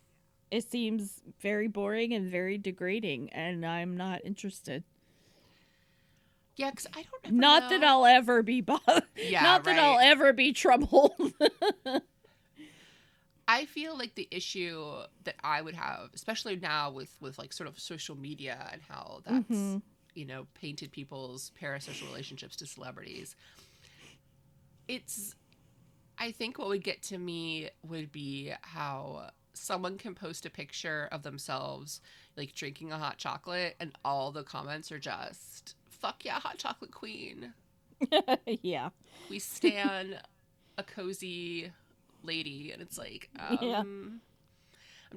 It 0.50 0.70
seems 0.70 1.22
very 1.40 1.68
boring 1.68 2.12
and 2.14 2.30
very 2.30 2.58
degrading, 2.58 3.30
and 3.32 3.64
I'm 3.66 3.96
not 3.96 4.24
interested. 4.24 4.84
Yeah, 6.58 6.70
because 6.70 6.88
I 6.94 7.04
don't. 7.24 7.34
Not 7.36 7.70
that 7.70 7.82
I'll 7.84 8.04
ever 8.04 8.42
be 8.42 8.60
bothered. 8.60 9.04
Yeah, 9.16 9.42
not 9.44 9.64
that 9.64 9.78
I'll 9.78 10.00
ever 10.00 10.32
be 10.32 10.52
troubled. 10.52 11.12
I 13.48 13.64
feel 13.64 13.96
like 13.96 14.14
the 14.14 14.28
issue 14.30 14.84
that 15.24 15.36
I 15.42 15.62
would 15.62 15.74
have, 15.74 16.10
especially 16.14 16.56
now 16.56 16.90
with 16.90 17.16
with 17.20 17.38
like 17.38 17.52
sort 17.52 17.68
of 17.68 17.78
social 17.78 18.16
media 18.16 18.68
and 18.72 18.82
how 18.82 19.22
that's 19.24 19.48
Mhm. 19.48 19.82
you 20.14 20.26
know 20.26 20.46
painted 20.54 20.92
people's 20.92 21.52
parasocial 21.60 22.06
relationships 22.08 22.56
to 22.56 22.66
celebrities. 22.66 23.36
It's, 24.88 25.34
I 26.18 26.32
think 26.32 26.58
what 26.58 26.68
would 26.68 26.82
get 26.82 27.02
to 27.04 27.18
me 27.18 27.68
would 27.86 28.10
be 28.10 28.52
how 28.62 29.30
someone 29.52 29.98
can 29.98 30.14
post 30.14 30.46
a 30.46 30.50
picture 30.50 31.08
of 31.12 31.22
themselves 31.22 32.00
like 32.36 32.54
drinking 32.54 32.90
a 32.92 32.98
hot 32.98 33.18
chocolate 33.18 33.76
and 33.80 33.92
all 34.04 34.30
the 34.32 34.44
comments 34.44 34.90
are 34.92 34.98
just 34.98 35.74
fuck 36.00 36.24
yeah 36.24 36.38
hot 36.40 36.58
chocolate 36.58 36.90
queen 36.92 37.52
yeah. 38.62 38.90
we 39.30 39.38
stand 39.38 40.20
a 40.76 40.82
cozy 40.82 41.72
lady 42.22 42.70
and 42.72 42.80
it's 42.82 42.96
like 42.98 43.28
um, 43.38 43.58
Yeah. 43.60 43.80
i'm 43.80 44.20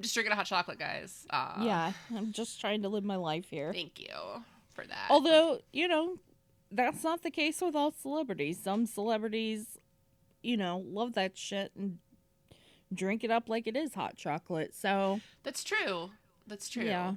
just 0.00 0.14
drinking 0.14 0.32
a 0.32 0.36
hot 0.36 0.46
chocolate 0.46 0.78
guys 0.78 1.26
uh, 1.30 1.54
yeah. 1.62 1.92
I'm 2.14 2.32
just 2.32 2.60
trying 2.60 2.82
to 2.82 2.88
live 2.88 3.04
my 3.04 3.16
life 3.16 3.48
here. 3.50 3.72
thank 3.72 4.00
you 4.00 4.42
for 4.74 4.86
that 4.86 5.06
Although, 5.10 5.58
you 5.72 5.86
know, 5.86 6.16
that's 6.70 7.04
not 7.04 7.22
the 7.22 7.30
case 7.30 7.60
with 7.60 7.76
all 7.76 7.90
celebrities. 7.92 8.58
Some 8.62 8.86
celebrities, 8.86 9.66
you 10.42 10.56
know, 10.56 10.82
love 10.86 11.12
that 11.12 11.36
shit 11.36 11.72
and 11.76 11.98
drink 12.94 13.22
it 13.22 13.30
up 13.30 13.50
like 13.50 13.66
it 13.66 13.76
is 13.76 13.92
hot 13.94 14.16
chocolate. 14.16 14.74
So, 14.74 15.20
that's 15.42 15.62
true 15.62 16.10
that's 16.46 16.68
true 16.68 16.84
Yeah. 16.84 17.14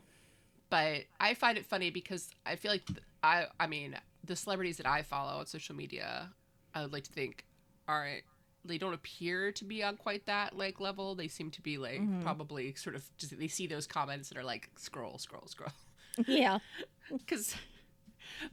but 0.69 1.03
i 1.19 1.33
find 1.33 1.57
it 1.57 1.65
funny 1.65 1.89
because 1.89 2.29
i 2.45 2.55
feel 2.55 2.71
like 2.71 2.83
i 3.25 3.45
i 3.59 3.67
mean 3.67 3.95
the 4.23 4.35
celebrities 4.35 4.77
that 4.77 4.85
i 4.87 5.01
follow 5.01 5.39
on 5.39 5.45
social 5.45 5.75
media 5.75 6.29
i 6.73 6.81
would 6.81 6.93
like 6.93 7.03
to 7.03 7.11
think 7.11 7.45
aren't 7.87 8.23
they 8.63 8.77
don't 8.79 8.93
appear 8.95 9.51
to 9.51 9.63
be 9.63 9.83
on 9.83 9.95
quite 9.95 10.25
that 10.25 10.57
like 10.57 10.79
level 10.79 11.13
they 11.15 11.27
seem 11.27 11.51
to 11.51 11.61
be 11.61 11.77
like 11.77 11.99
Mhm. 12.01 12.23
probably 12.23 12.73
sort 12.73 12.95
of 12.95 13.03
just 13.17 13.37
they 13.37 13.47
see 13.47 13.67
those 13.67 13.85
comments 13.87 14.29
and 14.31 14.39
are 14.39 14.43
like 14.43 14.69
scroll 14.75 15.17
scroll 15.19 15.45
scroll 15.47 15.71
yeah. 16.27 16.59
because 17.17 17.55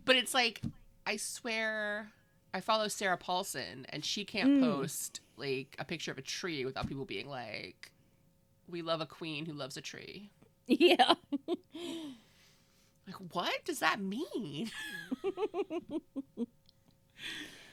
but 0.05 0.17
it's 0.17 0.35
like 0.35 0.61
i 1.07 1.17
swear 1.17 2.09
i 2.53 2.61
follow 2.61 2.89
sarah 2.89 3.17
paulson 3.17 3.87
and 3.89 4.05
she 4.05 4.25
can't 4.25 4.51
Mm. 4.51 4.61
post 4.61 5.21
like 5.37 5.75
a 5.79 5.85
picture 5.85 6.13
of 6.13 6.19
a 6.19 6.23
tree 6.23 6.65
without 6.67 6.87
people 6.89 7.05
being 7.07 7.29
like 7.29 7.91
we 8.69 8.83
love 8.83 9.01
a 9.01 9.07
queen 9.07 9.47
who 9.47 9.53
loves 9.55 9.77
a 9.77 9.81
tree 9.81 10.31
Yeah. 10.67 11.15
Like 13.07 13.35
what 13.35 13.65
does 13.65 13.81
that 13.81 14.01
mean 14.01 14.71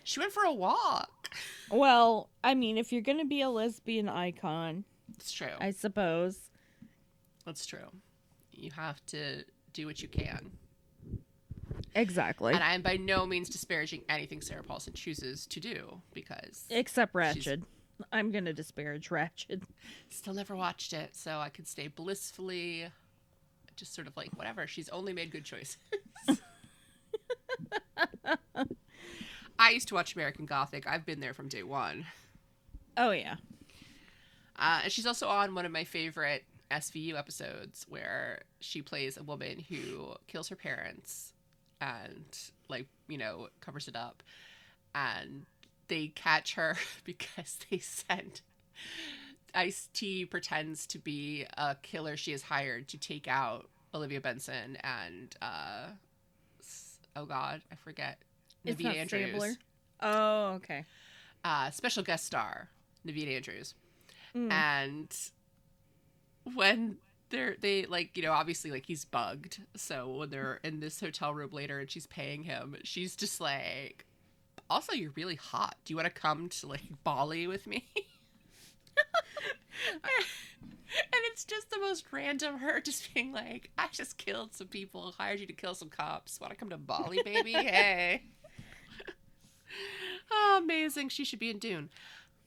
she 0.03 0.19
went 0.19 0.31
for 0.31 0.43
a 0.43 0.53
walk 0.53 1.29
Well, 1.71 2.29
I 2.43 2.55
mean, 2.55 2.77
if 2.77 2.91
you're 2.91 3.01
going 3.01 3.19
to 3.19 3.25
be 3.25 3.41
a 3.41 3.49
lesbian 3.49 4.09
icon, 4.09 4.85
it's 5.15 5.31
true 5.31 5.47
I 5.59 5.71
suppose. 5.71 6.49
that's 7.45 7.65
true 7.65 7.87
you 8.51 8.71
have 8.71 9.05
to 9.07 9.43
do 9.73 9.85
what 9.85 10.01
you 10.01 10.07
can 10.07 10.51
Exactly. 11.95 12.53
and 12.53 12.63
i 12.63 12.73
am 12.73 12.81
by 12.81 12.97
no 12.97 13.25
means 13.25 13.49
disparaging 13.49 14.01
anything 14.09 14.41
sarah 14.41 14.63
paulson 14.63 14.93
chooses 14.93 15.45
to 15.47 15.59
do 15.59 16.01
because 16.13 16.65
Except 16.69 17.13
Ratched. 17.13 17.63
I'm 18.13 18.31
going 18.31 18.45
to 18.45 18.53
disparage 18.53 19.09
Ratched. 19.09 19.61
Still 20.09 20.33
never 20.33 20.55
watched 20.55 20.93
it, 20.93 21.15
so 21.17 21.39
I 21.39 21.49
could 21.49 21.67
stay 21.67 21.87
blissfully 21.89 22.87
just 23.79 23.93
sort 23.93 24.07
of 24.07 24.15
like 24.17 24.29
whatever. 24.35 24.67
She's 24.67 24.89
only 24.89 25.13
made 25.13 25.31
good 25.31 25.45
choices. 25.45 25.77
I 29.59 29.71
used 29.71 29.87
to 29.89 29.93
watch 29.93 30.15
American 30.15 30.45
Gothic. 30.45 30.87
I've 30.87 31.05
been 31.05 31.19
there 31.19 31.33
from 31.33 31.47
day 31.47 31.63
one. 31.63 32.05
Oh, 32.97 33.11
yeah. 33.11 33.35
Uh, 34.57 34.81
and 34.83 34.91
she's 34.91 35.05
also 35.05 35.27
on 35.27 35.55
one 35.55 35.65
of 35.65 35.71
my 35.71 35.83
favorite 35.83 36.43
SVU 36.71 37.17
episodes 37.17 37.85
where 37.89 38.41
she 38.59 38.81
plays 38.81 39.17
a 39.17 39.23
woman 39.23 39.65
who 39.69 40.15
kills 40.27 40.49
her 40.49 40.55
parents 40.55 41.33
and, 41.81 42.25
like, 42.67 42.87
you 43.07 43.17
know, 43.17 43.47
covers 43.61 43.87
it 43.87 43.95
up. 43.95 44.23
And 44.95 45.45
they 45.87 46.07
catch 46.07 46.55
her 46.55 46.77
because 47.03 47.57
they 47.69 47.79
send 47.79 48.41
Ice 49.55 49.89
T 49.93 50.25
pretends 50.25 50.85
to 50.87 50.99
be 50.99 51.45
a 51.57 51.75
killer 51.81 52.15
she 52.17 52.31
has 52.31 52.41
hired 52.43 52.87
to 52.89 52.97
take 52.97 53.27
out 53.27 53.69
Olivia 53.93 54.21
Benson 54.21 54.77
and, 54.83 55.35
uh, 55.41 55.87
oh 57.15 57.25
God, 57.25 57.61
I 57.71 57.75
forget. 57.75 58.19
It's 58.65 58.79
not 58.81 58.95
Andrews. 58.95 59.57
Oh, 60.01 60.53
okay. 60.55 60.85
uh, 61.43 61.71
special 61.71 62.03
guest 62.03 62.25
star 62.25 62.69
Naveen 63.05 63.33
Andrews, 63.35 63.73
Mm. 64.35 64.51
and 64.51 65.17
when 66.55 66.97
they're 67.29 67.55
they 67.59 67.85
like 67.85 68.15
you 68.17 68.23
know 68.23 68.31
obviously 68.31 68.71
like 68.71 68.85
he's 68.85 69.05
bugged, 69.05 69.61
so 69.75 70.07
when 70.09 70.29
they're 70.29 70.59
in 70.63 70.79
this 70.79 70.99
hotel 70.99 71.33
room 71.33 71.49
later 71.51 71.79
and 71.79 71.89
she's 71.89 72.07
paying 72.07 72.43
him, 72.43 72.75
she's 72.83 73.15
just 73.15 73.39
like, 73.41 74.05
also 74.69 74.93
you're 74.93 75.11
really 75.15 75.35
hot. 75.35 75.75
Do 75.85 75.91
you 75.93 75.95
want 75.97 76.13
to 76.13 76.21
come 76.21 76.49
to 76.49 76.67
like 76.67 76.83
Bali 77.03 77.47
with 77.47 77.65
me? 77.67 77.87
and 80.93 81.21
it's 81.31 81.45
just 81.45 81.69
the 81.69 81.79
most 81.79 82.05
random 82.11 82.57
her 82.59 82.79
just 82.81 83.13
being 83.13 83.31
like, 83.31 83.71
I 83.77 83.87
just 83.91 84.17
killed 84.17 84.53
some 84.53 84.67
people, 84.67 85.13
hired 85.17 85.39
you 85.39 85.47
to 85.47 85.53
kill 85.53 85.75
some 85.75 85.89
cops. 85.89 86.39
Want 86.39 86.51
to 86.51 86.57
come 86.57 86.69
to 86.69 86.77
Bali, 86.77 87.21
baby? 87.23 87.53
hey. 87.53 88.23
oh, 90.31 90.59
amazing. 90.61 91.09
She 91.09 91.23
should 91.25 91.39
be 91.39 91.49
in 91.49 91.59
Dune. 91.59 91.89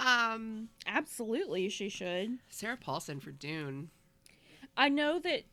Um, 0.00 0.68
Absolutely, 0.86 1.68
she 1.68 1.88
should. 1.88 2.38
Sarah 2.48 2.76
Paulson 2.76 3.20
for 3.20 3.30
Dune. 3.30 3.90
I 4.76 4.88
know 4.88 5.18
that 5.20 5.44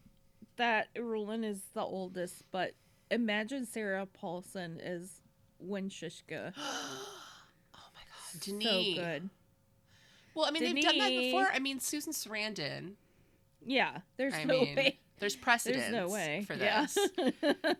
that 0.57 0.93
Irulan 0.95 1.45
is 1.45 1.61
the 1.73 1.81
oldest, 1.81 2.43
but 2.51 2.73
imagine 3.11 3.65
Sarah 3.65 4.05
Paulson 4.05 4.79
as 4.81 5.21
Wensicia. 5.65 6.53
oh 6.57 7.89
my 7.93 8.01
god, 8.05 8.43
So 8.43 8.83
good. 8.95 9.29
Well, 10.35 10.45
I 10.45 10.51
mean, 10.51 10.63
they've 10.63 10.83
done 10.83 10.97
that 10.97 11.09
before. 11.09 11.49
I 11.53 11.59
mean, 11.59 11.79
Susan 11.79 12.13
Sarandon. 12.13 12.93
Yeah, 13.65 13.99
there's 14.17 14.33
I 14.33 14.43
no 14.45 14.61
mean, 14.61 14.75
way. 14.75 14.99
there's 15.19 15.35
precedence 15.35 15.83
There's 15.89 15.93
no 15.93 16.07
way 16.13 16.43
for 16.47 16.53
Yeah. 16.53 16.85
this. 16.85 16.97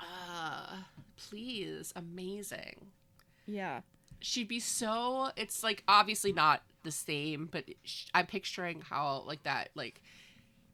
uh, 0.00 0.76
please, 1.16 1.92
amazing. 1.96 2.86
yeah. 3.46 3.80
She'd 4.20 4.48
be 4.48 4.60
so. 4.60 5.30
It's 5.36 5.62
like 5.62 5.82
obviously 5.86 6.32
not 6.32 6.62
the 6.84 6.90
same, 6.90 7.48
but 7.52 7.64
sh- 7.84 8.06
I'm 8.14 8.26
picturing 8.26 8.80
how 8.80 9.22
like 9.26 9.42
that 9.42 9.68
like 9.74 10.00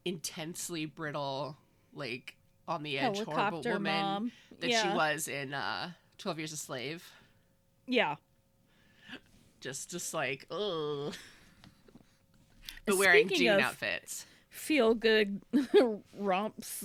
intensely 0.04 0.86
brittle, 0.86 1.56
like 1.92 2.36
on 2.68 2.84
the 2.84 2.98
edge, 3.00 3.20
horrible 3.24 3.62
woman 3.62 3.82
mom. 3.82 4.32
that 4.60 4.70
yeah. 4.70 4.82
she 4.92 4.96
was 4.96 5.26
in 5.26 5.54
uh, 5.54 5.90
Twelve 6.18 6.38
Years 6.38 6.52
a 6.52 6.56
Slave. 6.56 7.04
Yeah. 7.86 8.14
Just, 9.62 9.90
just 9.90 10.12
like, 10.12 10.44
oh 10.50 11.12
But 12.84 12.98
wearing 12.98 13.28
Speaking 13.28 13.46
jean 13.46 13.60
outfits. 13.60 14.26
Feel 14.50 14.94
good 14.94 15.40
romps. 16.18 16.84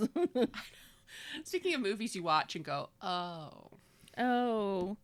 Speaking 1.43 1.73
of 1.73 1.81
movies 1.81 2.15
you 2.15 2.23
watch 2.23 2.55
and 2.55 2.63
go, 2.63 2.89
oh, 3.01 3.71
oh, 4.17 4.97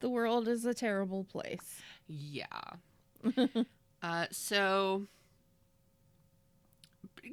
the 0.00 0.08
world 0.08 0.48
is 0.48 0.64
a 0.64 0.72
terrible 0.72 1.24
place. 1.24 1.82
yeah. 2.06 2.46
uh, 4.02 4.26
so 4.30 5.06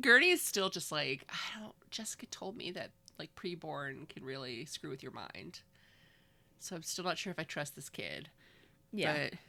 Gurney 0.01 0.29
is 0.29 0.41
still 0.41 0.69
just 0.69 0.91
like, 0.91 1.25
I 1.29 1.60
don't. 1.60 1.73
Jessica 1.89 2.25
told 2.25 2.58
me 2.58 2.71
that 2.71 2.89
like 3.17 3.34
preborn 3.36 4.10
can 4.10 4.25
really 4.25 4.65
screw 4.65 4.89
with 4.89 5.01
your 5.01 5.13
mind. 5.13 5.62
So 6.60 6.75
I'm 6.75 6.84
still 6.84 7.05
not 7.05 7.17
sure 7.17 7.31
if 7.31 7.39
I 7.39 7.43
trust 7.43 7.75
this 7.75 7.89
kid. 7.89 8.29
Yeah. 8.91 9.29
But 9.29 9.39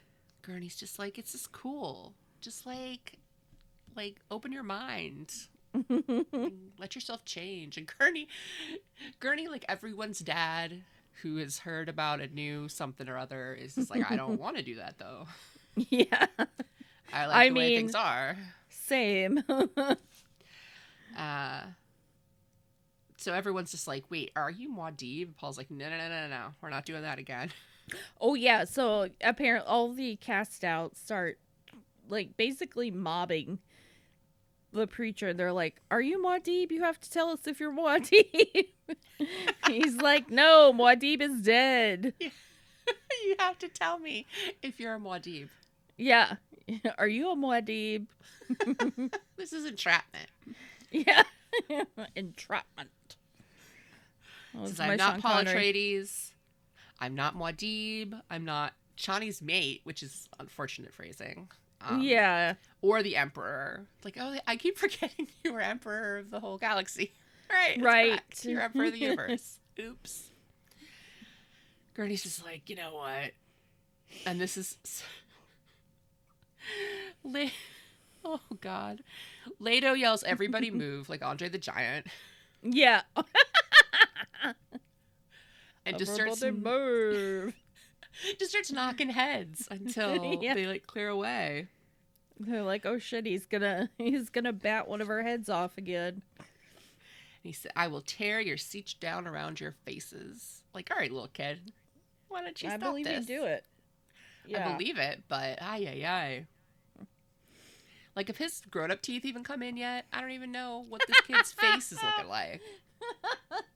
Gurney's 0.47 0.75
just 0.77 0.97
like, 0.97 1.17
it's 1.17 1.33
just 1.33 1.51
cool. 1.51 2.13
Just 2.39 2.65
like, 2.65 3.13
like 3.95 4.21
open 4.31 4.51
your 4.53 4.63
mind. 4.63 5.31
let 6.79 6.95
yourself 6.95 7.25
change. 7.25 7.77
And 7.77 7.91
Gurney, 7.99 8.27
Gurney, 9.19 9.47
like 9.49 9.65
everyone's 9.67 10.19
dad 10.19 10.83
who 11.21 11.37
has 11.37 11.59
heard 11.59 11.89
about 11.89 12.21
a 12.21 12.27
new 12.27 12.69
something 12.69 13.09
or 13.09 13.17
other, 13.17 13.53
is 13.53 13.75
just 13.75 13.89
like, 13.91 14.09
I 14.09 14.15
don't 14.15 14.39
want 14.39 14.55
to 14.57 14.63
do 14.63 14.75
that 14.75 14.97
though. 14.97 15.25
yeah. 15.75 16.27
I 17.13 17.25
like 17.25 17.35
I 17.35 17.49
the 17.49 17.55
way 17.55 17.67
mean- 17.69 17.77
things 17.79 17.95
are. 17.95 18.37
Same. 18.69 19.43
Uh, 21.17 21.61
so 23.17 23.33
everyone's 23.33 23.71
just 23.71 23.87
like, 23.87 24.03
wait, 24.11 24.31
are 24.35 24.51
you 24.51 24.71
Muad'Dib? 24.71 25.35
Paul's 25.35 25.57
like, 25.57 25.71
no, 25.71 25.89
no, 25.89 25.97
no, 25.97 26.09
no, 26.09 26.27
no, 26.27 26.45
we're 26.61 26.69
not 26.69 26.85
doing 26.85 27.01
that 27.01 27.17
again. 27.17 27.49
Oh 28.19 28.35
yeah. 28.35 28.63
So 28.65 29.09
apparently, 29.23 29.67
all 29.67 29.93
the 29.93 30.15
cast 30.17 30.63
outs 30.63 30.99
start 30.99 31.39
like 32.09 32.37
basically 32.37 32.91
mobbing 32.91 33.59
the 34.73 34.87
preacher. 34.87 35.33
They're 35.33 35.53
like, 35.53 35.81
"Are 35.91 36.01
you 36.01 36.23
Muad'Dib? 36.23 36.71
You 36.71 36.83
have 36.83 36.99
to 36.99 37.09
tell 37.09 37.29
us 37.29 37.47
if 37.47 37.59
you're 37.59 37.71
Muad'Dib." 37.71 38.65
He's 39.67 39.95
like, 39.97 40.29
"No, 40.29 40.73
Muad'Dib 40.73 41.21
is 41.21 41.41
dead." 41.41 42.13
you 43.25 43.35
have 43.39 43.57
to 43.59 43.67
tell 43.67 43.99
me 43.99 44.25
if 44.61 44.79
you're 44.79 44.95
a 44.95 44.99
Muad'Dib. 44.99 45.49
Yeah. 45.97 46.35
Are 46.97 47.07
you 47.07 47.31
a 47.31 47.35
Muad'Dib? 47.35 48.07
This 49.35 49.53
is 49.53 49.65
entrapment. 49.65 50.29
Yeah. 50.91 51.23
Entrapment. 52.15 52.89
Says, 54.65 54.79
I'm 54.79 54.97
not 54.97 55.13
Sean 55.13 55.21
Paul 55.21 55.31
Connery. 55.43 55.73
Atreides. 55.73 56.31
I'm 56.99 57.15
not 57.15 57.37
Muad'Dib. 57.37 58.19
I'm 58.29 58.45
not 58.45 58.73
Chani's 58.97 59.41
mate, 59.41 59.81
which 59.83 60.01
is 60.03 60.27
unfortunate 60.39 60.93
phrasing. 60.93 61.49
Um, 61.81 62.01
yeah. 62.01 62.55
Or 62.81 63.03
the 63.03 63.15
Emperor. 63.15 63.85
It's 63.97 64.05
Like, 64.05 64.17
oh, 64.19 64.35
I 64.47 64.55
keep 64.55 64.77
forgetting 64.79 65.27
you 65.43 65.53
were 65.53 65.61
Emperor 65.61 66.17
of 66.17 66.31
the 66.31 66.39
whole 66.39 66.57
galaxy. 66.57 67.13
Right. 67.49 67.81
Right. 67.81 68.21
You're 68.43 68.59
Emperor 68.59 68.87
of 68.87 68.91
the 68.91 68.99
universe. 68.99 69.59
Oops. 69.79 70.31
Gurney's 71.93 72.21
just 72.23 72.43
like, 72.43 72.69
you 72.69 72.75
know 72.75 72.93
what? 72.93 73.31
And 74.25 74.41
this 74.41 74.57
is. 74.57 74.77
Le- 77.23 77.51
oh, 78.25 78.41
God. 78.59 79.01
Leto 79.59 79.93
yells, 79.93 80.23
everybody 80.23 80.71
move, 80.71 81.07
like 81.07 81.23
Andre 81.23 81.47
the 81.47 81.57
Giant. 81.57 82.07
Yeah. 82.61 83.03
And 85.89 85.97
just 85.97 86.13
starts 86.13 86.41
move. 86.43 87.53
just 88.39 88.51
starts 88.51 88.71
knocking 88.71 89.09
heads 89.09 89.67
until 89.71 90.37
Yeah. 90.41 90.53
they 90.53 90.65
like 90.65 90.85
clear 90.87 91.09
away. 91.09 91.67
They're 92.39 92.63
like, 92.63 92.85
oh 92.85 92.99
shit, 92.99 93.25
he's 93.25 93.45
gonna 93.45 93.89
he's 93.97 94.29
gonna 94.29 94.53
bat 94.53 94.87
one 94.87 95.01
of 95.01 95.09
our 95.09 95.21
heads 95.23 95.49
off 95.49 95.77
again. 95.77 96.21
And 96.37 96.45
He 97.43 97.51
said, 97.53 97.71
"I 97.75 97.87
will 97.87 98.01
tear 98.01 98.39
your 98.39 98.57
sietch 98.57 98.99
down 98.99 99.27
around 99.27 99.59
your 99.59 99.71
faces." 99.85 100.61
Like, 100.73 100.89
all 100.91 100.97
right, 100.97 101.11
little 101.11 101.29
kid, 101.29 101.71
why 102.27 102.41
don't 102.43 102.61
you 102.61 102.69
I 102.69 102.77
stop 102.77 102.89
believe 102.91 103.05
this? 103.05 103.27
you 103.27 103.37
do 103.39 103.45
it. 103.45 103.63
I 104.55 104.71
believe 104.73 104.97
it, 104.97 105.23
but 105.27 105.61
ay 105.61 105.87
ay 105.87 106.05
ay. 106.05 106.45
Like, 108.15 108.29
if 108.31 108.37
his 108.37 108.61
grown-up 108.71 109.01
teeth 109.03 109.25
even 109.25 109.43
come 109.43 109.61
in 109.61 109.77
yet, 109.77 110.05
I 110.11 110.21
don't 110.21 110.31
even 110.31 110.51
know 110.51 110.85
what 110.89 111.01
this 111.07 111.19
kid's 111.21 111.51
face 111.51 111.91
is 111.91 111.99
looking 112.01 112.27
like. 112.29 112.61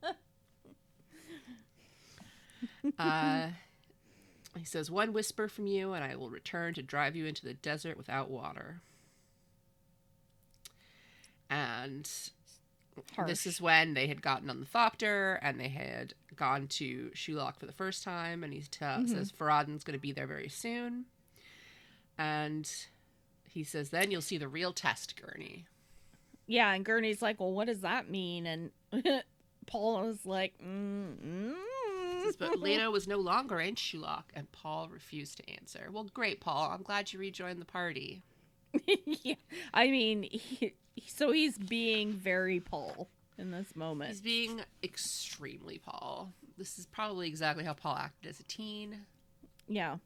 Uh, 2.97 3.49
he 4.57 4.65
says, 4.65 4.89
"One 4.91 5.13
whisper 5.13 5.47
from 5.47 5.67
you, 5.67 5.93
and 5.93 6.03
I 6.03 6.15
will 6.15 6.29
return 6.29 6.73
to 6.75 6.81
drive 6.81 7.15
you 7.15 7.25
into 7.25 7.43
the 7.45 7.53
desert 7.53 7.97
without 7.97 8.29
water." 8.29 8.81
And 11.49 12.09
this 13.27 13.45
is 13.45 13.59
when 13.61 13.93
they 13.93 14.07
had 14.07 14.21
gotten 14.21 14.49
on 14.49 14.59
the 14.59 14.65
Thopter 14.65 15.37
and 15.41 15.59
they 15.59 15.67
had 15.69 16.13
gone 16.35 16.67
to 16.67 17.11
Shuloch 17.13 17.57
for 17.57 17.65
the 17.65 17.71
first 17.73 18.03
time. 18.03 18.43
And 18.43 18.53
he 18.53 18.61
t- 18.61 18.79
Mhm. 18.85 19.09
says 19.09 19.31
Farad'n's 19.31 19.83
going 19.83 19.97
to 19.97 20.01
be 20.01 20.11
there 20.11 20.27
very 20.27 20.49
soon. 20.49 21.05
And 22.17 22.69
he 23.49 23.63
says, 23.63 23.89
then 23.89 24.11
you'll 24.11 24.21
see 24.21 24.37
the 24.37 24.47
real 24.47 24.71
test, 24.73 25.15
Gurney. 25.21 25.65
Yeah, 26.47 26.71
and 26.73 26.85
Gurney's 26.85 27.21
like, 27.21 27.39
well, 27.39 27.51
what 27.51 27.67
does 27.67 27.81
that 27.81 28.09
mean? 28.09 28.45
And 28.45 28.71
Paul 29.67 30.05
was 30.07 30.25
like, 30.25 30.53
mm, 30.63 31.53
But 32.37 32.59
Leto 32.59 32.91
was 32.91 33.07
no 33.07 33.17
longer 33.17 33.59
in 33.59 33.75
Shuloch, 33.75 34.25
and 34.33 34.51
Paul 34.51 34.89
refused 34.89 35.37
to 35.37 35.49
answer. 35.49 35.89
Well, 35.91 36.05
great, 36.13 36.39
Paul. 36.39 36.71
I'm 36.71 36.83
glad 36.83 37.11
you 37.11 37.19
rejoined 37.19 37.61
the 37.61 37.65
party. 37.65 38.23
yeah. 39.05 39.35
I 39.73 39.87
mean, 39.89 40.23
he, 40.23 40.73
so 41.07 41.31
he's 41.31 41.57
being 41.57 42.13
very 42.13 42.59
Paul 42.59 43.09
in 43.37 43.51
this 43.51 43.75
moment. 43.75 44.11
He's 44.11 44.21
being 44.21 44.61
extremely 44.83 45.79
Paul. 45.79 46.31
This 46.57 46.77
is 46.77 46.85
probably 46.85 47.27
exactly 47.27 47.63
how 47.63 47.73
Paul 47.73 47.95
acted 47.95 48.29
as 48.29 48.39
a 48.39 48.43
teen. 48.43 49.05
Yeah. 49.67 49.97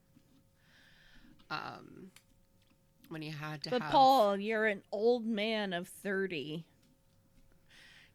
Um, 1.49 2.12
when 3.10 3.21
he 3.21 3.30
had 3.30 3.63
to 3.63 3.69
But 3.69 3.82
have. 3.82 3.91
Paul, 3.91 4.38
you're 4.38 4.65
an 4.65 4.82
old 4.91 5.25
man 5.25 5.73
of 5.73 5.88
30. 5.88 6.65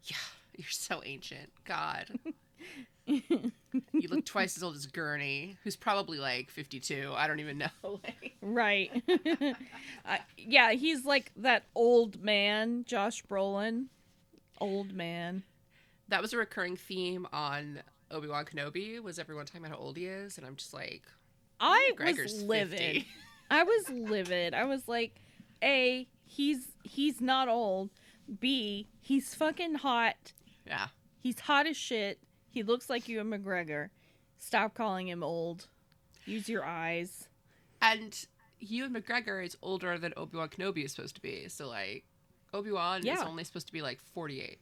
Yeah, 0.03 0.15
you're 0.55 0.67
so 0.69 1.01
ancient. 1.05 1.51
God. 1.65 2.07
you 3.11 4.07
look 4.09 4.25
twice 4.25 4.57
as 4.57 4.63
old 4.63 4.75
as 4.75 4.85
Gurney, 4.85 5.57
who's 5.63 5.75
probably 5.75 6.17
like 6.17 6.49
52. 6.49 7.11
I 7.15 7.27
don't 7.27 7.39
even 7.39 7.57
know. 7.57 7.99
Right. 8.43 8.89
uh, 10.05 10.17
yeah, 10.35 10.71
he's 10.71 11.05
like 11.05 11.31
that 11.35 11.65
old 11.75 12.23
man, 12.23 12.83
Josh 12.85 13.23
Brolin. 13.23 13.85
Old 14.59 14.93
man. 14.93 15.43
that 16.09 16.21
was 16.23 16.33
a 16.33 16.37
recurring 16.37 16.75
theme 16.75 17.27
on 17.31 17.83
Obi 18.09 18.27
Wan 18.27 18.45
Kenobi. 18.45 18.99
Was 19.01 19.19
everyone 19.19 19.45
talking 19.45 19.61
about 19.61 19.77
how 19.77 19.83
old 19.83 19.95
he 19.95 20.05
is? 20.07 20.39
And 20.39 20.47
I'm 20.47 20.55
just 20.55 20.73
like, 20.73 21.03
I 21.59 21.91
Gregor's 21.95 22.33
was 22.33 22.43
livid. 22.43 23.05
I 23.51 23.61
was 23.63 23.89
livid. 23.89 24.55
I 24.55 24.63
was 24.65 24.87
like, 24.87 25.21
A, 25.63 26.07
he's 26.25 26.69
he's 26.83 27.21
not 27.21 27.47
old. 27.47 27.91
B, 28.39 28.87
he's 29.01 29.35
fucking 29.35 29.75
hot. 29.75 30.33
Yeah. 30.65 30.87
He's 31.19 31.41
hot 31.41 31.67
as 31.67 31.77
shit. 31.77 32.19
He 32.51 32.63
looks 32.63 32.89
like 32.89 33.07
Ewan 33.07 33.29
McGregor. 33.29 33.89
Stop 34.37 34.75
calling 34.75 35.07
him 35.07 35.23
old. 35.23 35.67
Use 36.25 36.49
your 36.49 36.65
eyes. 36.65 37.27
And 37.81 38.25
Ewan 38.59 38.93
McGregor 38.93 39.43
is 39.43 39.57
older 39.61 39.97
than 39.97 40.13
Obi 40.17 40.37
Wan 40.37 40.49
Kenobi 40.49 40.85
is 40.85 40.91
supposed 40.91 41.15
to 41.15 41.21
be. 41.21 41.47
So 41.47 41.67
like, 41.67 42.03
Obi 42.53 42.71
Wan 42.71 43.07
is 43.07 43.21
only 43.21 43.43
supposed 43.43 43.67
to 43.67 43.73
be 43.73 43.81
like 43.81 43.99
48. 44.13 44.59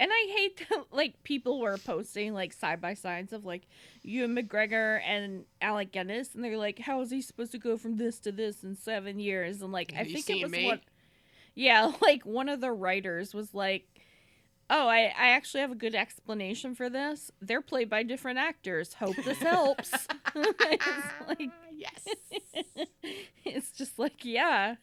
And 0.00 0.10
I 0.12 0.34
hate 0.36 0.66
that 0.70 0.84
like 0.90 1.22
people 1.22 1.60
were 1.60 1.78
posting 1.78 2.34
like 2.34 2.52
side 2.52 2.80
by 2.80 2.94
sides 2.94 3.32
of 3.32 3.44
like 3.44 3.68
Ewan 4.02 4.34
McGregor 4.34 5.00
and 5.06 5.44
Alec 5.60 5.92
Guinness, 5.92 6.34
and 6.34 6.42
they're 6.42 6.58
like, 6.58 6.80
"How 6.80 7.00
is 7.02 7.10
he 7.10 7.22
supposed 7.22 7.52
to 7.52 7.58
go 7.58 7.76
from 7.76 7.96
this 7.96 8.18
to 8.20 8.32
this 8.32 8.64
in 8.64 8.74
seven 8.74 9.20
years?" 9.20 9.62
And 9.62 9.70
like, 9.70 9.92
I 9.94 9.98
Have 9.98 10.08
you 10.08 10.20
think 10.20 10.40
it 10.40 10.44
was 10.44 10.52
me? 10.52 10.66
what, 10.66 10.80
yeah, 11.54 11.92
like 12.02 12.26
one 12.26 12.48
of 12.48 12.60
the 12.60 12.72
writers 12.72 13.34
was 13.34 13.54
like, 13.54 13.86
Oh, 14.70 14.88
I, 14.88 15.12
I 15.16 15.28
actually 15.30 15.60
have 15.60 15.72
a 15.72 15.76
good 15.76 15.94
explanation 15.94 16.74
for 16.74 16.88
this. 16.88 17.30
They're 17.40 17.60
played 17.60 17.90
by 17.90 18.02
different 18.02 18.38
actors. 18.38 18.94
Hope 18.94 19.16
this 19.16 19.38
helps. 19.42 19.92
it's 20.34 20.86
ah, 20.86 21.12
like 21.28 21.50
yes. 21.72 22.06
it's 23.44 23.72
just 23.72 23.98
like 23.98 24.24
yeah. 24.24 24.76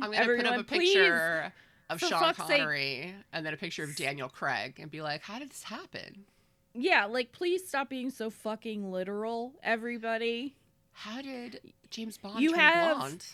I'm 0.00 0.12
gonna 0.12 0.24
put 0.24 0.46
up 0.46 0.60
a 0.60 0.64
picture 0.64 1.52
of 1.90 2.00
for 2.00 2.06
Sean 2.06 2.20
fuck's 2.20 2.46
sake. 2.46 2.58
Connery 2.58 3.14
and 3.32 3.44
then 3.44 3.52
a 3.52 3.56
picture 3.56 3.82
of 3.84 3.96
Daniel 3.96 4.28
Craig 4.28 4.78
and 4.80 4.90
be 4.90 5.02
like, 5.02 5.22
"How 5.22 5.38
did 5.38 5.50
this 5.50 5.64
happen? 5.64 6.24
Yeah, 6.72 7.06
like 7.06 7.32
please 7.32 7.66
stop 7.68 7.88
being 7.88 8.10
so 8.10 8.30
fucking 8.30 8.90
literal, 8.90 9.54
everybody. 9.62 10.54
How 10.92 11.20
did 11.20 11.72
James 11.90 12.16
Bond 12.16 12.40
You 12.40 12.50
turn 12.50 12.60
have- 12.60 12.96
blonde?" 12.96 13.26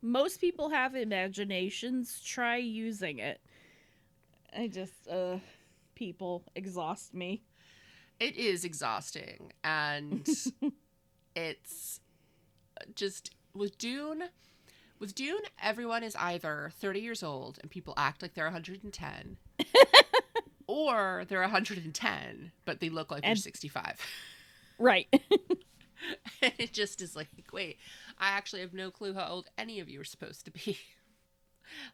Most 0.00 0.38
people 0.38 0.68
have 0.68 0.94
imaginations. 0.94 2.20
Try 2.22 2.56
using 2.56 3.18
it. 3.20 3.40
I 4.56 4.68
just 4.68 5.08
uh 5.08 5.38
people 5.94 6.44
exhaust 6.54 7.14
me. 7.14 7.42
It 8.20 8.36
is 8.36 8.64
exhausting, 8.64 9.52
and 9.64 10.28
it's 11.36 12.00
just 12.94 13.34
with 13.54 13.78
Dune. 13.78 14.24
With 15.00 15.14
Dune, 15.14 15.40
everyone 15.62 16.04
is 16.04 16.14
either 16.16 16.70
30 16.78 17.00
years 17.00 17.22
old 17.22 17.58
and 17.60 17.70
people 17.70 17.94
act 17.96 18.22
like 18.22 18.34
they're 18.34 18.44
110, 18.46 19.36
or 20.68 21.24
they're 21.28 21.40
110 21.40 22.52
but 22.64 22.80
they 22.80 22.88
look 22.88 23.10
like 23.10 23.22
they're 23.24 23.34
65. 23.34 23.98
Right. 24.78 25.08
and 26.40 26.52
it 26.58 26.72
just 26.72 27.02
is 27.02 27.16
like, 27.16 27.28
wait, 27.52 27.78
I 28.18 28.28
actually 28.28 28.62
have 28.62 28.72
no 28.72 28.90
clue 28.90 29.14
how 29.14 29.26
old 29.28 29.50
any 29.58 29.80
of 29.80 29.88
you 29.88 30.00
are 30.00 30.04
supposed 30.04 30.44
to 30.46 30.52
be. 30.52 30.78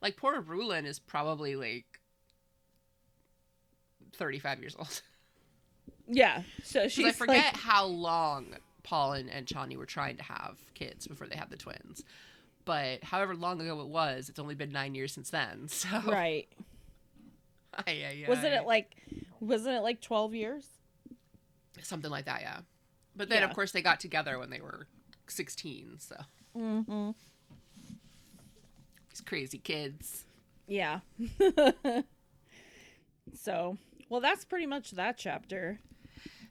like 0.03 0.17
poor 0.17 0.41
Irulan 0.41 0.85
is 0.85 0.99
probably 0.99 1.57
like 1.57 2.00
35 4.21 4.61
years 4.61 4.77
old. 4.79 5.03
yeah. 6.07 6.43
So 6.63 6.87
she's 6.87 7.07
I 7.07 7.13
forget 7.13 7.45
like, 7.47 7.57
how 7.57 7.87
long 7.87 8.55
Paul 8.85 9.15
and, 9.15 9.29
and 9.29 9.47
Chani 9.47 9.77
were 9.77 9.87
trying 9.87 10.17
to 10.19 10.23
have 10.23 10.59
kids 10.75 11.09
before 11.09 11.27
they 11.27 11.35
had 11.37 11.51
the 11.51 11.57
twins. 11.57 12.05
But 12.65 13.03
however 13.03 13.35
long 13.35 13.61
ago 13.61 13.81
it 13.81 13.89
was, 13.89 14.29
it's 14.29 14.39
only 14.39 14.55
been 14.55 14.71
nine 14.71 14.95
years 14.95 15.13
since 15.13 15.31
then. 15.31 15.67
So 15.69 15.89
right. 16.07 16.47
Ay, 17.87 18.05
ay, 18.05 18.25
Wasn't 18.29 18.53
it 18.53 18.67
like 18.67 18.95
wasn't 19.41 19.77
it 19.77 19.81
like 19.81 20.01
12 20.01 20.35
years? 20.35 20.67
something 21.83 22.11
like 22.11 22.27
that? 22.27 22.43
Yeah. 22.43 22.59
But 23.17 23.29
then 23.31 23.39
Yeah. 23.43 23.49
of 23.49 23.55
course 23.55 23.73
they 23.73 23.81
got 23.81 24.01
together 24.01 24.39
when 24.39 24.51
they 24.51 24.61
were 24.61 24.87
sixteen. 25.29 25.97
So 25.99 26.17
Mhm. 26.57 27.15
these 29.11 29.21
crazy 29.25 29.59
kids. 29.59 30.25
Yeah. 30.67 31.01
so, 33.35 33.79
well 34.11 34.21
that's 34.21 34.45
pretty 34.45 34.67
much 34.67 34.91
that 34.93 35.17
chapter. 35.17 35.81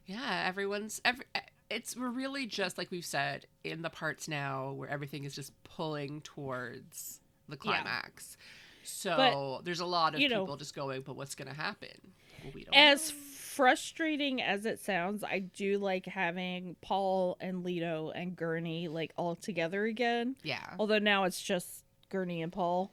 Yeah, 0.06 0.44
everyone's 0.48 1.00
every. 1.04 1.24
It's 1.70 1.96
we're 1.96 2.10
really 2.10 2.46
just 2.46 2.76
like 2.76 2.90
we've 2.90 3.04
said 3.04 3.46
in 3.62 3.82
the 3.82 3.90
parts 3.90 4.26
now 4.26 4.72
where 4.72 4.88
everything 4.88 5.22
is 5.22 5.36
just 5.36 5.52
pulling 5.62 6.20
towards 6.22 7.20
the 7.48 7.56
climax. 7.56 8.36
Yeah. 8.40 8.46
So 8.82 9.60
there's 9.62 9.78
a 9.80 9.86
lot 9.86 10.14
of 10.14 10.20
you 10.20 10.28
know- 10.28 10.40
people 10.40 10.56
just 10.56 10.74
going, 10.74 11.02
but 11.02 11.14
what's 11.14 11.36
going 11.36 11.48
to 11.48 11.54
happen? 11.54 12.12
Well, 12.42 12.52
we 12.54 12.64
don't. 12.64 12.74
As 12.74 13.10
know." 13.10 13.16
frustrating 13.50 14.40
as 14.40 14.64
it 14.64 14.80
sounds, 14.80 15.22
I 15.22 15.40
do 15.40 15.78
like 15.78 16.06
having 16.06 16.76
Paul 16.80 17.36
and 17.40 17.62
Leto 17.62 18.10
and 18.14 18.34
Gurney 18.34 18.88
like 18.88 19.12
all 19.16 19.36
together 19.36 19.84
again. 19.84 20.36
yeah, 20.42 20.74
Although 20.78 21.00
now 21.00 21.24
it's 21.24 21.42
just 21.42 21.84
Gurney 22.08 22.42
and 22.42 22.52
Paul. 22.52 22.92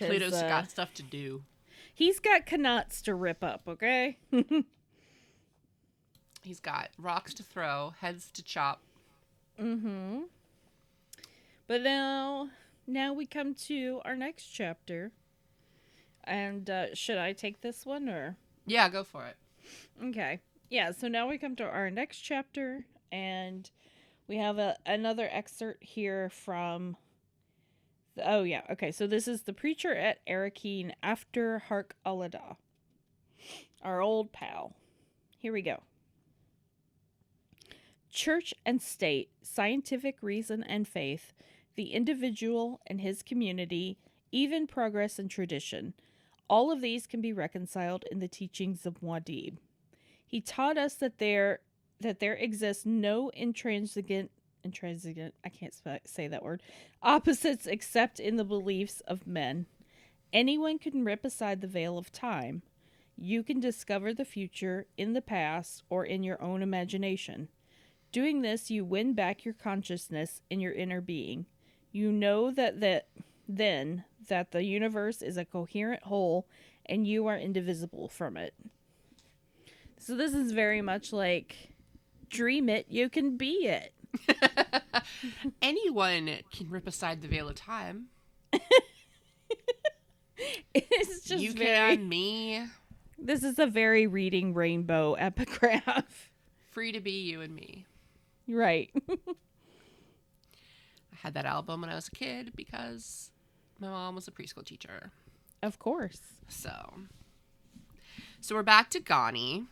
Leto's 0.00 0.34
uh, 0.34 0.48
got 0.48 0.70
stuff 0.70 0.94
to 0.94 1.02
do. 1.02 1.42
He's 2.00 2.18
got 2.18 2.46
qanats 2.46 3.02
to 3.02 3.14
rip 3.14 3.44
up, 3.44 3.60
okay? 3.68 4.16
He's 6.42 6.58
got 6.58 6.88
rocks 6.96 7.34
to 7.34 7.42
throw, 7.42 7.92
heads 8.00 8.30
to 8.32 8.42
chop. 8.42 8.80
mm-hmm. 9.60 10.20
But 11.66 11.82
now 11.82 12.48
now 12.86 13.12
we 13.12 13.26
come 13.26 13.52
to 13.66 14.00
our 14.06 14.16
next 14.16 14.46
chapter. 14.46 15.12
And 16.24 16.70
uh, 16.70 16.94
should 16.94 17.18
I 17.18 17.34
take 17.34 17.60
this 17.60 17.84
one 17.84 18.08
or 18.08 18.38
Yeah, 18.64 18.88
go 18.88 19.04
for 19.04 19.26
it. 19.26 19.36
Okay. 20.02 20.40
Yeah, 20.70 20.92
so 20.92 21.06
now 21.06 21.28
we 21.28 21.36
come 21.36 21.54
to 21.56 21.64
our 21.64 21.90
next 21.90 22.20
chapter 22.20 22.86
and 23.12 23.70
we 24.26 24.38
have 24.38 24.56
a, 24.56 24.78
another 24.86 25.28
excerpt 25.30 25.84
here 25.84 26.30
from 26.30 26.96
Oh 28.22 28.42
yeah, 28.42 28.62
okay. 28.70 28.90
So 28.90 29.06
this 29.06 29.28
is 29.28 29.42
the 29.42 29.52
preacher 29.52 29.94
at 29.94 30.24
Arakeen 30.26 30.92
after 31.02 31.62
Harq 31.68 31.92
al-Ada. 32.04 32.56
Our 33.82 34.00
old 34.00 34.32
pal. 34.32 34.74
Here 35.38 35.52
we 35.52 35.62
go. 35.62 35.82
Church 38.10 38.52
and 38.66 38.82
state, 38.82 39.30
scientific 39.42 40.16
reason 40.20 40.62
and 40.64 40.86
faith, 40.86 41.32
the 41.76 41.92
individual 41.92 42.80
and 42.86 43.00
his 43.00 43.22
community, 43.22 43.96
even 44.32 44.66
progress 44.66 45.18
and 45.18 45.30
tradition. 45.30 45.94
All 46.48 46.72
of 46.72 46.80
these 46.80 47.06
can 47.06 47.20
be 47.20 47.32
reconciled 47.32 48.04
in 48.10 48.18
the 48.18 48.28
teachings 48.28 48.84
of 48.84 49.00
Muad'Dib. 49.00 49.58
He 50.26 50.40
taught 50.40 50.76
us 50.76 50.94
that 50.94 51.18
there 51.18 51.60
that 52.00 52.18
there 52.18 52.34
exists 52.34 52.86
no 52.86 53.28
intransigent 53.30 54.30
intransigent 54.64 55.34
I 55.44 55.48
can't 55.48 55.74
sp- 55.74 56.04
say 56.04 56.28
that 56.28 56.42
word 56.42 56.62
opposites 57.02 57.66
except 57.66 58.20
in 58.20 58.36
the 58.36 58.44
beliefs 58.44 59.00
of 59.06 59.26
men. 59.26 59.66
Anyone 60.32 60.78
can 60.78 61.04
rip 61.04 61.24
aside 61.24 61.60
the 61.60 61.66
veil 61.66 61.98
of 61.98 62.12
time. 62.12 62.62
You 63.16 63.42
can 63.42 63.60
discover 63.60 64.14
the 64.14 64.24
future 64.24 64.86
in 64.96 65.12
the 65.12 65.20
past 65.20 65.82
or 65.90 66.04
in 66.04 66.22
your 66.22 66.40
own 66.40 66.62
imagination. 66.62 67.48
Doing 68.12 68.42
this, 68.42 68.70
you 68.70 68.84
win 68.84 69.14
back 69.14 69.44
your 69.44 69.54
consciousness 69.54 70.40
in 70.50 70.60
your 70.60 70.72
inner 70.72 71.00
being. 71.00 71.46
You 71.92 72.12
know 72.12 72.50
that 72.50 72.80
that 72.80 73.08
then 73.48 74.04
that 74.28 74.52
the 74.52 74.64
universe 74.64 75.22
is 75.22 75.36
a 75.36 75.44
coherent 75.44 76.04
whole 76.04 76.46
and 76.86 77.06
you 77.06 77.26
are 77.26 77.38
indivisible 77.38 78.08
from 78.08 78.36
it. 78.36 78.54
So 79.98 80.16
this 80.16 80.32
is 80.32 80.52
very 80.52 80.80
much 80.80 81.12
like 81.12 81.70
dream 82.30 82.68
it, 82.68 82.86
you 82.88 83.10
can 83.10 83.36
be 83.36 83.66
it. 83.66 83.92
Anyone 85.62 86.30
can 86.52 86.68
rip 86.70 86.86
aside 86.86 87.20
the 87.22 87.28
veil 87.28 87.48
of 87.48 87.54
time. 87.56 88.06
It's 90.74 91.24
just 91.24 91.42
you 91.42 91.52
very 91.52 91.96
can, 91.96 92.08
me. 92.08 92.64
This 93.18 93.42
is 93.44 93.58
a 93.58 93.66
very 93.66 94.06
reading 94.06 94.54
rainbow 94.54 95.12
epigraph. 95.18 96.30
Free 96.70 96.92
to 96.92 97.00
be 97.00 97.10
you 97.22 97.42
and 97.42 97.54
me. 97.54 97.84
right. 98.48 98.90
I 99.10 99.16
had 101.22 101.34
that 101.34 101.44
album 101.44 101.82
when 101.82 101.90
I 101.90 101.94
was 101.94 102.08
a 102.08 102.12
kid 102.12 102.52
because 102.56 103.30
my 103.78 103.88
mom 103.88 104.14
was 104.14 104.28
a 104.28 104.30
preschool 104.30 104.64
teacher. 104.64 105.10
of 105.62 105.78
course. 105.78 106.20
So, 106.48 106.70
so 108.40 108.54
we're 108.54 108.62
back 108.62 108.88
to 108.90 109.00
Gani. 109.00 109.66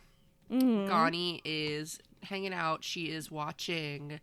Mhm. 0.51 0.87
Gani 0.87 1.41
is 1.43 1.99
hanging 2.23 2.53
out. 2.53 2.83
She 2.83 3.05
is 3.11 3.29
watching 3.31 4.19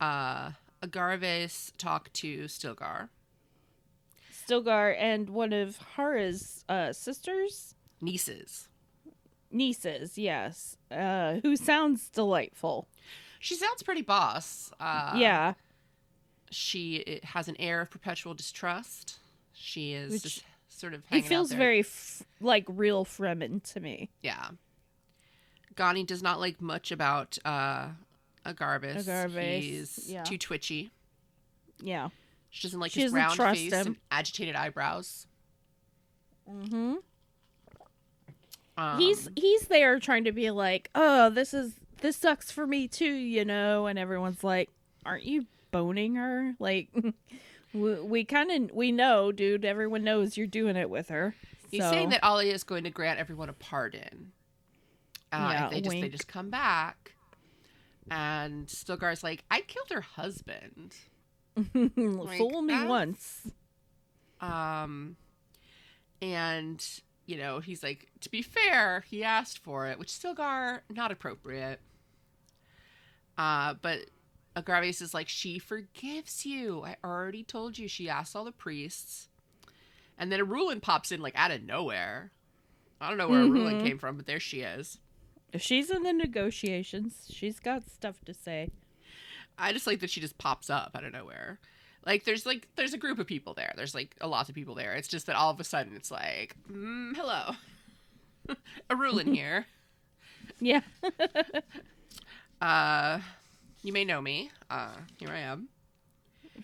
uh, 0.00 0.50
Agarves 0.82 1.72
talk 1.78 2.12
to 2.14 2.44
Stilgar. 2.44 3.08
Stilgar 4.32 4.96
and 4.98 5.30
one 5.30 5.52
of 5.52 5.78
Harah's 5.96 6.64
uh, 6.68 6.92
sisters, 6.92 7.74
Nieces. 8.00 8.68
nieces, 9.50 10.18
yes, 10.18 10.76
uh, 10.90 11.34
who 11.42 11.54
sounds 11.56 12.08
delightful. 12.08 12.88
She 13.38 13.54
sounds 13.54 13.82
pretty 13.82 14.02
boss. 14.02 14.72
Uh, 14.80 15.14
yeah, 15.16 15.54
She 16.50 16.96
it 16.96 17.24
has 17.24 17.48
an 17.48 17.56
air 17.60 17.80
of 17.82 17.90
perpetual 17.90 18.34
distrust. 18.34 19.18
She 19.52 19.92
is 19.92 20.12
Which- 20.12 20.22
just 20.22 20.44
sort 20.68 20.94
of 20.94 21.02
he 21.08 21.16
hanging 21.16 21.24
out 21.26 21.28
feels 21.28 21.52
very 21.52 21.80
f- 21.80 22.22
like 22.40 22.64
real 22.68 23.04
Fremen 23.04 23.62
to 23.74 23.80
me. 23.80 24.10
Yeah. 24.22 24.48
Gani 25.76 26.04
does 26.04 26.22
not 26.22 26.40
like 26.40 26.60
much 26.60 26.90
about 26.92 27.38
uh. 27.44 27.88
Agarves, 28.44 29.60
He's 29.60 30.10
yeah. 30.10 30.24
too 30.24 30.36
twitchy. 30.36 30.90
Yeah. 31.80 32.08
She 32.50 32.66
doesn't 32.66 32.80
like 32.80 32.90
She 32.90 33.02
his 33.02 33.12
doesn't 33.12 33.38
round 33.38 33.56
face 33.56 33.72
him. 33.72 33.86
and 33.86 33.96
agitated 34.10 34.56
eyebrows. 34.56 35.28
Mm-hmm. 36.50 36.94
Um, 38.76 38.98
he's 38.98 39.28
he's 39.36 39.62
there 39.68 39.98
trying 40.00 40.24
to 40.24 40.32
be 40.32 40.50
like, 40.50 40.90
oh, 40.94 41.30
this 41.30 41.54
is 41.54 41.74
this 42.00 42.16
sucks 42.16 42.50
for 42.50 42.66
me 42.66 42.88
too, 42.88 43.12
you 43.12 43.44
know, 43.44 43.86
and 43.86 43.98
everyone's 43.98 44.42
like, 44.42 44.70
aren't 45.06 45.24
you 45.24 45.46
boning 45.70 46.16
her? 46.16 46.54
Like, 46.58 46.88
we, 47.72 47.94
we 48.00 48.24
kind 48.24 48.50
of 48.50 48.74
we 48.74 48.90
know, 48.92 49.30
dude. 49.30 49.64
Everyone 49.64 50.02
knows 50.02 50.36
you're 50.36 50.46
doing 50.46 50.76
it 50.76 50.90
with 50.90 51.08
her. 51.10 51.34
He's 51.70 51.82
so- 51.82 51.90
saying 51.90 52.08
that 52.10 52.24
Ali 52.24 52.50
is 52.50 52.64
going 52.64 52.84
to 52.84 52.90
grant 52.90 53.20
everyone 53.20 53.48
a 53.48 53.52
pardon. 53.54 54.32
Uh, 55.32 55.48
Yeah, 55.52 55.68
they 55.70 55.80
just 55.80 55.90
they 56.02 56.08
just 56.08 56.28
come 56.28 56.50
back. 56.50 57.12
And 58.10 58.66
Stilgar's 58.66 59.22
like, 59.22 59.44
I 59.50 59.60
killed 59.62 59.88
her 59.90 60.00
husband. 60.02 60.94
fool 62.38 62.62
me 62.62 62.84
once. 62.84 63.48
Um, 64.40 65.16
and 66.20 66.84
you 67.26 67.36
know, 67.38 67.60
he's 67.60 67.82
like, 67.82 68.08
to 68.20 68.28
be 68.30 68.42
fair, 68.42 69.04
he 69.08 69.22
asked 69.22 69.58
for 69.58 69.86
it, 69.86 69.98
which 69.98 70.08
Stilgar, 70.08 70.80
not 70.90 71.12
appropriate. 71.12 71.80
Uh, 73.38 73.74
but 73.80 74.00
Agravius 74.56 75.00
is 75.00 75.14
like, 75.14 75.28
she 75.28 75.58
forgives 75.58 76.44
you. 76.44 76.82
I 76.84 76.96
already 77.04 77.44
told 77.44 77.78
you 77.78 77.86
she 77.88 78.08
asked 78.08 78.34
all 78.36 78.44
the 78.44 78.52
priests. 78.52 79.28
And 80.18 80.30
then 80.30 80.40
Irulan 80.40 80.82
pops 80.82 81.12
in 81.12 81.20
like 81.22 81.34
out 81.36 81.50
of 81.52 81.62
nowhere. 81.62 82.32
I 83.00 83.08
don't 83.08 83.18
know 83.18 83.28
where 83.28 83.44
Mhm. 83.44 83.50
Irulan 83.52 83.84
came 83.84 83.98
from, 83.98 84.16
but 84.16 84.26
there 84.26 84.40
she 84.40 84.60
is. 84.60 84.98
If 85.52 85.60
she's 85.62 85.90
in 85.90 86.02
the 86.02 86.12
negotiations, 86.12 87.26
she's 87.30 87.60
got 87.60 87.88
stuff 87.90 88.24
to 88.24 88.34
say. 88.34 88.70
I 89.58 89.72
just 89.72 89.86
like 89.86 90.00
that 90.00 90.10
she 90.10 90.20
just 90.20 90.38
pops 90.38 90.70
up 90.70 90.92
out 90.94 91.04
of 91.04 91.12
nowhere. 91.12 91.60
Like 92.06 92.24
there's 92.24 92.46
like 92.46 92.68
there's 92.76 92.94
a 92.94 92.98
group 92.98 93.18
of 93.18 93.26
people 93.26 93.54
there. 93.54 93.72
There's 93.76 93.94
like 93.94 94.16
a 94.20 94.26
lot 94.26 94.48
of 94.48 94.54
people 94.54 94.74
there. 94.74 94.94
It's 94.94 95.08
just 95.08 95.26
that 95.26 95.36
all 95.36 95.50
of 95.50 95.60
a 95.60 95.64
sudden 95.64 95.94
it's 95.94 96.10
like, 96.10 96.56
mm, 96.70 97.14
hello, 97.14 97.52
Irulan 98.90 99.34
here. 99.34 99.66
Yeah. 100.60 100.80
Uh, 102.60 103.18
you 103.82 103.92
may 103.92 104.04
know 104.04 104.20
me. 104.20 104.48
Uh, 104.70 104.92
here 105.18 105.30
I 105.30 105.40
am. 105.40 105.68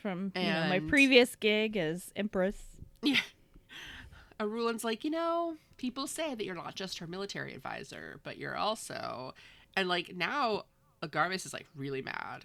From 0.00 0.30
you 0.36 0.42
know, 0.44 0.66
my 0.68 0.78
previous 0.78 1.34
gig 1.34 1.76
as 1.76 2.12
Empress. 2.14 2.56
Yeah. 3.02 3.16
Irulan's 4.40 4.84
like, 4.84 5.04
you 5.04 5.10
know, 5.10 5.56
people 5.76 6.06
say 6.06 6.34
that 6.34 6.44
you're 6.44 6.54
not 6.54 6.74
just 6.74 6.98
her 6.98 7.06
military 7.06 7.54
advisor, 7.54 8.20
but 8.22 8.38
you're 8.38 8.56
also, 8.56 9.34
and 9.76 9.88
like 9.88 10.14
now, 10.14 10.64
Agarves 11.02 11.46
is 11.46 11.52
like 11.52 11.66
really 11.76 12.02
mad. 12.02 12.44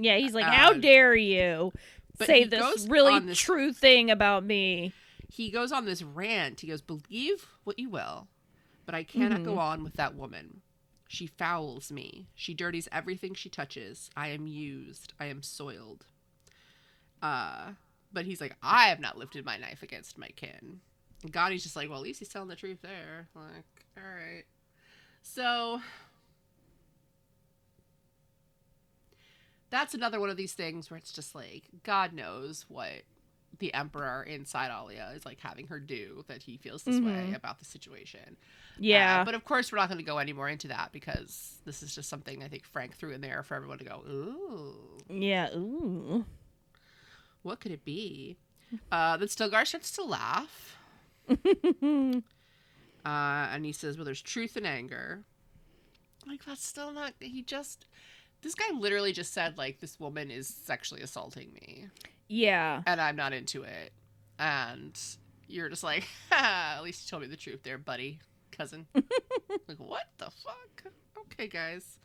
Yeah, 0.00 0.16
he's 0.16 0.34
like, 0.34 0.44
How 0.46 0.70
Uh, 0.72 0.74
dare 0.78 1.14
you 1.14 1.72
say 2.20 2.44
this 2.44 2.86
really 2.88 3.18
this- 3.20 3.38
true 3.38 3.72
thing 3.72 4.10
about 4.10 4.44
me? 4.44 4.92
He 5.28 5.50
goes 5.50 5.72
on 5.72 5.84
this 5.84 6.02
rant. 6.02 6.60
He 6.60 6.68
goes, 6.68 6.80
"Believe 6.80 7.46
what 7.64 7.78
you 7.78 7.90
will, 7.90 8.28
but 8.86 8.94
I 8.94 9.02
cannot 9.02 9.42
go 9.42 9.58
on 9.58 9.82
with 9.82 9.94
that 9.94 10.14
woman. 10.14 10.62
She 11.08 11.26
fouls 11.26 11.90
me. 11.92 12.28
She 12.34 12.54
dirties 12.54 12.88
everything 12.92 13.34
she 13.34 13.48
touches. 13.48 14.08
I 14.16 14.28
am 14.28 14.46
used. 14.46 15.12
I 15.20 15.26
am 15.26 15.42
soiled." 15.42 16.06
Uh, 17.22 17.72
but 18.12 18.24
he's 18.24 18.40
like, 18.40 18.56
"I 18.62 18.88
have 18.88 19.00
not 19.00 19.18
lifted 19.18 19.44
my 19.44 19.56
knife 19.56 19.82
against 19.82 20.16
my 20.16 20.28
kin." 20.28 20.80
Gani's 21.30 21.62
just 21.62 21.76
like, 21.76 21.88
"Well, 21.88 21.98
at 21.98 22.04
least 22.04 22.18
he's 22.20 22.28
telling 22.28 22.48
the 22.48 22.56
truth 22.56 22.78
there." 22.82 23.28
Like, 23.34 23.86
all 23.96 24.02
right. 24.02 24.44
So 25.22 25.80
that's 29.70 29.94
another 29.94 30.20
one 30.20 30.30
of 30.30 30.36
these 30.36 30.52
things 30.52 30.90
where 30.90 30.98
it's 30.98 31.12
just 31.12 31.34
like 31.34 31.64
God 31.82 32.12
knows 32.12 32.64
what 32.68 33.02
the 33.58 33.72
emperor 33.74 34.22
inside 34.22 34.70
Alia 34.70 35.10
is 35.16 35.24
like 35.24 35.40
having 35.40 35.66
her 35.68 35.80
do 35.80 36.24
that 36.28 36.42
he 36.42 36.56
feels 36.58 36.82
this 36.82 37.00
way 37.00 37.30
Mhm. 37.30 37.34
about 37.36 37.58
the 37.58 37.64
situation. 37.64 38.36
Yeah. 38.78 39.22
Uh, 39.22 39.24
but 39.24 39.34
of 39.34 39.44
course, 39.44 39.72
we're 39.72 39.78
not 39.78 39.88
going 39.88 39.98
to 39.98 40.04
go 40.04 40.18
any 40.18 40.34
more 40.34 40.48
into 40.48 40.68
that 40.68 40.92
because 40.92 41.58
this 41.64 41.82
is 41.82 41.94
just 41.94 42.08
something 42.10 42.42
I 42.44 42.48
think 42.48 42.64
Frank 42.64 42.94
threw 42.96 43.12
in 43.12 43.22
there 43.22 43.42
for 43.42 43.54
everyone 43.54 43.78
to 43.78 43.84
go, 43.84 44.02
ooh, 44.06 44.98
yeah. 45.08 45.48
Ooh. 45.54 46.24
what 47.42 47.60
could 47.60 47.72
it 47.72 47.84
be? 47.84 48.36
Uh, 48.92 49.16
then 49.16 49.28
Stilgar 49.28 49.66
starts 49.66 49.90
to 49.92 50.02
laugh. 50.04 50.75
Uh, 53.04 53.46
and 53.52 53.64
he 53.64 53.70
says, 53.70 53.96
well, 53.96 54.04
there's 54.04 54.20
truth 54.20 54.56
and 54.56 54.66
anger. 54.66 55.22
Like, 56.26 56.44
that's 56.44 56.66
still 56.66 56.90
not, 56.90 57.12
he 57.20 57.40
just, 57.40 57.86
this 58.42 58.56
guy 58.56 58.64
literally 58.76 59.12
just 59.12 59.32
said, 59.32 59.56
like, 59.56 59.78
this 59.78 60.00
woman 60.00 60.28
is 60.28 60.48
sexually 60.48 61.02
assaulting 61.02 61.52
me. 61.52 61.86
yeah. 62.28 62.82
and 62.84 63.00
I'm 63.00 63.14
not 63.14 63.32
into 63.32 63.62
it. 63.62 63.92
And 64.40 65.00
you're 65.46 65.68
just 65.68 65.84
like, 65.84 66.08
"Ha, 66.32 66.74
at 66.78 66.82
least 66.82 67.06
you 67.06 67.10
told 67.10 67.22
me 67.22 67.28
the 67.28 67.36
truth 67.36 67.62
there, 67.62 67.78
buddy, 67.78 68.18
cousin. 68.50 68.88
like, 68.94 69.78
what 69.78 70.08
the 70.18 70.24
fuck? 70.44 70.92
Okay, 71.32 71.46
guys. 71.46 71.98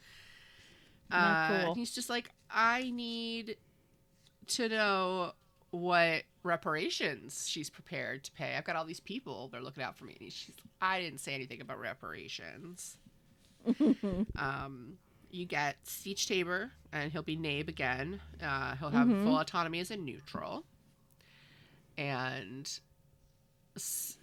Uh, 1.10 1.64
cool. 1.66 1.74
he's 1.74 1.92
just 1.96 2.12
like, 2.12 2.30
I 2.52 2.92
need 2.94 3.58
to 4.50 4.70
know 4.70 5.32
what 5.72 6.22
reparations 6.44 7.46
she's 7.48 7.70
prepared 7.70 8.24
to 8.26 8.32
pay. 8.32 8.56
I've 8.56 8.64
got 8.66 8.76
all 8.76 8.86
these 8.86 9.00
people 9.00 9.48
they're 9.50 9.62
looking 9.62 9.84
out 9.84 9.98
for 9.98 10.06
me. 10.06 10.18
And 10.20 10.32
she's, 10.32 10.56
I 10.82 11.00
didn't 11.00 11.20
say 11.20 11.34
anything 11.34 11.62
about 11.62 11.80
reparations. 11.80 12.98
um, 14.36 14.94
you 15.30 15.46
get 15.46 15.78
Sietch 15.86 16.26
Tabr, 16.28 16.72
and 16.92 17.12
he'll 17.12 17.22
be 17.24 17.38
Naib 17.38 17.70
again. 17.70 18.20
Uh, 18.42 18.76
he'll 18.76 18.90
have 18.90 19.08
Mhm. 19.08 19.24
full 19.24 19.38
autonomy 19.40 19.80
as 19.80 19.92
a 19.92 19.98
neutral. 19.98 20.66
And 21.98 22.70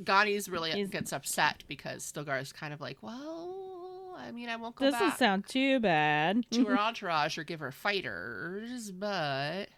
Gani's 0.05 0.49
really 0.49 0.79
Is- 0.79 0.91
gets 0.91 1.13
upset 1.13 1.65
because 1.69 2.11
Stilgar 2.11 2.41
is 2.41 2.53
kind 2.53 2.75
of 2.75 2.81
like, 2.81 2.99
well, 3.03 4.15
I 4.19 4.33
mean, 4.33 4.49
I 4.49 4.57
won't 4.57 4.75
go 4.77 4.87
Doesn't 4.87 5.01
back 5.01 5.19
sound 5.19 5.47
too 5.49 5.79
bad. 5.81 6.45
to 6.51 6.65
her 6.67 6.79
entourage 6.79 7.39
or 7.39 7.45
give 7.45 7.61
her 7.61 7.73
fighters, 7.73 8.91
but 8.91 9.69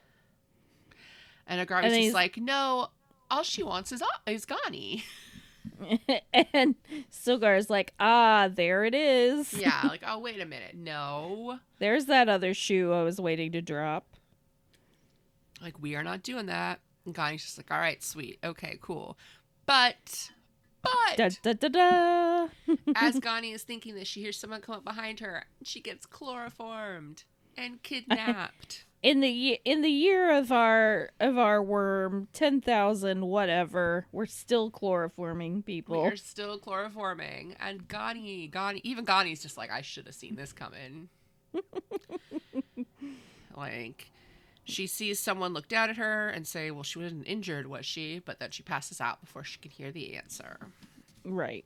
and 1.50 1.68
Agarves 1.68 1.84
And 1.84 1.92
is 1.94 2.14
like, 2.14 2.38
no, 2.38 2.88
all 3.30 3.42
she 3.42 3.62
wants 3.62 3.92
is 3.92 4.02
is 4.26 4.46
Gani. 4.46 5.04
and 6.54 6.74
Stilgar's 7.12 7.68
like, 7.68 7.92
ah, 8.00 8.48
there 8.52 8.84
it 8.84 8.94
is. 8.94 9.52
yeah, 9.52 9.82
like, 9.88 10.02
oh 10.06 10.18
wait 10.18 10.40
a 10.40 10.46
minute, 10.46 10.74
no, 10.74 11.58
There's 11.78 12.06
that 12.06 12.28
other 12.30 12.54
shoe 12.54 12.92
I 12.92 13.02
was 13.02 13.20
waiting 13.20 13.52
to 13.52 13.60
drop. 13.62 14.06
like 15.60 15.80
we 15.80 15.94
are 15.96 16.02
not 16.02 16.22
doing 16.22 16.46
that. 16.46 16.80
And 17.04 17.14
Gani's 17.14 17.42
just 17.44 17.58
like, 17.58 17.70
all 17.70 17.78
right, 17.78 18.02
sweet, 18.02 18.38
okay, 18.44 18.78
cool, 18.80 19.18
but 19.66 20.30
but 20.82 21.16
Da 21.16 21.28
da 21.42 21.52
da 21.52 21.68
da. 21.68 22.48
as 22.96 23.18
Gani 23.18 23.52
is 23.52 23.62
thinking 23.62 23.94
this, 23.94 24.08
she 24.08 24.20
hears 24.20 24.38
someone 24.38 24.60
come 24.62 24.74
up 24.76 24.84
behind 24.84 25.20
her. 25.20 25.44
She 25.62 25.80
gets 25.80 26.06
chloroformed 26.06 27.24
and 27.56 27.82
kidnapped. 27.82 28.84
In 29.02 29.20
the 29.20 29.58
in 29.64 29.80
the 29.80 29.90
year 29.90 30.36
of 30.36 30.52
our 30.52 31.10
of 31.20 31.38
our 31.38 31.62
worm, 31.62 32.28
ten 32.32 32.60
thousand 32.60 33.26
whatever, 33.26 34.06
we're 34.12 34.26
still 34.26 34.70
chloroforming 34.70 35.64
people. 35.64 36.02
We're 36.02 36.16
still 36.16 36.58
chloroforming, 36.58 37.56
and 37.58 37.88
Gani, 37.88 38.48
Gani, 38.48 38.80
even 38.84 39.04
Gani's 39.04 39.42
just 39.42 39.56
like, 39.56 39.70
I 39.70 39.80
should 39.80 40.06
have 40.06 40.14
seen 40.14 40.36
this 40.36 40.52
coming. 40.52 41.08
like, 43.56 44.10
she 44.64 44.86
sees 44.86 45.18
someone 45.18 45.54
look 45.54 45.68
down 45.68 45.90
at 45.90 45.96
her 45.96 46.28
and 46.28 46.46
say, 46.46 46.70
"Well, 46.70 46.82
she 46.82 46.98
wasn't 46.98 47.26
injured, 47.26 47.66
was 47.66 47.86
she?" 47.86 48.18
But 48.18 48.38
then 48.38 48.50
she 48.50 48.62
passes 48.62 49.00
out 49.00 49.20
before 49.20 49.44
she 49.44 49.58
can 49.58 49.70
hear 49.70 49.90
the 49.90 50.14
answer. 50.14 50.58
Right. 51.24 51.64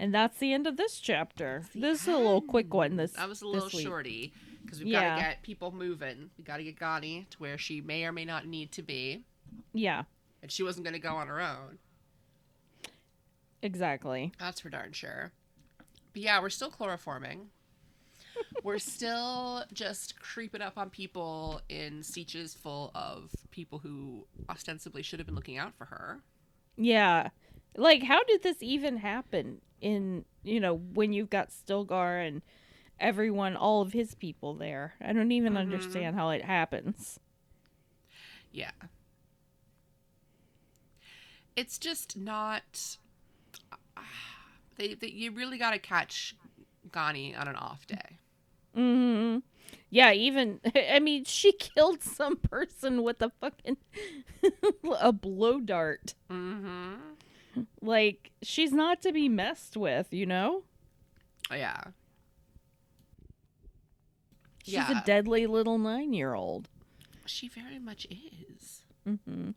And 0.00 0.14
that's 0.14 0.38
the 0.38 0.52
end 0.52 0.68
of 0.68 0.76
this 0.76 1.00
chapter. 1.00 1.64
This 1.74 2.02
is 2.02 2.08
a 2.08 2.16
little 2.16 2.40
quick 2.40 2.72
one. 2.72 2.94
This 2.94 3.12
That 3.14 3.28
was 3.28 3.42
a 3.42 3.48
little 3.48 3.68
shorty 3.68 4.32
because 4.68 4.80
we've 4.84 4.88
Yeah. 4.92 5.08
got 5.10 5.16
to 5.16 5.22
get 5.30 5.42
people 5.42 5.72
moving. 5.72 6.30
We 6.36 6.44
got 6.44 6.58
to 6.58 6.64
get 6.64 6.78
Gani 6.78 7.26
to 7.30 7.38
where 7.38 7.56
she 7.58 7.80
may 7.80 8.04
or 8.04 8.12
may 8.12 8.24
not 8.26 8.46
need 8.46 8.70
to 8.72 8.82
be, 8.82 9.24
Yeah, 9.72 10.04
and 10.42 10.52
she 10.52 10.62
wasn't 10.62 10.84
going 10.84 10.92
to 10.94 11.00
go 11.00 11.14
on 11.16 11.26
her 11.28 11.40
own. 11.40 11.78
exactly. 13.62 14.32
That's 14.38 14.60
for 14.60 14.70
darn 14.70 14.92
sure. 14.92 15.32
But 16.12 16.22
yeah, 16.22 16.40
we're 16.40 16.50
still 16.50 16.70
chloroforming. 16.70 17.46
we're 18.62 18.78
still 18.78 19.64
just 19.72 20.18
creeping 20.20 20.62
up 20.62 20.78
on 20.78 20.90
people 20.90 21.60
in 21.68 22.00
sietches 22.00 22.56
full 22.56 22.90
of 22.94 23.30
people 23.50 23.78
who 23.78 24.26
ostensibly 24.48 25.02
should 25.02 25.18
have 25.18 25.26
been 25.26 25.34
looking 25.34 25.58
out 25.58 25.74
for 25.76 25.86
her. 25.86 26.20
Yeah. 26.76 27.28
Like 27.76 28.02
how 28.02 28.22
did 28.24 28.42
this 28.42 28.58
even 28.62 28.98
happen 28.98 29.60
in, 29.80 30.24
you 30.44 30.60
know, 30.60 30.74
when 30.76 31.12
you've 31.12 31.30
got 31.30 31.50
Stilgar 31.50 32.26
and 32.26 32.42
everyone 33.00 33.56
all 33.56 33.82
of 33.82 33.92
his 33.92 34.14
people 34.14 34.54
there? 34.54 34.94
I 35.00 35.12
don't 35.12 35.32
even 35.32 35.54
Mhm. 35.54 35.58
understand 35.58 36.16
how 36.16 36.30
it 36.30 36.44
happens. 36.44 37.18
Yeah. 38.52 38.70
It's 41.56 41.78
just 41.78 42.16
not. 42.16 42.98
They, 44.76 44.94
they 44.94 45.08
you 45.08 45.32
really 45.32 45.58
got 45.58 45.72
to 45.72 45.80
catch 45.80 46.36
Gani 46.92 47.34
on 47.34 47.48
an 47.48 47.56
off 47.56 47.84
day. 47.88 48.18
Mhm. 48.76 49.42
Yeah, 49.90 50.12
even 50.12 50.60
I 50.76 51.00
mean, 51.00 51.24
she 51.24 51.50
killed 51.50 52.00
some 52.04 52.36
person 52.36 53.02
with 53.02 53.20
a 53.20 53.30
fucking 53.40 53.76
a 55.00 55.12
blow 55.12 55.58
dart. 55.58 56.14
Mm-hmm. 56.30 56.94
Like 57.82 58.30
she's 58.40 58.70
not 58.72 59.02
to 59.02 59.10
be 59.12 59.28
messed 59.28 59.76
with, 59.76 60.12
you 60.12 60.26
know? 60.26 60.62
Yeah. 61.50 61.80
She's 64.68 64.74
Yeah. 64.74 65.02
a 65.02 65.04
deadly 65.04 65.46
little 65.46 65.78
9-year-old. 65.78 66.68
She 67.26 67.48
very 67.48 67.78
much 67.78 68.06
is. 68.10 68.82
Mm-hmm. 69.06 69.50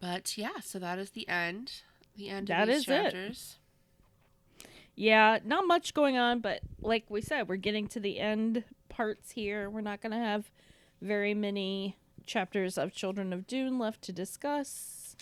But 0.00 0.36
yeah, 0.38 0.60
so 0.62 0.78
that 0.78 0.98
is 0.98 1.10
the 1.10 1.28
end. 1.28 1.82
The 2.16 2.28
end 2.30 2.48
That 2.48 2.62
of 2.62 2.68
these 2.68 2.88
is 2.88 2.88
it. 2.88 4.66
Yeah, 4.96 5.38
not 5.44 5.66
much 5.66 5.94
going 5.94 6.16
on, 6.18 6.40
but 6.40 6.60
like 6.80 7.04
we 7.08 7.20
said, 7.20 7.48
we're 7.48 7.56
getting 7.56 7.86
to 7.88 8.00
the 8.00 8.18
end 8.18 8.64
parts 8.88 9.32
here. 9.32 9.70
We're 9.70 9.80
not 9.80 10.00
going 10.00 10.12
to 10.12 10.18
have 10.18 10.50
very 11.00 11.32
many 11.34 11.96
chapters 12.26 12.76
of 12.76 12.92
Children 12.92 13.32
of 13.32 13.46
Dune 13.46 13.78
left 13.78 14.02
to 14.02 14.12
discuss. 14.12 15.16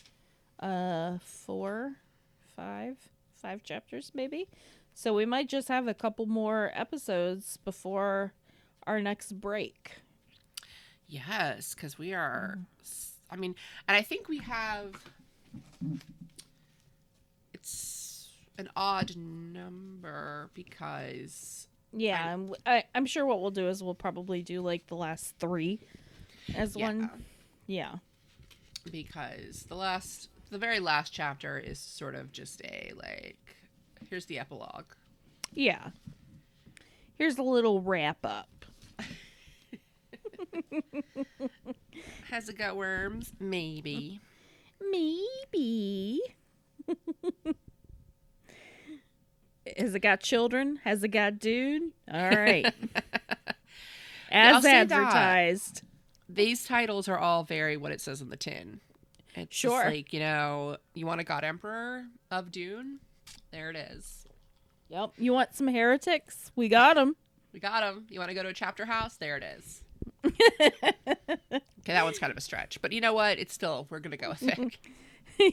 uh 0.60 1.18
four, 1.22 1.96
five, 2.56 2.96
five 3.34 3.62
chapters 3.62 4.10
maybe. 4.14 4.48
So 4.98 5.14
we 5.14 5.26
might 5.26 5.48
just 5.48 5.68
have 5.68 5.86
a 5.86 5.94
couple 5.94 6.26
more 6.26 6.72
episodes 6.74 7.56
before 7.58 8.32
our 8.84 9.00
next 9.00 9.40
break. 9.40 9.92
Yes, 11.06 11.72
because 11.72 11.96
we 11.96 12.14
are. 12.14 12.58
Mm. 12.82 13.10
I 13.30 13.36
mean, 13.36 13.54
and 13.86 13.96
I 13.96 14.02
think 14.02 14.28
we 14.28 14.38
have. 14.38 14.96
It's 17.54 18.30
an 18.58 18.70
odd 18.74 19.14
number 19.16 20.50
because 20.54 21.68
Yeah, 21.92 22.32
and 22.32 22.48
w- 22.48 22.62
I, 22.66 22.82
am 22.92 23.06
sure 23.06 23.24
what 23.24 23.40
we'll 23.40 23.52
do 23.52 23.68
is 23.68 23.84
we'll 23.84 23.94
probably 23.94 24.42
do 24.42 24.62
like 24.62 24.88
the 24.88 24.96
last 24.96 25.36
three 25.38 25.78
as 26.56 26.74
yeah, 26.74 26.86
one. 26.86 27.24
Yeah. 27.68 27.94
because 28.90 29.62
the 29.68 29.76
last, 29.76 30.28
the 30.50 30.58
very 30.58 30.80
last 30.80 31.12
chapter 31.12 31.56
is 31.56 31.78
sort 31.78 32.16
of 32.16 32.32
just 32.32 32.62
a 32.64 32.90
like, 32.96 33.57
here's 34.08 34.26
the 34.26 34.38
epilogue. 34.38 34.86
Yeah. 35.52 35.88
Here's 37.16 37.38
a 37.38 37.42
little 37.42 37.80
wrap 37.80 38.18
up. 38.24 38.48
Has 42.30 42.48
it 42.48 42.56
got 42.58 42.76
worms? 42.76 43.32
Maybe. 43.40 44.20
Maybe. 44.90 46.20
Has 49.76 49.94
it 49.94 50.00
got 50.00 50.20
children? 50.20 50.80
Has 50.84 51.02
it 51.02 51.08
got 51.08 51.38
dude? 51.38 51.90
All 52.12 52.30
right. 52.30 52.72
As 54.30 54.64
advertised. 54.64 55.82
These 56.28 56.64
titles 56.64 57.08
are 57.08 57.18
all 57.18 57.42
very 57.44 57.76
what 57.76 57.92
it 57.92 58.00
says 58.00 58.20
on 58.22 58.28
the 58.28 58.36
tin. 58.36 58.80
It's 59.34 59.56
Sure. 59.56 59.84
like 59.84 60.12
you 60.12 60.20
know, 60.20 60.76
you 60.94 61.06
want 61.06 61.20
a 61.20 61.24
God 61.24 61.44
Emperor 61.44 62.04
of 62.30 62.50
Dune. 62.50 63.00
There 63.50 63.70
it 63.70 63.76
is. 63.76 64.26
Yep. 64.88 65.12
You 65.18 65.32
want 65.32 65.54
some 65.54 65.68
heretics? 65.68 66.50
We 66.56 66.68
got 66.68 66.96
them. 66.96 67.16
We 67.52 67.60
got 67.60 67.80
them. 67.80 68.06
You 68.08 68.18
want 68.18 68.30
to 68.30 68.34
go 68.34 68.42
to 68.42 68.48
a 68.48 68.54
chapter 68.54 68.84
house? 68.84 69.16
There 69.16 69.36
it 69.36 69.44
is. 69.44 69.82
okay, 70.24 71.60
that 71.86 72.04
one's 72.04 72.18
kind 72.18 72.30
of 72.30 72.36
a 72.36 72.40
stretch, 72.40 72.80
but 72.82 72.92
you 72.92 73.00
know 73.00 73.12
what? 73.12 73.38
It's 73.38 73.54
still 73.54 73.86
we're 73.90 74.00
gonna 74.00 74.16
go 74.16 74.30
with 74.30 74.42
it. 74.42 74.76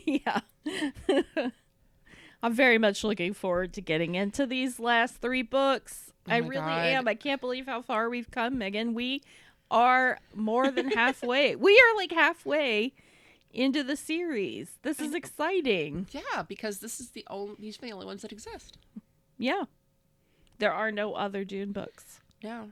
yeah. 0.25 0.41
I'm 2.41 2.53
very 2.53 2.77
much 2.77 3.03
looking 3.03 3.33
forward 3.33 3.73
to 3.73 3.81
getting 3.81 4.15
into 4.15 4.45
these 4.45 4.79
last 4.79 5.17
three 5.17 5.41
books. 5.41 6.11
Oh 6.27 6.33
I 6.33 6.37
really 6.37 6.55
God. 6.55 6.85
am. 6.85 7.07
I 7.07 7.15
can't 7.15 7.41
believe 7.41 7.65
how 7.65 7.81
far 7.81 8.09
we've 8.09 8.29
come, 8.29 8.57
Megan. 8.57 8.93
We 8.93 9.21
are 9.71 10.19
more 10.33 10.69
than 10.71 10.89
halfway. 10.91 11.55
we 11.55 11.73
are 11.73 11.97
like 11.97 12.11
halfway 12.11 12.93
into 13.55 13.83
the 13.83 13.95
series. 13.95 14.69
This 14.83 14.99
is 14.99 15.13
exciting. 15.13 16.07
yeah, 16.11 16.43
because 16.43 16.79
this 16.79 16.99
is 16.99 17.09
the 17.09 17.25
only 17.29 17.55
these 17.59 17.77
are 17.77 17.81
the 17.87 17.91
only 17.93 18.05
ones 18.05 18.21
that 18.21 18.31
exist. 18.31 18.77
Yeah. 19.37 19.63
There 20.59 20.71
are 20.73 20.91
no 20.91 21.13
other 21.13 21.43
Dune 21.43 21.71
books. 21.71 22.21
No, 22.43 22.71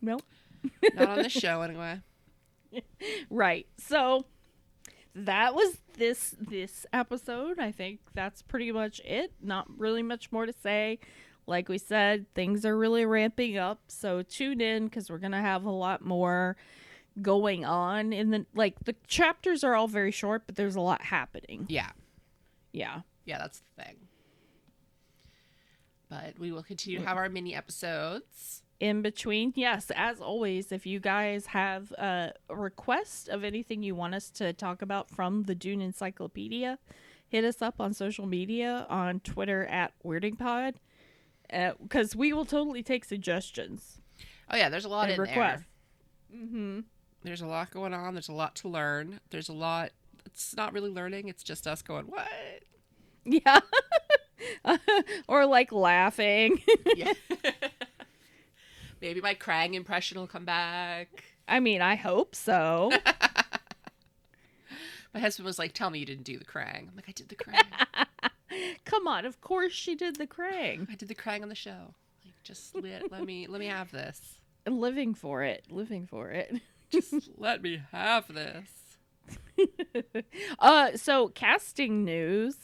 Nope. 0.00 0.22
not 0.94 1.08
on 1.08 1.22
this 1.22 1.32
show 1.44 1.62
anyway. 1.62 2.00
Right. 3.30 3.66
So 3.78 4.24
that 5.14 5.54
was 5.54 5.78
this 5.96 6.34
this 6.40 6.86
episode. 6.92 7.58
I 7.58 7.70
think 7.72 8.00
that's 8.14 8.42
pretty 8.42 8.72
much 8.72 9.00
it. 9.04 9.32
Not 9.42 9.66
really 9.78 10.02
much 10.02 10.32
more 10.32 10.46
to 10.46 10.52
say. 10.52 10.98
Like 11.46 11.68
we 11.68 11.76
said, 11.78 12.26
things 12.34 12.64
are 12.64 12.76
really 12.76 13.04
ramping 13.04 13.58
up. 13.58 13.80
So 13.88 14.22
tune 14.22 14.60
in 14.60 14.88
cuz 14.88 15.10
we're 15.10 15.18
going 15.18 15.32
to 15.32 15.38
have 15.38 15.64
a 15.64 15.70
lot 15.70 16.02
more 16.04 16.56
going 17.22 17.64
on 17.64 18.12
in 18.12 18.30
the 18.30 18.46
like 18.54 18.74
the 18.84 18.94
chapters 19.06 19.62
are 19.64 19.74
all 19.74 19.88
very 19.88 20.10
short, 20.10 20.42
but 20.46 20.56
there's 20.56 20.76
a 20.76 20.80
lot 20.80 21.02
happening. 21.02 21.66
Yeah, 21.68 21.90
Yeah. 22.72 23.00
yeah, 23.24 23.38
that's 23.38 23.60
the 23.76 23.82
thing. 23.84 23.96
But 26.08 26.38
we 26.38 26.52
will 26.52 26.62
continue 26.62 27.00
to 27.00 27.06
have 27.06 27.16
our 27.16 27.28
mini 27.28 27.54
episodes. 27.54 28.62
in 28.80 29.02
between. 29.02 29.52
Yes, 29.56 29.90
as 29.94 30.20
always, 30.20 30.70
if 30.72 30.84
you 30.86 31.00
guys 31.00 31.46
have 31.46 31.92
uh, 31.98 32.28
a 32.50 32.56
request 32.56 33.28
of 33.28 33.42
anything 33.44 33.82
you 33.82 33.94
want 33.94 34.14
us 34.14 34.30
to 34.30 34.52
talk 34.52 34.82
about 34.82 35.08
from 35.08 35.44
the 35.44 35.54
Dune 35.54 35.80
Encyclopedia, 35.80 36.78
hit 37.26 37.44
us 37.44 37.62
up 37.62 37.80
on 37.80 37.94
social 37.94 38.26
media 38.26 38.86
on 38.90 39.20
Twitter 39.20 39.64
at 39.66 39.92
WeirdingPod 40.04 40.74
because 41.82 42.14
we 42.16 42.32
will 42.32 42.44
totally 42.44 42.82
take 42.82 43.04
suggestions 43.04 44.00
Oh 44.50 44.56
yeah, 44.56 44.68
there's 44.68 44.84
a 44.84 44.88
lot 44.88 45.04
and 45.08 45.14
in 45.14 45.20
requests. 45.20 45.62
there. 46.30 46.40
Mm-hmm. 46.40 46.80
There's 47.24 47.40
a 47.40 47.46
lot 47.46 47.70
going 47.70 47.94
on. 47.94 48.14
There's 48.14 48.28
a 48.28 48.34
lot 48.34 48.54
to 48.56 48.68
learn. 48.68 49.18
There's 49.30 49.48
a 49.48 49.54
lot. 49.54 49.90
It's 50.26 50.54
not 50.54 50.74
really 50.74 50.90
learning. 50.90 51.28
It's 51.28 51.42
just 51.42 51.66
us 51.66 51.80
going 51.80 52.04
what? 52.04 52.28
Yeah. 53.24 53.60
or 55.28 55.46
like 55.46 55.72
laughing. 55.72 56.62
Yeah. 56.94 57.14
Maybe 59.00 59.20
my 59.20 59.34
Krang 59.34 59.74
impression 59.74 60.18
will 60.18 60.28
come 60.28 60.44
back. 60.44 61.24
I 61.48 61.60
mean, 61.60 61.82
I 61.82 61.96
hope 61.96 62.34
so. 62.34 62.90
My 65.12 65.20
husband 65.20 65.44
was 65.44 65.58
like, 65.58 65.72
"Tell 65.74 65.90
me 65.90 65.98
you 65.98 66.06
didn't 66.06 66.24
do 66.24 66.38
the 66.38 66.44
Krang." 66.44 66.88
I'm 66.88 66.92
like, 66.96 67.08
"I 67.08 67.12
did 67.12 67.28
the 67.28 67.36
Krang. 67.36 68.06
Come 68.84 69.06
on, 69.06 69.26
of 69.26 69.40
course 69.40 69.72
she 69.72 69.94
did 69.94 70.16
the 70.16 70.26
Krang. 70.26 70.88
I 70.90 70.94
did 70.94 71.08
the 71.08 71.14
Krang 71.14 71.42
on 71.42 71.48
the 71.48 71.54
show. 71.54 71.94
Like, 72.24 72.34
just 72.44 72.74
let, 72.74 73.10
let 73.10 73.24
me 73.24 73.46
let 73.46 73.60
me 73.60 73.66
have 73.66 73.90
this. 73.90 74.38
Living 74.66 75.14
for 75.14 75.42
it. 75.42 75.66
Living 75.70 76.06
for 76.06 76.30
it. 76.30 76.54
Just 76.90 77.30
let 77.36 77.62
me 77.62 77.82
have 77.92 78.26
this." 78.32 78.68
uh 80.58 80.96
so 80.96 81.28
casting 81.28 82.04
news. 82.04 82.56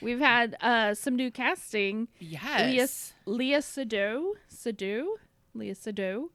We've 0.00 0.18
had 0.20 0.56
uh 0.60 0.94
some 0.94 1.16
new 1.16 1.30
casting. 1.30 2.08
Yes. 2.18 3.14
Léa 3.26 3.38
Léa 3.38 3.62
Seydoux, 3.62 4.34
Seydoux, 4.48 5.16
Léa 5.56 5.76
Seydoux, 5.76 6.30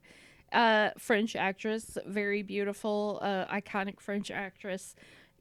uh 0.52 0.90
French 0.98 1.36
actress, 1.36 1.98
very 2.06 2.42
beautiful, 2.42 3.18
uh 3.22 3.46
iconic 3.46 4.00
French 4.00 4.30
actress, 4.30 4.94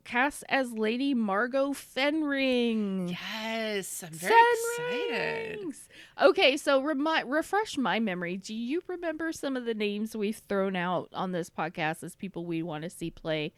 cast 0.08 0.44
as 0.50 0.72
Lady 0.72 1.14
Margot 1.14 1.74
Fenring. 1.74 3.12
Yes. 3.12 4.04
I'm 4.04 4.14
very 4.14 4.34
excited. 4.80 5.74
Okay, 6.22 6.58
so 6.58 6.82
remi- 6.82 7.24
refresh 7.26 7.78
my 7.78 8.00
memory. 8.00 8.38
Do 8.38 8.56
you 8.56 8.82
remember 8.88 9.32
some 9.32 9.56
of 9.56 9.66
the 9.66 9.74
names 9.74 10.16
we've 10.16 10.38
thrown 10.38 10.76
out 10.76 11.10
on 11.14 11.32
this 11.32 11.50
podcast 11.50 12.04
as 12.04 12.16
people 12.16 12.46
we 12.46 12.64
want 12.64 12.84
to 12.84 12.90
see 12.90 13.12
play 13.12 13.54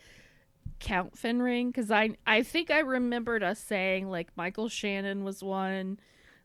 Count 0.79 1.15
Fenring? 1.15 1.67
Because 1.67 1.91
I 1.91 2.11
I 2.27 2.43
think 2.43 2.71
I 2.71 2.79
remembered 2.79 3.43
us 3.43 3.59
saying 3.59 4.09
like 4.09 4.29
Michael 4.35 4.67
Shannon 4.69 5.23
was 5.23 5.43
one, 5.43 5.99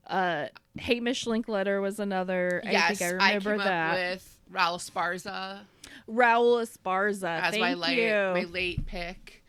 uh, 0.06 0.46
Hamish 0.78 1.26
Linklater 1.26 1.80
was 1.80 1.98
another. 1.98 2.60
Yes, 2.64 2.90
I 2.90 2.94
think 2.94 3.22
I 3.22 3.26
remember 3.28 3.50
came 3.56 3.58
that. 3.66 3.94
with 4.14 4.38
Raul 4.52 4.78
Sparza 4.90 5.60
Raul 6.08 6.62
Esparza. 6.62 7.40
as 7.40 7.50
Thank 7.52 7.60
my 7.62 7.74
late 7.74 7.98
you. 7.98 8.32
my 8.34 8.44
late 8.50 8.84
pick. 8.86 9.43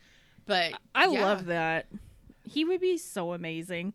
But 0.46 0.72
I 0.94 1.06
yeah. 1.08 1.24
love 1.24 1.46
that. 1.46 1.86
He 2.44 2.64
would 2.64 2.80
be 2.80 2.96
so 2.98 3.32
amazing. 3.32 3.92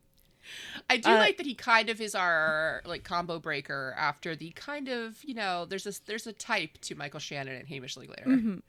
I 0.90 0.98
do 0.98 1.10
Uh, 1.10 1.16
like 1.16 1.38
that 1.38 1.46
he 1.46 1.54
kind 1.56 1.90
of 1.90 2.02
is 2.02 2.16
our 2.16 2.82
like 2.86 3.04
combo 3.04 3.40
breaker 3.40 3.94
after 3.98 4.36
the 4.36 4.50
kind 4.52 4.88
of 4.90 5.24
you 5.24 5.34
know 5.36 5.66
there's 5.66 5.84
this 5.86 6.00
there's 6.00 6.28
a 6.28 6.34
type 6.34 6.78
to 6.82 6.96
Michael 6.96 7.20
Shannon 7.20 7.56
and 7.56 7.68
Hamish 7.68 7.96
Linklater. 7.96 8.26
Mhm. 8.26 8.62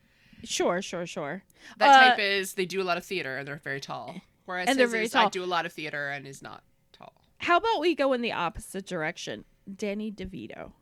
Sure, 0.45 0.83
sure, 0.83 1.07
sure. 1.07 1.43
That 1.79 1.89
Uh, 1.91 2.11
type 2.11 2.19
is 2.19 2.55
they 2.55 2.67
do 2.67 2.83
a 2.83 2.85
lot 2.85 2.99
of 2.99 3.05
theater 3.05 3.39
and 3.39 3.47
they're 3.49 3.57
very 3.57 3.81
tall. 3.81 4.21
Whereas 4.45 4.69
And 4.69 4.79
they're 4.79 4.87
his 4.87 4.93
very 4.93 5.05
is, 5.07 5.15
I 5.15 5.23
tall. 5.23 5.31
do 5.31 5.45
a 5.45 5.47
lot 5.47 5.67
of 5.67 5.73
theater 5.73 6.09
and 6.11 6.27
is 6.27 6.43
not 6.43 6.63
tall. 6.93 7.15
How 7.39 7.57
about 7.59 7.81
we 7.81 7.95
go 7.95 8.13
in 8.13 8.21
the 8.23 8.33
opposite 8.33 8.85
direction? 8.87 9.45
Danny 9.75 10.11
DeVito. 10.13 10.73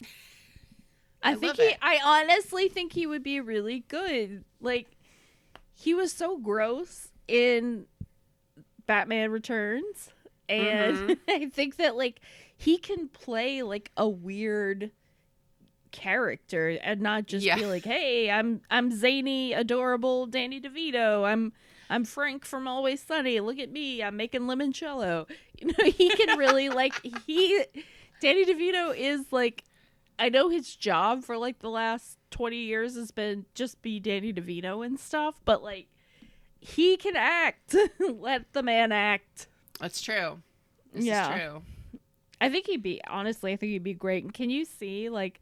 I, 1.22 1.32
I 1.32 1.34
think 1.34 1.56
he 1.56 1.62
it. 1.62 1.78
I 1.82 1.98
honestly 2.04 2.68
think 2.68 2.92
he 2.92 3.06
would 3.06 3.22
be 3.24 3.40
really 3.40 3.80
good. 3.88 4.44
Like 4.60 4.86
he 5.80 5.94
was 5.94 6.12
so 6.12 6.36
gross 6.38 7.08
in 7.28 7.86
Batman 8.86 9.30
Returns 9.30 10.10
and 10.48 10.96
Mm-hmm. 10.96 11.12
I 11.28 11.46
think 11.50 11.76
that 11.76 11.96
like 11.96 12.20
he 12.56 12.78
can 12.78 13.08
play 13.08 13.62
like 13.62 13.90
a 13.96 14.08
weird 14.08 14.90
character 15.90 16.78
and 16.82 17.00
not 17.00 17.26
just 17.26 17.44
Yeah. 17.44 17.56
be 17.56 17.66
like, 17.66 17.84
"Hey, 17.84 18.30
I'm 18.30 18.60
I'm 18.70 18.90
zany, 18.90 19.52
adorable 19.52 20.26
Danny 20.26 20.60
DeVito. 20.60 21.24
I'm 21.26 21.52
I'm 21.90 22.04
Frank 22.04 22.44
from 22.44 22.66
Always 22.68 23.02
Sunny. 23.02 23.40
Look 23.40 23.58
at 23.58 23.70
me. 23.70 24.02
I'm 24.02 24.16
making 24.16 24.42
limoncello." 24.42 25.26
You 25.60 25.66
know, 25.66 25.90
he 25.90 26.08
can 26.10 26.38
really 26.38 26.68
like 26.68 26.94
he 27.26 27.64
Danny 28.20 28.44
DeVito 28.44 28.96
is 28.96 29.32
like 29.32 29.64
I 30.18 30.28
know 30.28 30.48
his 30.48 30.74
job 30.76 31.24
for 31.24 31.36
like 31.36 31.60
the 31.60 31.70
last 31.70 32.18
20 32.30 32.56
years 32.56 32.96
has 32.96 33.10
been 33.10 33.46
just 33.54 33.80
be 33.82 34.00
Danny 34.00 34.32
DeVito 34.32 34.84
and 34.84 34.98
stuff, 34.98 35.40
but 35.44 35.62
like 35.62 35.86
he 36.60 36.96
can 36.96 37.14
act. 37.16 37.74
Let 38.00 38.52
the 38.52 38.62
man 38.62 38.90
act. 38.92 39.46
That's 39.80 40.00
true. 40.00 40.40
This 40.92 41.04
Yeah. 41.04 41.34
is 41.34 41.40
true. 41.40 41.62
I 42.40 42.48
think 42.48 42.66
he'd 42.66 42.82
be 42.82 43.00
honestly, 43.08 43.52
I 43.52 43.56
think 43.56 43.70
he'd 43.72 43.82
be 43.84 43.94
great. 43.94 44.32
Can 44.32 44.50
you 44.50 44.64
see 44.64 45.08
like 45.08 45.40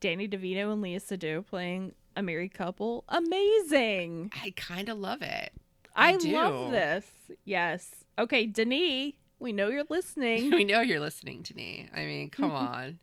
Danny 0.00 0.28
DeVito 0.28 0.72
and 0.72 0.82
Léa 0.82 0.96
Seydoux 1.00 1.44
playing 1.46 1.92
a 2.16 2.22
married 2.22 2.54
couple? 2.54 3.04
Amazing. 3.08 4.32
I 4.42 4.52
kind 4.56 4.88
of 4.88 4.98
love 4.98 5.22
it. 5.22 5.52
I, 5.94 6.12
I 6.12 6.16
love 6.16 6.70
this. 6.72 7.06
Yes. 7.44 7.90
Okay, 8.18 8.46
Denis, 8.46 9.12
we 9.38 9.52
know 9.52 9.68
you're 9.68 9.84
listening. 9.88 10.50
we 10.52 10.64
know 10.64 10.80
you're 10.80 11.00
listening 11.00 11.42
to 11.44 11.54
me. 11.56 11.88
I 11.94 12.00
mean, 12.04 12.30
come 12.30 12.50
on. 12.52 12.98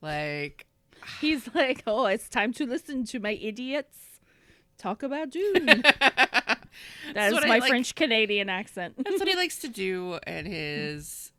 Like, 0.00 0.66
He's 1.20 1.48
like, 1.54 1.82
oh, 1.86 2.06
it's 2.06 2.28
time 2.28 2.52
to 2.54 2.66
listen 2.66 3.04
to 3.06 3.20
my 3.20 3.32
idiots 3.32 3.96
talk 4.80 5.02
about 5.02 5.30
Dune. 5.30 5.66
that's 5.66 6.00
That 7.14 7.28
is 7.28 7.32
what 7.34 7.46
my 7.46 7.58
like- 7.58 7.68
French 7.68 7.94
Canadian 7.94 8.48
accent. 8.48 8.94
That's 8.96 9.18
what 9.18 9.28
he 9.28 9.36
likes 9.36 9.58
to 9.58 9.68
do 9.68 10.18
in 10.26 10.46
his, 10.46 11.32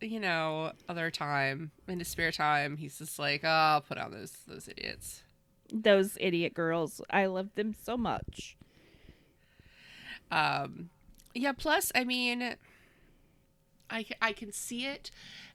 you 0.00 0.20
know, 0.20 0.72
other 0.88 1.10
time 1.10 1.70
in 1.86 2.00
his 2.00 2.08
spare 2.08 2.32
time. 2.32 2.76
He's 2.76 2.98
just 2.98 3.18
like, 3.18 3.42
oh, 3.44 3.48
I'll 3.48 3.80
put 3.80 3.98
on 3.98 4.10
those 4.10 4.32
those 4.46 4.68
idiots. 4.68 5.22
Those 5.72 6.16
idiot 6.20 6.54
girls. 6.54 7.00
I 7.10 7.26
love 7.26 7.54
them 7.54 7.74
so 7.84 7.96
much. 7.96 8.56
Um, 10.30 10.90
yeah. 11.34 11.52
Plus, 11.52 11.92
I 11.94 12.04
mean, 12.04 12.56
I 13.90 14.06
I 14.20 14.32
can 14.32 14.52
see 14.52 14.86
it, 14.86 15.10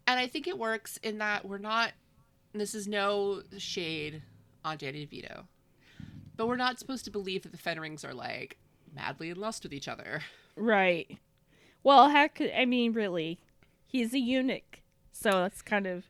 and 0.07 0.19
I 0.19 0.27
think 0.27 0.47
it 0.47 0.57
works 0.57 0.97
in 1.03 1.17
that 1.17 1.45
we're 1.45 1.57
not. 1.57 1.91
This 2.53 2.75
is 2.75 2.87
no 2.87 3.41
shade 3.57 4.21
on 4.63 4.77
Danny 4.77 5.05
DeVito, 5.07 5.45
but 6.37 6.47
we're 6.47 6.55
not 6.55 6.79
supposed 6.79 7.03
to 7.05 7.11
believe 7.11 7.43
that 7.43 7.51
the 7.51 7.57
Fenrings 7.57 8.05
are 8.07 8.13
like 8.13 8.57
madly 8.95 9.29
in 9.31 9.39
lust 9.39 9.63
with 9.63 9.73
each 9.73 9.87
other. 9.87 10.21
Right. 10.55 11.17
Well, 11.81 12.09
heck, 12.09 12.39
I 12.55 12.65
mean, 12.65 12.93
really, 12.93 13.39
he's 13.87 14.13
a 14.13 14.19
eunuch. 14.19 14.81
So 15.11 15.31
that's 15.31 15.61
kind 15.63 15.87
of 15.87 16.05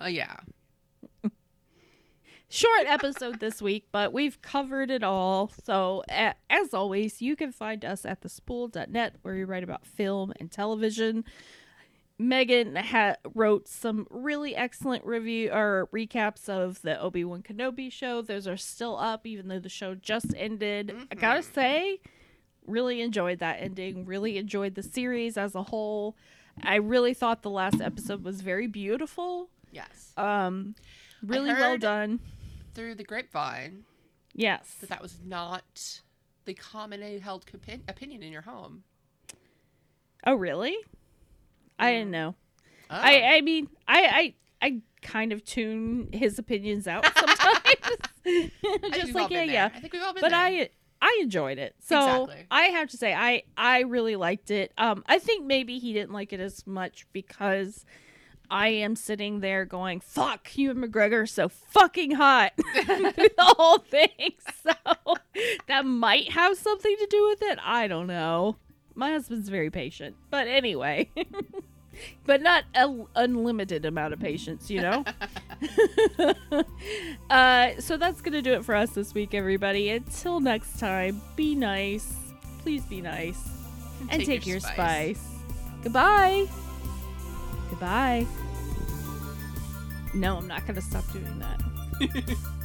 Uh, 0.00 0.06
yeah. 0.06 0.36
short 2.48 2.86
episode 2.86 3.40
this 3.40 3.60
week, 3.62 3.86
but 3.90 4.12
we've 4.12 4.40
covered 4.42 4.90
it 4.90 5.02
all. 5.02 5.50
So, 5.64 6.02
a- 6.10 6.34
as 6.50 6.72
always, 6.74 7.20
you 7.22 7.36
can 7.36 7.52
find 7.52 7.84
us 7.84 8.04
at 8.04 8.20
thespool.net 8.20 9.16
where 9.22 9.34
we 9.34 9.44
write 9.44 9.64
about 9.64 9.86
film 9.86 10.32
and 10.38 10.50
television. 10.50 11.24
Megan 12.18 12.74
ha- 12.76 13.16
wrote 13.34 13.68
some 13.68 14.06
really 14.10 14.56
excellent 14.56 15.04
review 15.04 15.50
or 15.52 15.88
recaps 15.94 16.48
of 16.48 16.82
the 16.82 17.00
Obi 17.00 17.24
Wan 17.24 17.42
Kenobi 17.42 17.92
show. 17.92 18.22
Those 18.22 18.48
are 18.48 18.56
still 18.56 18.96
up, 18.98 19.24
even 19.26 19.48
though 19.48 19.60
the 19.60 19.68
show 19.68 19.94
just 19.94 20.34
ended. 20.36 20.92
I 21.12 21.14
gotta 21.14 21.42
say, 21.44 22.00
really 22.66 23.00
enjoyed 23.02 23.38
that 23.38 23.58
ending. 23.60 24.04
Really 24.04 24.36
enjoyed 24.36 24.74
the 24.74 24.82
series 24.82 25.36
as 25.36 25.54
a 25.54 25.62
whole. 25.62 26.16
I 26.62 26.74
really 26.76 27.14
thought 27.14 27.42
the 27.42 27.50
last 27.50 27.80
episode 27.80 28.24
was 28.24 28.40
very 28.40 28.66
beautiful. 28.66 29.48
Yes. 29.70 30.12
Um, 30.16 30.74
really 31.22 31.52
well 31.52 31.78
done. 31.78 32.18
Through 32.74 32.96
the 32.96 33.04
grapevine, 33.04 33.84
Yes. 34.34 34.74
that 34.80 34.88
that 34.88 35.02
was 35.02 35.18
not 35.24 36.00
the 36.46 36.54
commonly 36.54 37.18
held 37.20 37.44
opinion 37.86 38.22
in 38.24 38.32
your 38.32 38.42
home. 38.42 38.82
Oh, 40.26 40.34
really? 40.34 40.76
I 41.78 41.92
didn't 41.92 42.10
know. 42.10 42.34
Oh. 42.90 42.94
I 42.94 43.36
I 43.36 43.40
mean, 43.42 43.68
I 43.86 44.34
I 44.60 44.66
I 44.66 44.80
kind 45.02 45.32
of 45.32 45.44
tune 45.44 46.08
his 46.12 46.38
opinions 46.38 46.86
out 46.88 47.04
sometimes. 47.16 48.00
Just 48.92 49.14
like 49.14 49.30
yeah, 49.30 49.40
been 49.44 49.50
yeah. 49.50 49.70
I 49.74 49.80
think 49.80 49.92
we've 49.92 50.02
all 50.02 50.12
been 50.12 50.20
But 50.22 50.30
there. 50.30 50.38
I 50.40 50.70
I 51.00 51.18
enjoyed 51.22 51.58
it. 51.58 51.74
So 51.80 52.24
Exactly. 52.24 52.46
I 52.50 52.62
have 52.64 52.88
to 52.90 52.96
say 52.96 53.14
I 53.14 53.42
I 53.56 53.80
really 53.80 54.16
liked 54.16 54.50
it. 54.50 54.72
Um 54.78 55.04
I 55.06 55.18
think 55.18 55.44
maybe 55.46 55.78
he 55.78 55.92
didn't 55.92 56.12
like 56.12 56.32
it 56.32 56.40
as 56.40 56.66
much 56.66 57.06
because 57.12 57.84
I 58.50 58.68
am 58.68 58.96
sitting 58.96 59.40
there 59.40 59.66
going, 59.66 60.00
"Fuck, 60.00 60.56
Ewan 60.56 60.78
McGregor 60.78 61.24
is 61.24 61.30
so 61.30 61.50
fucking 61.50 62.12
hot." 62.12 62.52
the 62.56 63.30
whole 63.38 63.78
thing. 63.78 64.32
So 64.62 64.72
that 65.68 65.84
might 65.84 66.32
have 66.32 66.56
something 66.56 66.96
to 66.98 67.06
do 67.10 67.28
with 67.28 67.42
it. 67.42 67.58
I 67.62 67.86
don't 67.88 68.06
know. 68.06 68.56
My 68.94 69.10
husband's 69.10 69.50
very 69.50 69.70
patient. 69.70 70.16
But 70.30 70.48
anyway, 70.48 71.10
but 72.24 72.42
not 72.42 72.64
an 72.74 73.06
unlimited 73.14 73.84
amount 73.84 74.12
of 74.12 74.20
patience, 74.20 74.70
you 74.70 74.80
know? 74.80 75.04
uh, 77.30 77.70
so 77.78 77.96
that's 77.96 78.20
going 78.20 78.32
to 78.32 78.42
do 78.42 78.52
it 78.52 78.64
for 78.64 78.74
us 78.74 78.90
this 78.90 79.14
week, 79.14 79.34
everybody. 79.34 79.90
Until 79.90 80.40
next 80.40 80.78
time, 80.78 81.20
be 81.36 81.54
nice. 81.54 82.14
Please 82.62 82.84
be 82.84 83.00
nice. 83.00 83.40
And 84.10 84.24
take, 84.24 84.46
your, 84.46 84.60
spice. 84.60 85.24
Goodbye. 85.82 86.46
Goodbye. 87.70 88.26
No, 90.14 90.36
I'm 90.36 90.46
not 90.46 90.62
going 90.62 90.76
to 90.76 90.82
stop 90.82 91.04
doing 91.12 91.38
that. 91.38 92.36